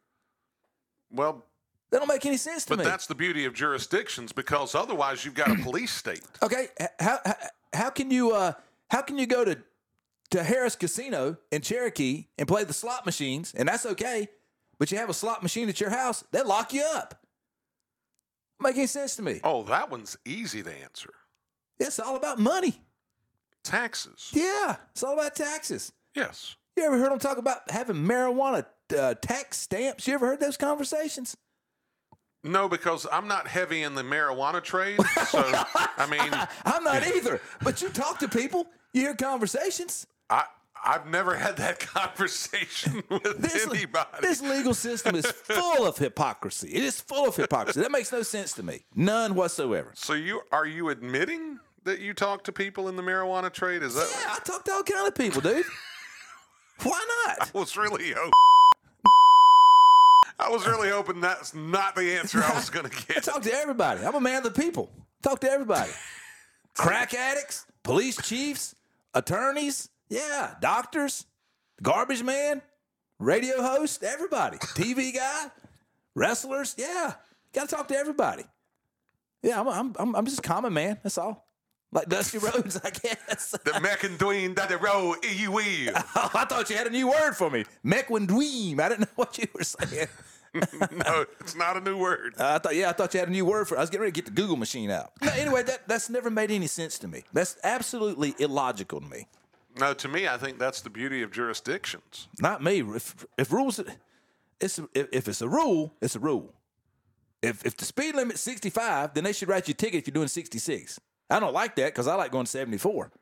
Well, 1.10 1.44
That 1.90 1.98
don't 1.98 2.08
make 2.08 2.24
any 2.26 2.36
sense 2.36 2.64
to 2.64 2.70
but 2.70 2.78
me. 2.78 2.84
But 2.84 2.90
that's 2.90 3.06
the 3.06 3.14
beauty 3.14 3.44
of 3.44 3.54
jurisdictions 3.54 4.32
because 4.32 4.74
otherwise 4.74 5.24
you've 5.24 5.34
got 5.34 5.50
a 5.50 5.56
police 5.62 5.92
state. 5.92 6.22
okay. 6.42 6.68
How, 7.00 7.18
how 7.24 7.34
how 7.72 7.90
can 7.90 8.10
you 8.10 8.32
uh 8.32 8.52
how 8.90 9.02
can 9.02 9.18
you 9.18 9.26
go 9.26 9.44
to 9.44 9.58
to 10.30 10.38
Harrah's 10.38 10.76
Casino 10.76 11.36
in 11.50 11.62
Cherokee 11.62 12.26
and 12.36 12.46
play 12.46 12.64
the 12.64 12.72
slot 12.72 13.06
machines 13.06 13.54
and 13.56 13.68
that's 13.68 13.86
okay, 13.86 14.28
but 14.78 14.90
you 14.92 14.98
have 14.98 15.10
a 15.10 15.14
slot 15.14 15.42
machine 15.42 15.68
at 15.68 15.80
your 15.80 15.90
house, 15.90 16.24
they 16.30 16.42
lock 16.42 16.72
you 16.72 16.84
up. 16.94 17.24
Make 18.60 18.76
any 18.76 18.86
sense 18.86 19.16
to 19.16 19.22
me? 19.22 19.40
Oh, 19.44 19.62
that 19.64 19.90
one's 19.90 20.16
easy 20.24 20.62
to 20.62 20.72
answer. 20.72 21.10
It's 21.78 22.00
all 22.00 22.16
about 22.16 22.38
money. 22.38 22.80
Taxes. 23.62 24.30
Yeah, 24.32 24.76
it's 24.90 25.02
all 25.02 25.14
about 25.14 25.36
taxes. 25.36 25.92
Yes. 26.14 26.56
You 26.76 26.84
ever 26.84 26.98
heard 26.98 27.12
them 27.12 27.18
talk 27.18 27.38
about 27.38 27.70
having 27.70 27.96
marijuana 27.96 28.64
uh, 28.96 29.14
tax 29.14 29.58
stamps? 29.58 30.06
You 30.06 30.14
ever 30.14 30.26
heard 30.26 30.40
those 30.40 30.56
conversations? 30.56 31.36
No, 32.44 32.68
because 32.68 33.06
I'm 33.10 33.26
not 33.26 33.48
heavy 33.48 33.82
in 33.82 33.94
the 33.94 34.02
marijuana 34.02 34.62
trade. 34.62 35.00
So, 35.26 35.40
I 35.98 36.06
mean, 36.08 36.30
I'm 36.64 36.84
not 36.84 37.06
either. 37.06 37.40
But 37.62 37.82
you 37.82 37.88
talk 37.88 38.18
to 38.20 38.28
people, 38.28 38.66
you 38.92 39.02
hear 39.02 39.14
conversations. 39.14 40.06
I, 40.30 40.44
I've 40.84 41.06
never 41.06 41.34
had 41.36 41.56
that 41.56 41.78
conversation 41.94 43.02
with 43.08 43.38
This, 43.38 43.66
anybody. 43.66 44.08
this 44.22 44.40
legal 44.40 44.74
system 44.74 45.16
is 45.16 45.26
full 45.30 45.86
of 45.86 45.98
hypocrisy. 45.98 46.68
It 46.68 46.84
is 46.84 47.00
full 47.00 47.28
of 47.28 47.36
hypocrisy. 47.36 47.80
That 47.80 47.90
makes 47.90 48.12
no 48.12 48.22
sense 48.22 48.52
to 48.54 48.62
me. 48.62 48.80
None 48.94 49.34
whatsoever. 49.34 49.92
so 49.94 50.12
you 50.14 50.42
are 50.52 50.66
you 50.66 50.88
admitting 50.90 51.58
that 51.84 52.00
you 52.00 52.12
talk 52.14 52.44
to 52.44 52.52
people 52.52 52.88
in 52.88 52.96
the 52.96 53.02
marijuana 53.02 53.52
trade? 53.52 53.82
Is 53.82 53.94
that? 53.94 54.08
Yeah, 54.20 54.34
I 54.34 54.38
talk 54.40 54.64
to 54.66 54.72
all 54.72 54.82
kind 54.82 55.08
of 55.08 55.14
people, 55.14 55.40
dude. 55.40 55.64
Why 56.82 57.04
not? 57.26 57.50
I 57.54 57.58
was 57.58 57.76
really 57.76 58.12
hoping. 58.12 58.32
I 60.38 60.50
was 60.50 60.66
really 60.66 60.90
hoping 60.90 61.20
that's 61.20 61.54
not 61.54 61.96
the 61.96 62.16
answer 62.16 62.40
I 62.42 62.54
was 62.54 62.70
going 62.70 62.88
to 62.88 62.96
I 62.96 63.14
get. 63.14 63.24
talk 63.24 63.42
to 63.42 63.52
everybody. 63.52 64.04
I'm 64.04 64.14
a 64.14 64.20
man 64.20 64.36
of 64.38 64.44
the 64.54 64.60
people. 64.62 64.90
Talk 65.22 65.40
to 65.40 65.50
everybody. 65.50 65.90
Crack 66.76 67.12
addicts, 67.14 67.66
police 67.82 68.16
chiefs, 68.22 68.76
attorneys, 69.14 69.88
yeah, 70.08 70.54
doctors, 70.60 71.26
garbage 71.82 72.22
man, 72.22 72.62
radio 73.18 73.62
host, 73.62 74.02
everybody, 74.02 74.58
TV 74.58 75.14
guy, 75.14 75.46
wrestlers, 76.14 76.74
yeah. 76.78 77.14
Got 77.52 77.68
to 77.68 77.76
talk 77.76 77.88
to 77.88 77.96
everybody. 77.96 78.44
Yeah, 79.42 79.60
I'm, 79.60 79.68
I'm, 79.68 79.94
I'm, 79.98 80.16
I'm 80.16 80.24
just 80.26 80.40
a 80.40 80.42
common 80.42 80.72
man. 80.72 80.98
That's 81.02 81.16
all. 81.16 81.46
Like 81.92 82.08
Dusty 82.08 82.38
Rhodes, 82.46 82.78
I 82.82 82.90
guess. 82.90 83.54
The 83.64 83.70
Mechandween 83.72 84.54
that 84.56 84.68
the 84.68 84.76
road 84.78 85.16
you 85.24 85.52
will. 85.52 85.92
oh, 85.96 86.30
I 86.34 86.44
thought 86.44 86.68
you 86.68 86.76
had 86.76 86.86
a 86.86 86.90
new 86.90 87.08
word 87.08 87.32
for 87.34 87.48
me. 87.50 87.64
Meckwindweem. 87.84 88.80
I 88.80 88.88
didn't 88.90 89.00
know 89.00 89.06
what 89.16 89.38
you 89.38 89.46
were 89.54 89.64
saying. 89.64 90.08
no, 90.54 91.24
it's 91.40 91.54
not 91.54 91.76
a 91.76 91.80
new 91.80 91.96
word. 91.96 92.34
I 92.38 92.58
thought, 92.58 92.74
yeah, 92.74 92.90
I 92.90 92.92
thought 92.92 93.14
you 93.14 93.20
had 93.20 93.28
a 93.28 93.32
new 93.32 93.44
word 93.44 93.68
for. 93.68 93.74
it. 93.74 93.78
I 93.78 93.80
was 93.82 93.90
getting 93.90 94.02
ready 94.02 94.12
to 94.12 94.16
get 94.22 94.24
the 94.26 94.30
Google 94.40 94.56
machine 94.56 94.90
out. 94.90 95.12
No, 95.22 95.30
anyway, 95.32 95.62
that 95.62 95.86
that's 95.88 96.10
never 96.10 96.30
made 96.30 96.50
any 96.50 96.66
sense 96.66 96.98
to 97.00 97.08
me. 97.08 97.24
That's 97.32 97.56
absolutely 97.64 98.34
illogical 98.38 99.00
to 99.00 99.06
me. 99.06 99.26
No, 99.78 99.94
to 99.94 100.08
me, 100.08 100.26
I 100.26 100.36
think 100.36 100.58
that's 100.58 100.80
the 100.80 100.90
beauty 100.90 101.22
of 101.22 101.30
jurisdictions. 101.30 102.28
Not 102.40 102.62
me. 102.62 102.80
If 102.80 103.26
if 103.36 103.52
rules, 103.52 103.80
it's 104.60 104.78
if, 104.94 105.08
if 105.12 105.28
it's 105.28 105.40
a 105.40 105.48
rule, 105.48 105.94
it's 106.00 106.16
a 106.16 106.18
rule. 106.20 106.54
If 107.42 107.64
if 107.64 107.76
the 107.76 107.84
speed 107.84 108.14
limit's 108.14 108.40
sixty 108.40 108.70
five, 108.70 109.14
then 109.14 109.24
they 109.24 109.32
should 109.32 109.48
write 109.48 109.68
you 109.68 109.72
a 109.72 109.76
ticket 109.76 110.00
if 110.00 110.06
you're 110.06 110.12
doing 110.12 110.28
sixty 110.28 110.58
six. 110.58 110.98
I 111.30 111.40
don't 111.40 111.52
like 111.52 111.76
that 111.76 111.86
because 111.86 112.08
I 112.08 112.14
like 112.14 112.32
going 112.32 112.46
seventy 112.46 112.78
four. 112.78 113.12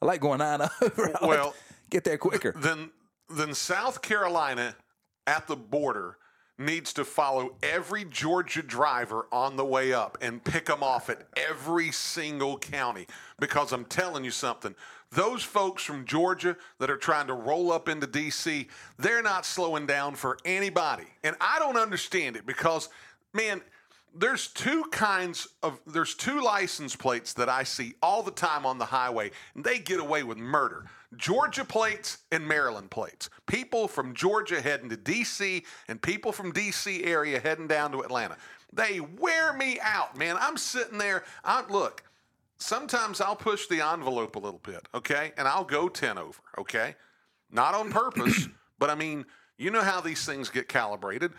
I 0.00 0.06
like 0.06 0.20
going 0.20 0.38
nine 0.38 0.62
over. 0.82 1.12
I 1.20 1.26
Well, 1.26 1.50
to 1.50 1.56
get 1.90 2.04
there 2.04 2.18
quicker. 2.18 2.52
Then, 2.56 2.90
then 3.28 3.54
South 3.54 4.00
Carolina 4.00 4.76
at 5.26 5.46
the 5.46 5.56
border 5.56 6.16
needs 6.58 6.92
to 6.94 7.04
follow 7.04 7.54
every 7.62 8.04
Georgia 8.04 8.62
driver 8.62 9.26
on 9.30 9.56
the 9.56 9.64
way 9.64 9.92
up 9.92 10.18
and 10.20 10.42
pick 10.42 10.66
them 10.66 10.82
off 10.82 11.08
at 11.08 11.22
every 11.36 11.92
single 11.92 12.58
county. 12.58 13.06
Because 13.38 13.72
I'm 13.72 13.84
telling 13.84 14.24
you 14.24 14.32
something, 14.32 14.74
those 15.10 15.42
folks 15.42 15.84
from 15.84 16.04
Georgia 16.04 16.56
that 16.78 16.90
are 16.90 16.96
trying 16.96 17.28
to 17.28 17.34
roll 17.34 17.72
up 17.72 17.88
into 17.88 18.06
D.C., 18.06 18.68
they're 18.98 19.22
not 19.22 19.46
slowing 19.46 19.86
down 19.86 20.16
for 20.16 20.36
anybody. 20.44 21.06
And 21.22 21.36
I 21.40 21.58
don't 21.58 21.78
understand 21.78 22.36
it 22.36 22.44
because, 22.44 22.88
man, 23.32 23.62
there's 24.14 24.48
two 24.48 24.84
kinds 24.90 25.48
of 25.62 25.78
there's 25.86 26.14
two 26.14 26.42
license 26.42 26.96
plates 26.96 27.34
that 27.34 27.48
I 27.48 27.62
see 27.62 27.94
all 28.02 28.22
the 28.22 28.30
time 28.30 28.66
on 28.66 28.78
the 28.78 28.86
highway, 28.86 29.30
and 29.54 29.64
they 29.64 29.78
get 29.78 30.00
away 30.00 30.22
with 30.22 30.38
murder. 30.38 30.86
Georgia 31.16 31.64
plates 31.64 32.18
and 32.30 32.46
Maryland 32.46 32.90
plates. 32.90 33.30
People 33.46 33.88
from 33.88 34.14
Georgia 34.14 34.60
heading 34.60 34.90
to 34.90 34.96
DC 34.96 35.64
and 35.88 36.00
people 36.00 36.32
from 36.32 36.52
DC 36.52 37.06
area 37.06 37.40
heading 37.40 37.66
down 37.66 37.92
to 37.92 38.00
Atlanta. 38.00 38.36
They 38.72 39.00
wear 39.00 39.54
me 39.54 39.78
out, 39.80 40.16
man. 40.16 40.36
I'm 40.38 40.58
sitting 40.58 40.98
there. 40.98 41.24
I 41.44 41.64
look, 41.68 42.02
sometimes 42.58 43.20
I'll 43.20 43.36
push 43.36 43.66
the 43.66 43.80
envelope 43.80 44.36
a 44.36 44.38
little 44.38 44.60
bit, 44.62 44.86
okay? 44.94 45.32
And 45.38 45.48
I'll 45.48 45.64
go 45.64 45.88
10 45.88 46.18
over, 46.18 46.40
okay? 46.58 46.94
Not 47.50 47.74
on 47.74 47.90
purpose, 47.90 48.48
but 48.78 48.90
I 48.90 48.94
mean, 48.94 49.24
you 49.56 49.70
know 49.70 49.82
how 49.82 50.00
these 50.00 50.26
things 50.26 50.50
get 50.50 50.68
calibrated. 50.68 51.32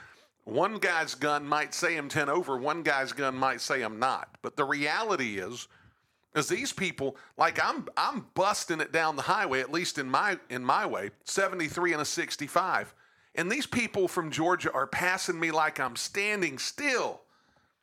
One 0.46 0.80
guy's 0.80 1.14
gun 1.14 1.46
might 1.46 1.76
say 1.76 1.96
I'm 1.96 2.10
10 2.10 2.28
over, 2.28 2.58
one 2.58 2.82
guy's 2.82 3.14
gun 3.14 3.36
might 3.36 3.62
say 3.62 3.84
I'm 3.84 4.00
not. 4.00 4.36
But 4.42 4.56
the 4.56 4.66
reality 4.66 5.38
is, 5.38 5.68
is 6.36 6.48
these 6.48 6.72
people, 6.72 7.18
like 7.38 7.60
I'm 7.64 7.88
I'm 7.98 8.28
busting 8.36 8.82
it 8.82 8.92
down 8.92 9.16
the 9.16 9.24
highway, 9.24 9.60
at 9.62 9.72
least 9.72 9.98
in 9.98 10.10
my 10.10 10.38
in 10.50 10.64
my 10.64 10.86
way, 10.86 11.12
73 11.26 11.94
and 11.94 12.02
a 12.02 12.06
65. 12.06 12.94
And 13.36 13.52
these 13.52 13.66
people 13.68 14.08
from 14.08 14.32
Georgia 14.32 14.72
are 14.74 14.88
passing 14.88 15.40
me 15.40 15.52
like 15.52 15.80
I'm 15.80 15.96
standing 15.96 16.58
still. 16.58 17.22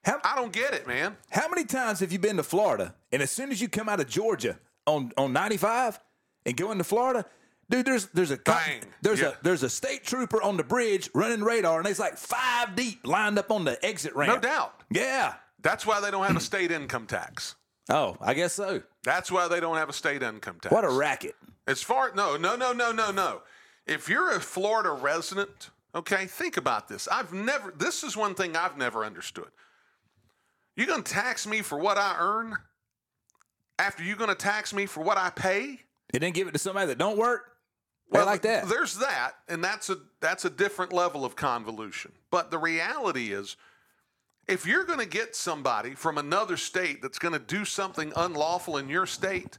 How- 0.04 0.20
I 0.24 0.36
don't 0.36 0.52
get 0.52 0.74
it, 0.74 0.86
man. 0.86 1.16
How 1.30 1.48
many 1.48 1.64
times 1.64 2.00
have 2.00 2.12
you 2.12 2.18
been 2.18 2.36
to 2.36 2.42
Florida 2.42 2.94
and 3.12 3.22
as 3.22 3.30
soon 3.30 3.50
as 3.50 3.60
you 3.60 3.68
come 3.68 3.88
out 3.88 4.00
of 4.00 4.08
Georgia 4.08 4.58
on, 4.86 5.12
on 5.16 5.32
95 5.32 5.98
and 6.44 6.56
go 6.56 6.70
into 6.72 6.84
Florida, 6.84 7.24
Dude, 7.68 7.84
there's 7.84 8.06
there's 8.14 8.30
a 8.30 8.36
Bang. 8.36 8.82
there's 9.02 9.20
Yeah. 9.20 9.30
a 9.30 9.32
there's 9.42 9.64
a 9.64 9.68
state 9.68 10.04
trooper 10.04 10.40
on 10.40 10.56
the 10.56 10.62
bridge 10.62 11.10
running 11.14 11.42
radar, 11.42 11.80
and 11.80 11.88
it's 11.88 11.98
like 11.98 12.16
five 12.16 12.76
deep 12.76 13.04
lined 13.04 13.40
up 13.40 13.50
on 13.50 13.64
the 13.64 13.84
exit 13.84 14.14
ramp. 14.14 14.34
No 14.34 14.38
doubt. 14.48 14.82
Yeah. 14.88 15.34
That's 15.62 15.84
why 15.84 16.00
they 16.00 16.12
don't 16.12 16.24
have 16.24 16.36
a 16.36 16.40
state 16.40 16.70
income 16.70 17.06
tax. 17.08 17.56
Oh, 17.88 18.16
I 18.20 18.34
guess 18.34 18.54
so. 18.54 18.82
That's 19.04 19.30
why 19.30 19.48
they 19.48 19.60
don't 19.60 19.76
have 19.76 19.88
a 19.88 19.92
state 19.92 20.22
income 20.22 20.58
tax. 20.60 20.72
What 20.72 20.84
a 20.84 20.90
racket. 20.90 21.36
As 21.66 21.82
far 21.82 22.12
no, 22.14 22.36
no, 22.36 22.56
no, 22.56 22.72
no, 22.72 22.92
no, 22.92 23.10
no. 23.10 23.42
If 23.86 24.08
you're 24.08 24.32
a 24.32 24.40
Florida 24.40 24.90
resident, 24.90 25.70
okay, 25.94 26.26
think 26.26 26.56
about 26.56 26.88
this. 26.88 27.06
I've 27.08 27.32
never 27.32 27.70
this 27.70 28.02
is 28.02 28.16
one 28.16 28.34
thing 28.34 28.56
I've 28.56 28.76
never 28.76 29.04
understood. 29.04 29.48
You're 30.76 30.86
gonna 30.86 31.02
tax 31.02 31.46
me 31.46 31.62
for 31.62 31.78
what 31.78 31.96
I 31.96 32.16
earn 32.18 32.56
after 33.78 34.02
you're 34.02 34.16
gonna 34.16 34.34
tax 34.34 34.74
me 34.74 34.86
for 34.86 35.02
what 35.02 35.16
I 35.16 35.30
pay? 35.30 35.80
And 36.12 36.22
then 36.22 36.32
give 36.32 36.48
it 36.48 36.52
to 36.52 36.58
somebody 36.58 36.88
that 36.88 36.98
don't 36.98 37.16
work. 37.18 37.52
They 38.12 38.22
like 38.22 38.42
that. 38.42 38.68
There's 38.68 38.98
that, 38.98 39.32
and 39.48 39.62
that's 39.62 39.90
a 39.90 39.98
that's 40.20 40.44
a 40.44 40.50
different 40.50 40.92
level 40.92 41.24
of 41.24 41.34
convolution. 41.34 42.12
But 42.30 42.50
the 42.50 42.58
reality 42.58 43.32
is, 43.32 43.56
if 44.48 44.66
you're 44.66 44.84
going 44.84 45.00
to 45.00 45.06
get 45.06 45.34
somebody 45.34 45.94
from 45.94 46.18
another 46.18 46.56
state 46.56 47.02
that's 47.02 47.18
going 47.18 47.34
to 47.34 47.40
do 47.40 47.64
something 47.64 48.12
unlawful 48.16 48.76
in 48.76 48.88
your 48.88 49.06
state, 49.06 49.58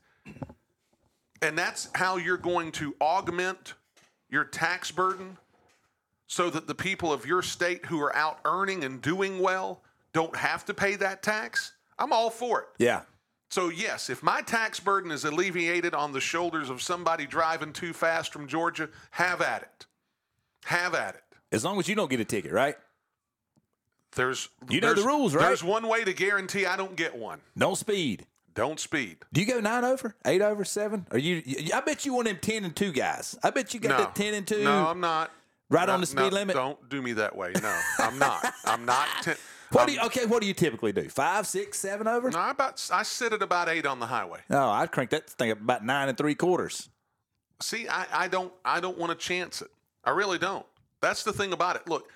and 1.42 1.58
that's 1.58 1.90
how 1.96 2.18
you're 2.18 2.38
going 2.38 2.72
to 2.74 2.96
augment 3.02 3.74
your 4.30 4.44
tax 4.44 4.92
burden, 4.92 5.38
so 6.28 6.50
that 6.50 6.68
the 6.68 6.76
people 6.76 7.14
of 7.14 7.26
your 7.26 7.42
state 7.42 7.86
who 7.86 8.02
are 8.02 8.16
out 8.16 8.40
earning 8.46 8.84
and 8.84 9.02
doing 9.02 9.40
well 9.40 9.82
don't 10.14 10.36
have 10.36 10.66
to 10.66 10.74
pay 10.74 10.96
that 10.96 11.24
tax, 11.24 11.74
I'm 12.00 12.12
all 12.12 12.30
for 12.30 12.62
it. 12.62 12.68
Yeah. 12.80 13.02
So, 13.50 13.70
yes, 13.70 14.10
if 14.10 14.22
my 14.22 14.42
tax 14.42 14.80
burden 14.80 15.10
is 15.10 15.24
alleviated 15.24 15.94
on 15.94 16.12
the 16.12 16.20
shoulders 16.20 16.70
of 16.70 16.82
somebody 16.82 17.26
driving 17.26 17.72
too 17.72 17.94
fast 17.94 18.34
from 18.34 18.48
Georgia, 18.48 18.90
have 19.12 19.42
at 19.42 19.62
it. 19.62 19.86
Have 20.66 20.94
at 20.96 21.16
it. 21.16 21.24
As 21.52 21.64
long 21.64 21.80
as 21.80 21.88
you 21.88 21.96
don't 21.96 22.10
get 22.10 22.20
a 22.20 22.26
ticket, 22.26 22.52
right? 22.52 22.76
There's 24.18 24.50
You 24.70 24.82
know 24.82 24.94
the 24.94 25.04
rules, 25.04 25.34
right? 25.34 25.46
There's 25.48 25.64
one 25.64 25.88
way 25.88 26.04
to 26.04 26.12
guarantee 26.14 26.66
I 26.66 26.76
don't 26.76 26.96
get 26.98 27.16
one. 27.16 27.40
Don't 27.58 27.78
speed. 27.78 28.26
Don't 28.54 28.80
speed. 28.80 29.20
Do 29.32 29.40
you 29.40 29.48
go 29.48 29.60
nine 29.60 29.86
over, 29.86 30.16
eight 30.26 30.42
over, 30.42 30.66
seven? 30.66 31.06
Or 31.12 31.20
you? 31.20 31.42
I 31.74 31.80
bet 31.82 32.06
you 32.06 32.14
one 32.16 32.26
of 32.28 32.34
them 32.34 32.42
ten 32.42 32.66
and 32.66 32.76
two 32.76 32.92
guys. 32.92 33.38
I 33.44 33.52
bet 33.52 33.74
you 33.74 33.80
got 33.80 33.90
No. 33.90 33.98
that 34.00 34.16
ten 34.16 34.34
and 34.34 34.46
two. 34.48 34.64
No, 34.64 34.88
I'm 34.88 35.00
not. 35.00 35.32
Right 35.70 35.88
No, 35.88 35.94
on 35.94 36.02
the 36.02 36.08
speed 36.08 36.20
no, 36.22 36.40
limit? 36.40 36.56
Don't 36.56 36.90
do 36.90 37.02
me 37.02 37.14
that 37.14 37.36
way. 37.36 37.52
No, 37.62 37.80
I'm 38.00 38.18
not. 38.18 38.54
I'm 38.66 38.86
not. 38.86 39.08
Ten, 39.22 39.36
What 39.72 39.82
I'm- 39.82 39.88
do 39.90 39.94
you? 39.96 40.02
Okay, 40.08 40.26
what 40.26 40.42
do 40.42 40.48
you 40.48 40.54
typically 40.54 40.92
do? 40.94 41.08
Five, 41.10 41.46
six, 41.46 41.78
seven 41.78 42.08
over? 42.08 42.32
No, 42.32 42.40
I 42.40 42.52
about 42.52 42.90
I 42.92 43.04
sit 43.04 43.34
at 43.34 43.42
about 43.42 43.68
eight 43.70 43.86
on 43.86 44.00
the 44.00 44.06
highway. 44.08 44.40
No, 44.50 44.70
I'd 44.70 44.92
crank 44.92 45.10
that 45.12 45.30
thing 45.30 45.52
up 45.52 45.60
about 45.62 45.86
nine 45.86 46.10
and 46.10 46.18
three 46.18 46.36
quarters. 46.36 46.90
See, 47.62 47.88
I, 47.88 48.06
I 48.14 48.28
don't 48.28 48.52
I 48.66 48.80
don't 48.80 48.98
want 48.98 49.12
to 49.12 49.18
chance 49.18 49.62
it. 49.62 49.70
I 50.04 50.12
really 50.12 50.38
don't. 50.40 50.66
That's 51.02 51.24
the 51.24 51.34
thing 51.34 51.54
about 51.54 51.76
it. 51.76 51.88
Look, 51.88 52.10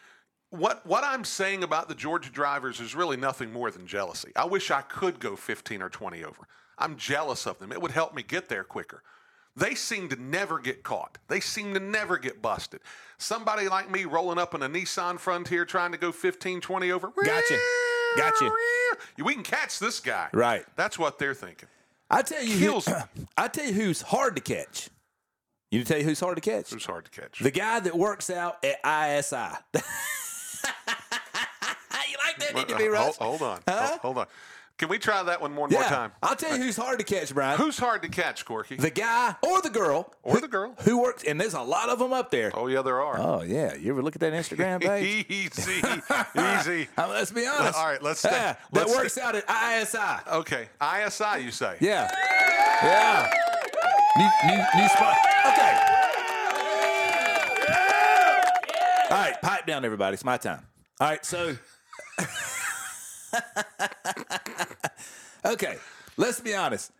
what 0.51 0.85
what 0.85 1.03
I'm 1.03 1.23
saying 1.23 1.63
about 1.63 1.87
the 1.87 1.95
Georgia 1.95 2.29
drivers 2.29 2.79
is 2.79 2.93
really 2.93 3.17
nothing 3.17 3.51
more 3.51 3.71
than 3.71 3.87
jealousy. 3.87 4.31
I 4.35 4.45
wish 4.45 4.69
I 4.69 4.81
could 4.81 5.19
go 5.19 5.35
15 5.35 5.81
or 5.81 5.89
20 5.89 6.23
over. 6.23 6.47
I'm 6.77 6.97
jealous 6.97 7.47
of 7.47 7.59
them. 7.59 7.71
It 7.71 7.81
would 7.81 7.91
help 7.91 8.13
me 8.13 8.21
get 8.23 8.49
there 8.49 8.63
quicker. 8.63 9.01
They 9.55 9.75
seem 9.75 10.09
to 10.09 10.21
never 10.21 10.59
get 10.59 10.83
caught. 10.83 11.17
They 11.27 11.39
seem 11.39 11.73
to 11.73 11.79
never 11.79 12.17
get 12.17 12.41
busted. 12.41 12.79
Somebody 13.17 13.67
like 13.67 13.91
me 13.91 14.05
rolling 14.05 14.37
up 14.37 14.55
in 14.55 14.61
a 14.61 14.69
Nissan 14.69 15.19
Frontier 15.19 15.65
trying 15.65 15.91
to 15.91 15.97
go 15.97 16.11
15, 16.11 16.61
20 16.61 16.91
over. 16.91 17.11
Gotcha. 17.23 17.57
Gotcha. 18.17 18.51
We 19.17 19.33
can 19.33 19.43
catch 19.43 19.79
this 19.79 19.99
guy. 19.99 20.29
Right. 20.33 20.65
That's 20.75 20.97
what 20.97 21.19
they're 21.19 21.33
thinking. 21.33 21.67
I 22.09 22.21
tell 22.21 22.43
you, 22.43 22.57
Kills 22.57 22.85
who. 22.85 22.95
I 23.37 23.47
tell 23.47 23.65
you 23.65 23.73
who's 23.73 24.01
hard 24.01 24.35
to 24.35 24.41
catch. 24.41 24.89
You 25.69 25.83
tell 25.85 25.97
you 25.97 26.03
who's 26.03 26.19
hard 26.19 26.35
to 26.35 26.41
catch? 26.41 26.73
Was 26.73 26.85
hard 26.85 27.05
to 27.05 27.11
catch. 27.11 27.39
The 27.39 27.51
guy 27.51 27.79
that 27.79 27.95
works 27.95 28.29
out 28.29 28.63
at 28.65 28.79
ISI. 28.85 29.57
you 32.09 32.17
like 32.25 32.39
that, 32.39 32.55
did 32.55 32.69
you 32.69 32.77
be 32.77 32.95
Uh, 32.95 33.01
hold, 33.01 33.15
hold 33.17 33.41
on. 33.41 33.59
Hold, 33.67 33.99
hold 33.99 34.17
on. 34.19 34.27
Can 34.77 34.89
we 34.89 34.97
try 34.97 35.21
that 35.21 35.39
one 35.39 35.53
more, 35.53 35.67
more 35.67 35.83
time? 35.83 36.11
I'll 36.23 36.35
tell 36.35 36.57
you 36.57 36.63
who's 36.63 36.75
hard 36.75 36.97
to 36.97 37.05
catch, 37.05 37.31
Brian. 37.35 37.55
Who's 37.59 37.77
hard 37.77 38.01
to 38.01 38.09
catch, 38.09 38.45
Corky? 38.45 38.77
the 38.77 38.89
guy 38.89 39.35
or 39.43 39.61
the 39.61 39.69
girl 39.69 40.11
or 40.23 40.41
the 40.41 40.47
girl? 40.47 40.73
who 40.79 40.99
works, 40.99 41.23
and 41.23 41.39
there's 41.39 41.53
a 41.53 41.61
lot 41.61 41.89
of 41.89 41.99
them 41.99 42.11
up 42.13 42.31
there. 42.31 42.49
Oh 42.55 42.65
yeah, 42.65 42.81
there 42.81 42.99
are. 42.99 43.19
Oh 43.19 43.41
yeah, 43.43 43.75
you 43.75 43.91
ever 43.91 44.01
look 44.01 44.15
at 44.15 44.21
that 44.21 44.33
Instagram 44.33 44.81
page? 44.85 45.27
easy, 45.29 45.81
easy. 46.59 46.87
Uh, 46.97 47.07
let's 47.09 47.29
be 47.29 47.45
honest. 47.45 47.77
All 47.77 47.85
right, 47.85 48.01
let's 48.01 48.23
Yeah, 48.23 48.31
stay- 48.31 48.39
that 48.73 48.87
let's 48.87 48.95
works 48.95 49.17
out 49.19 49.35
at 49.35 49.43
ISI. 49.47 50.31
Okay, 50.31 50.67
ISI, 50.81 51.43
you 51.43 51.51
say? 51.51 51.77
Yeah, 51.79 52.09
yeah. 52.81 53.29
New, 54.17 54.29
new, 54.47 54.57
new 54.81 54.89
spot. 54.89 55.15
Okay. 55.45 56.00
All 59.11 59.17
right, 59.17 59.41
pipe 59.41 59.65
down, 59.65 59.83
everybody. 59.83 60.13
It's 60.13 60.23
my 60.23 60.37
time. 60.37 60.65
All 61.01 61.09
right, 61.09 61.25
so. 61.25 61.57
okay, 65.45 65.75
let's 66.15 66.39
be 66.39 66.55
honest. 66.55 66.93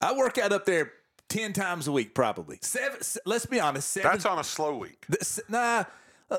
I 0.00 0.16
work 0.16 0.38
out 0.38 0.52
up 0.52 0.66
there 0.66 0.92
ten 1.28 1.52
times 1.52 1.88
a 1.88 1.92
week, 1.92 2.14
probably. 2.14 2.60
Seven. 2.62 3.00
Let's 3.26 3.46
be 3.46 3.58
honest. 3.58 3.90
Seven. 3.90 4.08
That's 4.08 4.24
on 4.24 4.38
a 4.38 4.44
slow 4.44 4.76
week. 4.76 5.04
Nah, 5.48 5.82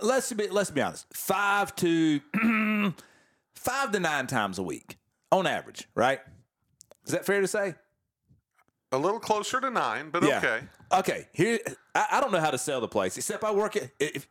let's 0.01 0.31
be 0.31 0.47
let's 0.47 0.71
be 0.71 0.81
honest. 0.81 1.05
Five 1.13 1.75
to 1.75 2.21
five 3.55 3.91
to 3.91 3.99
nine 3.99 4.25
times 4.25 4.57
a 4.57 4.63
week 4.63 4.99
on 5.33 5.45
average, 5.45 5.89
right? 5.95 6.21
Is 7.05 7.11
that 7.11 7.25
fair 7.25 7.41
to 7.41 7.47
say? 7.47 7.75
A 8.93 8.97
little 8.97 9.19
closer 9.19 9.59
to 9.59 9.69
nine, 9.69 10.11
but 10.11 10.23
okay. 10.23 10.61
Okay. 10.93 11.27
Here, 11.33 11.59
I, 11.93 12.07
I 12.13 12.21
don't 12.21 12.31
know 12.31 12.39
how 12.39 12.51
to 12.51 12.57
sell 12.57 12.79
the 12.79 12.87
place, 12.87 13.17
except 13.17 13.43
I 13.43 13.51
work 13.51 13.75
it. 13.75 13.91
If 13.99 14.25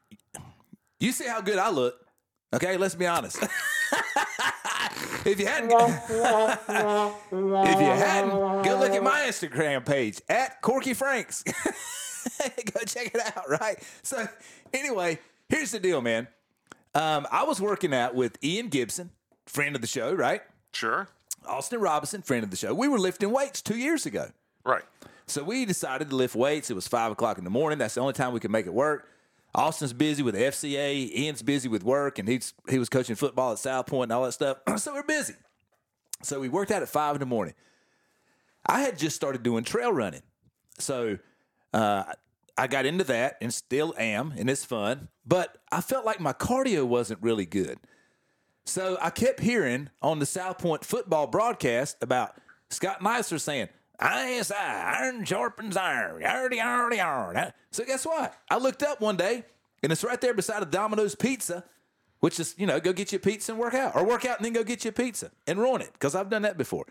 you 1.01 1.13
see 1.13 1.27
how 1.27 1.41
good 1.41 1.59
I 1.59 1.71
look, 1.71 1.95
okay, 2.55 2.77
let's 2.77 2.95
be 2.95 3.07
honest. 3.07 3.43
if 5.25 5.39
you 5.39 5.47
hadn't, 5.47 5.71
if 5.73 7.81
you 7.81 7.87
hadn't, 7.87 8.31
go 8.31 8.79
look 8.79 8.93
at 8.93 9.03
my 9.03 9.25
Instagram 9.29 9.85
page 9.85 10.21
at 10.29 10.61
Corky 10.61 10.95
Franks. 10.95 11.43
go 11.45 12.81
check 12.87 13.15
it 13.15 13.37
out. 13.37 13.49
Right. 13.49 13.83
So, 14.03 14.27
anyway, 14.73 15.19
here's 15.49 15.71
the 15.71 15.81
deal, 15.81 16.01
man. 16.01 16.29
Um, 16.95 17.27
I 17.31 17.45
was 17.45 17.61
working 17.61 17.95
out 17.95 18.15
with 18.15 18.43
Ian 18.43 18.69
Gibson, 18.69 19.11
friend 19.47 19.75
of 19.75 19.81
the 19.81 19.87
show, 19.87 20.13
right? 20.13 20.43
Sure. 20.73 21.09
Austin 21.47 21.81
Robinson, 21.81 22.23
friend 22.23 22.45
of 22.45 22.51
the 22.51 22.57
show. 22.57 22.75
We 22.75 22.89
were 22.89 22.99
lifting 22.99 23.31
weights 23.31 23.63
two 23.63 23.77
years 23.77 24.07
ago. 24.07 24.31
Right. 24.65 24.85
So 25.27 25.45
we 25.45 25.65
decided 25.65 26.11
to 26.11 26.17
lift 26.17 26.35
weights. 26.35 26.71
It 26.71 26.75
was 26.75 26.89
five 26.89 27.13
o'clock 27.13 27.39
in 27.39 27.45
the 27.45 27.51
morning. 27.51 27.79
That's 27.79 27.95
the 27.95 28.01
only 28.01 28.15
time 28.15 28.33
we 28.33 28.41
could 28.41 28.51
make 28.51 28.67
it 28.67 28.75
work. 28.75 29.09
Austin's 29.59 29.93
busy 29.93 30.23
with 30.23 30.37
the 30.37 30.41
FCA. 30.41 31.13
Ian's 31.13 31.43
busy 31.43 31.69
with 31.69 31.83
work, 31.83 32.21
and 32.21 32.29
he's 32.29 32.55
he 32.69 32.79
was 32.79 32.89
coaching 32.89 33.17
football 33.17 33.53
at 33.53 33.59
South 33.59 33.87
Point 33.87 34.05
and 34.05 34.13
all 34.13 34.25
that 34.25 34.33
stuff. 34.33 34.59
so 34.77 34.95
we're 34.95 35.03
busy. 35.03 35.35
So 36.23 36.39
we 36.39 36.49
worked 36.49 36.71
out 36.71 36.83
at 36.83 36.89
five 36.89 37.17
in 37.17 37.21
the 37.21 37.27
morning. 37.27 37.55
I 38.65 38.83
had 38.83 38.97
just 38.99 39.17
started 39.17 39.43
doing 39.43 39.65
trail 39.65 39.93
running, 39.93 40.23
so 40.79 41.19
uh, 41.75 42.05
I 42.57 42.67
got 42.69 42.87
into 42.87 43.03
that 43.05 43.37
and 43.41 43.53
still 43.53 43.95
am, 43.99 44.33
and 44.37 44.49
it's 44.49 44.65
fun. 44.65 45.09
But 45.27 45.59
I 45.73 45.81
felt 45.81 46.07
like 46.07 46.21
my 46.21 46.33
cardio 46.33 46.85
wasn't 46.85 47.21
really 47.21 47.47
good. 47.47 47.79
So 48.65 48.97
I 49.01 49.11
kept 49.11 49.41
hearing 49.41 49.91
on 50.03 50.21
the 50.21 50.27
South 50.27 50.59
Point 50.59 50.85
football 50.85 51.27
broadcast 51.27 51.97
about 52.01 52.37
Scott 52.71 53.01
Neisler 53.01 53.41
saying, 53.41 53.69
ISI, 54.01 54.55
ah, 54.57 55.01
iron 55.01 55.25
sharpens 55.25 55.77
iron. 55.77 56.23
Yardy, 56.23 56.59
yardy, 56.59 56.99
yardy. 56.99 57.53
So 57.71 57.85
guess 57.85 58.07
what? 58.07 58.35
I 58.49 58.59
looked 58.59 58.83
up 58.83 59.01
one 59.01 59.17
day 59.17 59.45
and 59.83 59.91
it's 59.91 60.05
right 60.05 60.21
there 60.21 60.35
beside 60.35 60.63
a 60.63 60.67
Domino's 60.67 61.15
pizza, 61.15 61.65
which 62.21 62.39
is, 62.39 62.55
you 62.59 62.67
know, 62.67 62.79
go 62.79 62.93
get 62.93 63.13
you 63.13 63.17
a 63.17 63.21
pizza 63.21 63.53
and 63.53 63.61
work 63.61 63.75
out, 63.75 63.97
or 63.97 64.05
work 64.05 64.25
out 64.25 64.39
and 64.39 64.45
then 64.45 64.53
go 64.53 64.63
get 64.63 64.85
you 64.85 64.91
a 64.91 64.93
pizza 64.93 65.31
and 65.47 65.59
ruin 65.59 65.83
it 65.83 65.93
because 65.93 66.15
I've 66.15 66.31
done 66.31 66.43
that 66.43 66.57
before. 66.57 66.87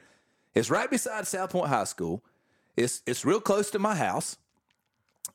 It's 0.53 0.69
right 0.69 0.89
beside 0.89 1.27
South 1.27 1.51
Point 1.51 1.69
High 1.69 1.85
School. 1.85 2.23
It's, 2.75 3.01
it's 3.05 3.23
real 3.23 3.41
close 3.41 3.71
to 3.71 3.79
my 3.79 3.95
house. 3.95 4.37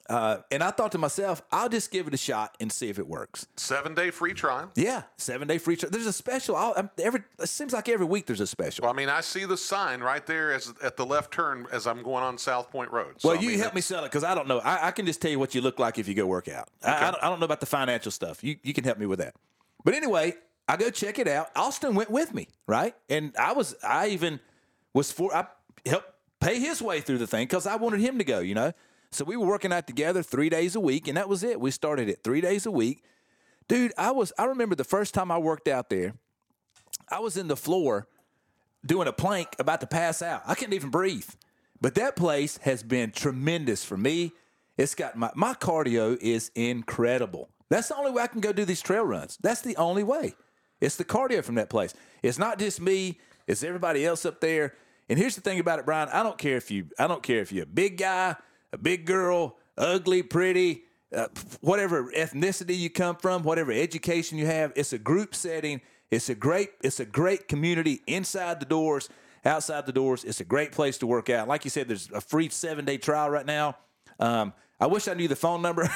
Uh, 0.09 0.39
and 0.51 0.63
I 0.63 0.71
thought 0.71 0.93
to 0.93 0.99
myself, 0.99 1.43
I'll 1.51 1.69
just 1.69 1.91
give 1.91 2.07
it 2.07 2.15
a 2.15 2.19
shot 2.19 2.57
and 2.61 2.71
see 2.71 2.89
if 2.89 2.99
it 2.99 3.07
works. 3.07 3.47
Seven 3.57 3.95
day 3.95 4.11
free 4.11 4.35
trial. 4.35 4.71
Yeah, 4.75 5.03
seven 5.17 5.49
day 5.49 5.59
free 5.59 5.77
trial. 5.77 5.91
There's 5.91 6.07
a 6.07 6.13
special. 6.13 6.57
I'll, 6.57 6.75
I'm, 6.77 6.91
every 6.99 7.23
it 7.39 7.49
seems 7.49 7.73
like 7.73 7.89
every 7.89 8.07
week 8.07 8.27
there's 8.27 8.41
a 8.41 8.47
special. 8.47 8.83
Well, 8.83 8.93
I 8.93 8.97
mean, 8.97 9.09
I 9.09 9.21
see 9.21 9.45
the 9.45 9.57
sign 9.57 10.01
right 10.01 10.25
there 10.27 10.53
as 10.53 10.73
at 10.83 10.97
the 10.97 11.07
left 11.07 11.33
turn 11.33 11.67
as 11.73 11.87
I'm 11.87 12.03
going 12.03 12.25
on 12.25 12.37
South 12.37 12.71
Point 12.71 12.91
Road. 12.91 13.21
So, 13.21 13.29
well, 13.29 13.39
I 13.39 13.41
you 13.41 13.51
mean, 13.51 13.59
help 13.59 13.75
me 13.75 13.81
sell 13.81 14.05
it 14.05 14.09
because 14.09 14.25
I 14.25 14.35
don't 14.35 14.49
know. 14.49 14.59
I, 14.59 14.89
I 14.89 14.91
can 14.91 15.07
just 15.07 15.23
tell 15.23 15.31
you 15.31 15.39
what 15.39 15.55
you 15.55 15.61
look 15.61 15.79
like 15.79 15.99
if 15.99 16.09
you 16.09 16.15
go 16.15 16.27
work 16.27 16.49
out. 16.49 16.69
I, 16.83 17.09
I, 17.09 17.11
don't, 17.11 17.25
I 17.25 17.29
don't 17.29 17.41
know 17.41 17.47
about 17.47 17.61
the 17.61 17.67
financial 17.67 18.11
stuff. 18.13 18.43
You 18.43 18.57
you 18.63 18.75
can 18.75 18.85
help 18.85 18.99
me 18.99 19.07
with 19.07 19.21
that. 19.21 19.35
But 19.85 19.95
anyway, 19.95 20.35
I 20.69 20.77
go 20.77 20.91
check 20.91 21.19
it 21.19 21.29
out. 21.29 21.51
Austin 21.57 21.95
went 21.95 22.11
with 22.11 22.35
me, 22.35 22.49
right? 22.67 22.95
And 23.09 23.35
I 23.39 23.53
was 23.53 23.75
I 23.83 24.09
even 24.09 24.41
was 24.95 25.13
for 25.13 25.35
I 25.35 25.47
helped 25.87 26.09
pay 26.41 26.59
his 26.59 26.83
way 26.83 27.01
through 27.01 27.19
the 27.19 27.27
thing 27.27 27.45
because 27.45 27.67
I 27.67 27.77
wanted 27.77 28.01
him 28.01 28.19
to 28.19 28.25
go. 28.25 28.41
You 28.41 28.55
know, 28.55 28.73
so 29.13 29.25
we 29.25 29.37
were 29.37 29.47
working 29.47 29.73
out 29.73 29.87
together 29.87 30.23
three 30.23 30.51
days 30.51 30.77
a 30.77 30.81
week, 30.81 31.09
and 31.09 31.17
that 31.19 31.29
was 31.29 31.45
it. 31.45 31.61
We 31.61 31.71
started 31.71 32.09
it 32.09 32.25
three 32.25 32.41
days 32.43 32.67
a 32.67 32.73
week. 32.73 33.05
Dude, 33.69 33.93
I 33.99 34.13
was 34.13 34.33
I 34.39 34.47
remember 34.47 34.75
the 34.77 34.85
first 34.85 35.15
time 35.15 35.31
I 35.31 35.39
worked 35.39 35.69
out 35.69 35.91
there, 35.91 36.15
I 37.11 37.21
was 37.21 37.37
in 37.37 37.49
the 37.49 37.57
floor 37.57 38.09
doing 38.87 39.09
a 39.09 39.13
plank 39.13 39.49
about 39.59 39.81
to 39.83 39.87
pass 39.89 40.23
out. 40.23 40.43
I 40.47 40.55
couldn't 40.57 40.75
even 40.75 40.91
breathe. 40.91 41.29
But 41.81 41.95
that 41.97 42.17
place 42.17 42.59
has 42.63 42.83
been 42.83 43.13
tremendous 43.13 43.85
for 43.85 43.97
me 43.97 44.33
It's 44.79 44.95
got 44.95 45.17
my 45.17 45.31
my 45.35 45.55
cardio 45.55 46.17
is 46.21 46.51
incredible. 46.55 47.51
That's 47.71 47.89
the 47.89 47.97
only 47.97 48.13
way 48.13 48.23
I 48.23 48.29
can 48.29 48.41
go 48.41 48.53
do 48.53 48.65
these 48.65 48.83
trail 48.83 49.05
runs. 49.05 49.39
That's 49.43 49.63
the 49.63 49.77
only 49.77 50.05
way. 50.05 50.35
It's 50.81 50.97
the 50.97 51.05
cardio 51.05 51.45
from 51.45 51.57
that 51.57 51.71
place. 51.71 51.95
It's 52.23 52.39
not 52.39 52.59
just 52.59 52.81
me. 52.81 53.21
It's 53.47 53.63
everybody 53.65 54.07
else 54.07 54.27
up 54.27 54.41
there. 54.41 54.75
And 55.09 55.19
here's 55.19 55.35
the 55.37 55.43
thing 55.43 55.61
about 55.61 55.79
it, 55.79 55.87
Brian. 55.87 56.09
I 56.11 56.23
don't 56.23 56.39
care 56.39 56.57
if 56.57 56.71
you. 56.71 56.87
I 56.99 57.07
don't 57.07 57.23
care 57.23 57.41
if 57.41 57.53
you're 57.53 57.65
a 57.65 57.67
big 57.67 57.99
guy, 57.99 58.37
a 58.73 58.79
big 58.79 59.05
girl, 59.05 59.57
ugly, 59.77 60.23
pretty, 60.23 60.85
uh, 61.15 61.29
whatever 61.61 62.11
ethnicity 62.17 62.77
you 62.77 62.91
come 62.91 63.17
from, 63.17 63.43
whatever 63.43 63.73
education 63.73 64.39
you 64.39 64.47
have. 64.47 64.73
It's 64.77 64.93
a 64.93 64.99
group 64.99 65.35
setting. 65.35 65.81
It's 66.11 66.29
a 66.29 66.35
great. 66.35 66.71
It's 66.83 67.01
a 67.01 67.05
great 67.05 67.49
community 67.49 68.03
inside 68.07 68.61
the 68.61 68.67
doors, 68.67 69.09
outside 69.45 69.87
the 69.87 69.93
doors. 69.93 70.25
It's 70.25 70.41
a 70.41 70.45
great 70.45 70.73
place 70.73 70.99
to 70.99 71.07
work 71.07 71.31
out. 71.31 71.49
Like 71.49 71.65
you 71.65 71.71
said, 71.71 71.89
there's 71.89 72.11
a 72.13 72.21
free 72.21 72.49
seven 72.49 72.85
day 72.85 72.99
trial 72.99 73.31
right 73.31 73.47
now. 73.47 73.77
Um, 74.19 74.53
I 74.81 74.87
wish 74.87 75.09
I 75.09 75.15
knew 75.15 75.29
the 75.29 75.37
phone 75.37 75.63
number. 75.63 75.83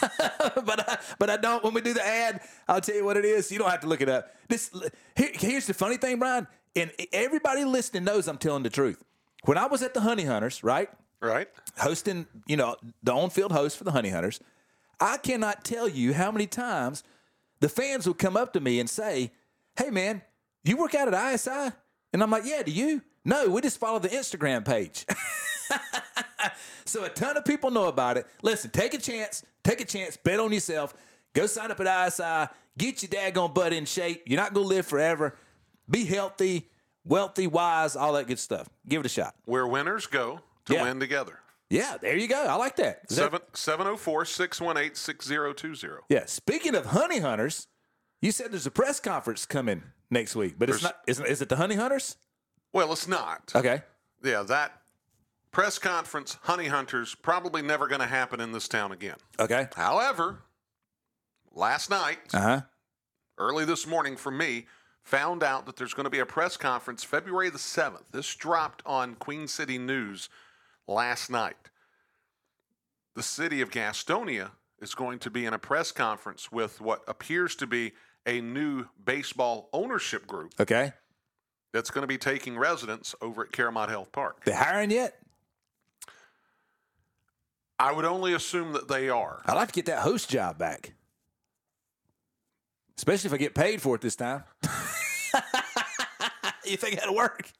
but 0.00 0.88
I, 0.88 0.98
but 1.18 1.30
I 1.30 1.36
don't. 1.36 1.64
When 1.64 1.74
we 1.74 1.80
do 1.80 1.94
the 1.94 2.06
ad, 2.06 2.40
I'll 2.68 2.80
tell 2.80 2.96
you 2.96 3.04
what 3.04 3.16
it 3.16 3.24
is. 3.24 3.50
You 3.50 3.58
don't 3.58 3.70
have 3.70 3.80
to 3.80 3.86
look 3.86 4.00
it 4.00 4.08
up. 4.08 4.30
This 4.48 4.70
here, 5.16 5.30
here's 5.32 5.66
the 5.66 5.74
funny 5.74 5.96
thing, 5.96 6.18
Brian, 6.18 6.46
and 6.74 6.90
everybody 7.12 7.64
listening 7.64 8.04
knows 8.04 8.28
I'm 8.28 8.38
telling 8.38 8.62
the 8.62 8.70
truth. 8.70 9.02
When 9.44 9.58
I 9.58 9.66
was 9.66 9.82
at 9.82 9.94
the 9.94 10.00
Honey 10.00 10.24
Hunters, 10.24 10.64
right, 10.64 10.90
Right? 11.20 11.48
hosting, 11.78 12.26
you 12.46 12.56
know, 12.56 12.76
the 13.02 13.12
on-field 13.12 13.52
host 13.52 13.76
for 13.76 13.84
the 13.84 13.92
Honey 13.92 14.10
Hunters, 14.10 14.40
I 15.00 15.18
cannot 15.18 15.64
tell 15.64 15.88
you 15.88 16.14
how 16.14 16.30
many 16.30 16.46
times 16.46 17.02
the 17.60 17.68
fans 17.68 18.06
would 18.06 18.18
come 18.18 18.36
up 18.36 18.52
to 18.54 18.60
me 18.60 18.80
and 18.80 18.88
say, 18.88 19.32
"Hey, 19.76 19.90
man, 19.90 20.22
you 20.64 20.76
work 20.76 20.94
out 20.94 21.12
at 21.12 21.34
ISI?" 21.34 21.72
And 22.12 22.22
I'm 22.22 22.30
like, 22.30 22.44
"Yeah, 22.44 22.62
do 22.62 22.70
you?" 22.70 23.02
No, 23.24 23.48
we 23.48 23.60
just 23.60 23.78
follow 23.78 23.98
the 23.98 24.08
Instagram 24.08 24.64
page. 24.64 25.04
so 26.84 27.04
a 27.04 27.08
ton 27.08 27.36
of 27.36 27.44
people 27.44 27.70
know 27.70 27.86
about 27.86 28.16
it. 28.16 28.26
Listen, 28.42 28.70
take 28.70 28.94
a 28.94 28.98
chance. 28.98 29.44
Take 29.64 29.80
a 29.80 29.84
chance. 29.84 30.16
Bet 30.16 30.38
on 30.38 30.52
yourself. 30.52 30.94
Go 31.34 31.46
sign 31.46 31.70
up 31.70 31.80
at 31.80 32.08
ISI. 32.08 32.52
Get 32.78 33.02
your 33.02 33.10
daggone 33.10 33.52
butt 33.52 33.72
in 33.72 33.84
shape. 33.84 34.22
You're 34.26 34.40
not 34.40 34.54
going 34.54 34.64
to 34.64 34.68
live 34.68 34.86
forever. 34.86 35.36
Be 35.90 36.04
healthy, 36.04 36.68
wealthy, 37.04 37.46
wise, 37.46 37.96
all 37.96 38.12
that 38.12 38.28
good 38.28 38.38
stuff. 38.38 38.68
Give 38.88 39.00
it 39.00 39.06
a 39.06 39.08
shot. 39.08 39.34
Where 39.44 39.66
winners 39.66 40.06
go 40.06 40.40
to 40.66 40.74
Yeah. 40.74 40.82
win 40.84 41.00
together. 41.00 41.40
Yeah, 41.70 41.96
there 41.96 42.16
you 42.16 42.28
go. 42.28 42.44
I 42.46 42.54
like 42.54 42.76
that. 42.76 43.00
Is 43.08 43.16
that- 43.16 43.24
Seven 43.24 43.40
seven 43.54 43.86
zero 43.86 43.96
four 43.96 44.24
six 44.24 44.60
one 44.60 44.76
eight 44.76 44.96
six 44.96 45.26
zero 45.26 45.52
two 45.52 45.74
zero. 45.74 46.04
Yeah. 46.08 46.26
Speaking 46.26 46.74
of 46.76 46.86
honey 46.86 47.18
hunters, 47.18 47.66
you 48.20 48.30
said 48.32 48.52
there's 48.52 48.66
a 48.66 48.70
press 48.70 49.00
conference 49.00 49.46
coming 49.46 49.82
next 50.10 50.36
week, 50.36 50.58
but 50.58 50.70
it's 50.70 50.82
not. 50.82 50.98
Isn't 51.08 51.26
is 51.26 51.42
it 51.42 51.48
the 51.48 51.56
honey 51.56 51.74
hunters? 51.74 52.16
Well, 52.72 52.92
it's 52.92 53.08
not. 53.08 53.50
Okay. 53.54 53.82
Yeah, 54.22 54.42
that 54.44 54.80
press 55.50 55.78
conference, 55.78 56.36
honey 56.42 56.68
hunters, 56.68 57.14
probably 57.16 57.62
never 57.62 57.88
going 57.88 58.00
to 58.00 58.06
happen 58.06 58.40
in 58.40 58.52
this 58.52 58.68
town 58.68 58.92
again. 58.92 59.16
Okay. 59.40 59.68
However, 59.74 60.42
last 61.52 61.90
night, 61.90 62.18
Uh 62.34 62.40
huh. 62.40 62.60
early 63.38 63.64
this 63.64 63.86
morning 63.86 64.16
for 64.16 64.30
me, 64.30 64.66
found 65.02 65.42
out 65.42 65.66
that 65.66 65.76
there's 65.76 65.94
going 65.94 66.04
to 66.04 66.10
be 66.10 66.18
a 66.18 66.26
press 66.26 66.56
conference 66.56 67.02
February 67.04 67.48
the 67.50 67.58
7th. 67.58 68.10
This 68.12 68.34
dropped 68.34 68.82
on 68.86 69.14
Queen 69.14 69.46
City 69.48 69.78
News 69.78 70.28
last 70.88 71.30
night. 71.30 71.56
The 73.14 73.22
city 73.22 73.60
of 73.60 73.70
Gastonia 73.70 74.50
is 74.80 74.94
going 74.94 75.18
to 75.20 75.30
be 75.30 75.46
in 75.46 75.54
a 75.54 75.58
press 75.58 75.90
conference 75.92 76.52
with 76.52 76.80
what 76.80 77.02
appears 77.08 77.56
to 77.56 77.66
be 77.66 77.92
a 78.26 78.40
new 78.40 78.86
baseball 79.02 79.68
ownership 79.72 80.26
group 80.26 80.52
Okay. 80.60 80.92
that's 81.72 81.90
going 81.90 82.02
to 82.02 82.08
be 82.08 82.18
taking 82.18 82.58
residence 82.58 83.14
over 83.22 83.44
at 83.44 83.52
CaroMont 83.52 83.88
Health 83.88 84.12
Park. 84.12 84.44
They 84.44 84.52
hiring 84.52 84.90
yet? 84.90 85.14
I 87.78 87.92
would 87.92 88.04
only 88.04 88.34
assume 88.34 88.72
that 88.72 88.88
they 88.88 89.08
are. 89.08 89.42
I'd 89.46 89.54
like 89.54 89.68
to 89.68 89.74
get 89.74 89.86
that 89.86 90.00
host 90.00 90.28
job 90.30 90.58
back, 90.58 90.94
especially 92.98 93.28
if 93.28 93.34
I 93.34 93.36
get 93.38 93.54
paid 93.54 93.80
for 93.82 93.94
it 93.94 94.00
this 94.00 94.16
time. 94.16 94.44
you 96.70 96.76
think 96.76 96.96
that'll 97.00 97.14
work? 97.14 97.50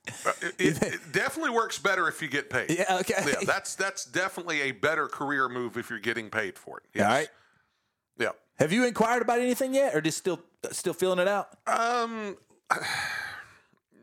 It, 0.42 0.54
it- 0.58 0.82
it 0.82 1.00
definitely 1.12 1.50
works 1.50 1.78
better 1.78 2.08
if 2.08 2.20
you 2.22 2.28
get 2.28 2.50
paid. 2.50 2.70
Yeah. 2.70 2.98
Okay. 3.00 3.14
Yeah, 3.26 3.34
that's 3.46 3.74
that's 3.74 4.04
definitely 4.04 4.62
a 4.62 4.72
better 4.72 5.06
career 5.08 5.48
move 5.48 5.76
if 5.76 5.90
you're 5.90 5.98
getting 5.98 6.30
paid 6.30 6.58
for 6.58 6.78
it. 6.78 6.84
Yes. 6.94 7.06
All 7.06 7.12
right. 7.12 7.28
Yeah. 8.18 8.28
Have 8.58 8.72
you 8.72 8.86
inquired 8.86 9.22
about 9.22 9.40
anything 9.40 9.74
yet, 9.74 9.94
or 9.94 10.00
just 10.00 10.18
still 10.18 10.40
still 10.72 10.94
feeling 10.94 11.18
it 11.18 11.28
out? 11.28 11.48
Um, 11.66 12.36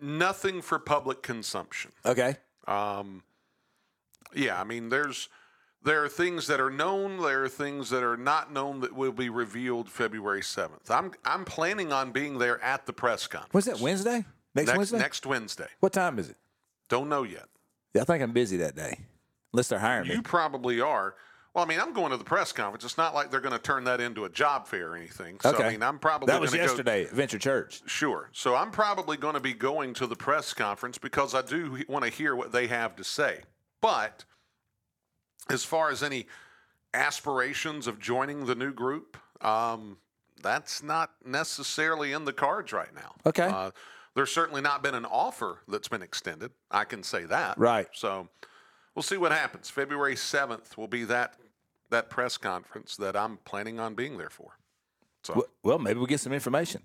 nothing 0.01 0.62
for 0.62 0.80
public 0.80 1.22
consumption. 1.24 1.91
Okay. 2.06 2.36
Um, 2.68 3.24
yeah, 4.36 4.60
I 4.60 4.64
mean, 4.64 4.89
there's 4.89 5.30
there 5.84 6.04
are 6.04 6.10
things 6.10 6.47
that 6.47 6.62
are 6.62 6.70
known, 6.70 7.22
there 7.22 7.43
are 7.43 7.49
things 7.49 7.89
that 7.89 8.04
are 8.04 8.16
not 8.18 8.54
known 8.54 8.80
that 8.82 8.93
will 8.95 9.12
be 9.12 9.30
revealed 9.30 9.89
February 9.89 10.41
seventh. 10.41 10.89
I'm 10.89 11.12
I'm 11.26 11.45
planning 11.45 11.91
on 11.91 12.12
being 12.12 12.38
there 12.38 12.62
at 12.64 12.86
the 12.86 12.93
press 12.93 13.28
conference. 13.28 13.54
Was 13.54 13.66
that? 13.66 13.80
Wednesday? 13.80 14.26
Next, 14.56 14.68
Next 14.68 14.78
Wednesday? 14.78 14.97
next 14.99 15.26
Wednesday. 15.26 15.68
What 15.80 15.93
time 15.93 16.20
is 16.20 16.30
it? 16.30 16.38
Don't 16.89 17.10
know 17.10 17.24
yet. 17.24 17.45
Yeah, 17.93 18.01
I 18.04 18.06
think 18.06 18.22
I'm 18.24 18.34
busy 18.34 18.58
that 18.58 18.76
day, 18.76 18.99
unless 19.51 19.68
they're 19.68 19.80
hiring 19.80 20.10
me. 20.10 20.16
You 20.16 20.22
probably 20.22 20.80
are. 20.82 21.16
Well, 21.54 21.64
I 21.64 21.68
mean, 21.68 21.80
I'm 21.80 21.93
going 21.93 22.10
to 22.12 22.18
the 22.18 22.24
press 22.24 22.51
conference. 22.51 22.84
It's 22.84 22.97
not 22.97 23.14
like 23.14 23.30
they're 23.30 23.39
going 23.39 23.54
to 23.54 23.60
turn 23.62 23.84
that 23.84 24.01
into 24.01 24.26
a 24.26 24.30
job 24.30 24.68
fair 24.68 24.91
or 24.91 24.95
anything. 24.95 25.39
So, 25.39 25.51
okay. 25.54 25.66
I 25.66 25.72
mean, 25.72 25.84
I'm 25.84 25.99
probably 25.99 26.28
that 26.28 26.41
was 26.41 26.49
gonna 26.51 26.64
go- 26.64 26.70
yesterday. 26.70 27.06
Venture 27.06 27.38
Church. 27.38 27.82
Sure. 27.86 28.30
So 28.32 28.56
I'm 28.56 28.72
probably 28.72 29.18
going 29.18 29.36
to 29.36 29.39
be 29.39 29.54
going 29.54 29.93
to 29.95 30.08
the 30.08 30.16
press 30.16 30.54
conference 30.54 30.97
because 30.97 31.36
I 31.36 31.43
do 31.43 31.84
want 31.88 32.06
to 32.06 32.10
hear 32.10 32.36
what 32.36 32.51
they 32.51 32.66
have 32.68 32.95
to 32.95 33.04
say. 33.04 33.41
But 33.82 34.26
as 35.49 35.64
far 35.64 35.91
as 35.91 36.01
any 36.01 36.26
aspirations 36.93 37.86
of 37.86 37.99
joining 37.99 38.45
the 38.45 38.56
new 38.56 38.74
group, 38.74 39.18
um, 39.41 39.97
that's 40.41 40.82
not 40.82 41.12
necessarily 41.24 42.14
in 42.14 42.26
the 42.26 42.34
cards 42.34 42.74
right 42.74 42.93
now. 42.95 43.14
Okay. 43.28 43.45
Uh, 43.45 43.72
there's 44.16 44.32
certainly 44.32 44.61
not 44.61 44.84
been 44.84 44.95
an 44.95 45.05
offer 45.05 45.59
that's 45.68 45.88
been 45.88 46.03
extended. 46.03 46.51
I 46.70 46.84
can 46.84 47.03
say 47.03 47.26
that. 47.26 47.57
Right. 47.57 47.88
So 47.93 48.28
we'll 48.95 49.03
see 49.03 49.18
what 49.18 49.32
happens. 49.32 49.70
February 49.70 50.16
7th 50.16 50.78
will 50.78 50.88
be 50.88 51.03
that 51.05 51.36
that 51.89 52.09
press 52.09 52.38
conference 52.38 52.95
that 52.97 53.16
I'm 53.16 53.38
planning 53.45 53.80
on 53.80 53.93
being 53.93 54.18
there 54.18 54.30
for. 54.30 54.57
So. 55.24 55.45
Well, 55.64 55.80
maybe 55.80 55.99
we'll 55.99 56.07
get 56.07 56.20
some 56.20 56.34
information. 56.34 56.82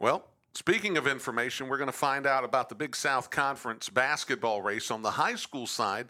Well, 0.00 0.26
speaking 0.54 0.96
of 0.96 1.06
information, 1.06 1.68
we're 1.68 1.76
going 1.76 1.88
to 1.88 1.92
find 1.92 2.26
out 2.26 2.42
about 2.42 2.68
the 2.68 2.74
Big 2.74 2.96
South 2.96 3.30
Conference 3.30 3.90
basketball 3.90 4.62
race 4.62 4.90
on 4.90 5.02
the 5.02 5.12
high 5.12 5.34
school 5.34 5.66
side 5.66 6.08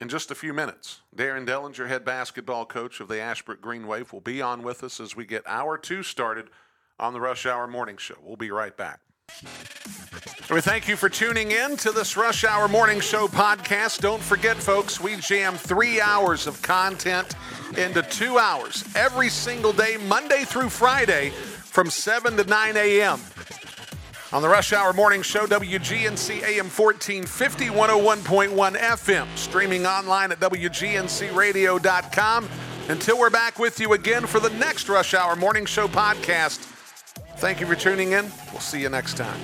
in 0.00 0.08
just 0.08 0.30
a 0.30 0.34
few 0.34 0.54
minutes. 0.54 1.02
Darren 1.14 1.46
Dellinger, 1.46 1.86
head 1.88 2.04
basketball 2.04 2.64
coach 2.64 3.00
of 3.00 3.08
the 3.08 3.20
Ashbrook 3.20 3.60
Green 3.60 3.86
Wave, 3.86 4.12
will 4.12 4.20
be 4.20 4.40
on 4.40 4.62
with 4.62 4.82
us 4.82 4.98
as 4.98 5.14
we 5.14 5.26
get 5.26 5.42
hour 5.46 5.76
two 5.76 6.02
started 6.02 6.48
on 6.98 7.12
the 7.12 7.20
Rush 7.20 7.46
Hour 7.46 7.66
Morning 7.66 7.96
Show. 7.96 8.16
We'll 8.22 8.36
be 8.36 8.50
right 8.50 8.76
back. 8.76 9.00
We 10.50 10.60
thank 10.60 10.88
you 10.88 10.96
for 10.96 11.08
tuning 11.08 11.52
in 11.52 11.76
to 11.76 11.92
this 11.92 12.16
Rush 12.16 12.42
Hour 12.42 12.66
Morning 12.66 12.98
Show 12.98 13.28
podcast. 13.28 14.00
Don't 14.00 14.20
forget, 14.20 14.56
folks, 14.56 15.00
we 15.00 15.14
jam 15.16 15.54
three 15.54 16.00
hours 16.00 16.48
of 16.48 16.60
content 16.60 17.36
into 17.76 18.02
two 18.02 18.36
hours 18.36 18.82
every 18.96 19.28
single 19.28 19.72
day, 19.72 19.96
Monday 20.08 20.42
through 20.44 20.70
Friday, 20.70 21.30
from 21.30 21.88
7 21.88 22.36
to 22.36 22.42
9 22.42 22.76
a.m. 22.76 23.20
On 24.32 24.42
the 24.42 24.48
Rush 24.48 24.72
Hour 24.72 24.92
Morning 24.92 25.22
Show, 25.22 25.46
WGNC 25.46 26.42
AM 26.42 26.68
1450, 26.68 27.66
101.1 27.66 28.76
FM, 28.76 29.28
streaming 29.36 29.86
online 29.86 30.32
at 30.32 30.40
WGNCradio.com. 30.40 32.48
Until 32.88 33.20
we're 33.20 33.30
back 33.30 33.60
with 33.60 33.78
you 33.78 33.92
again 33.92 34.26
for 34.26 34.40
the 34.40 34.50
next 34.50 34.88
Rush 34.88 35.14
Hour 35.14 35.36
Morning 35.36 35.64
Show 35.64 35.86
podcast. 35.86 36.66
Thank 37.40 37.58
you 37.58 37.66
for 37.66 37.74
tuning 37.74 38.12
in. 38.12 38.30
We'll 38.52 38.60
see 38.60 38.82
you 38.82 38.90
next 38.90 39.16
time. 39.16 39.40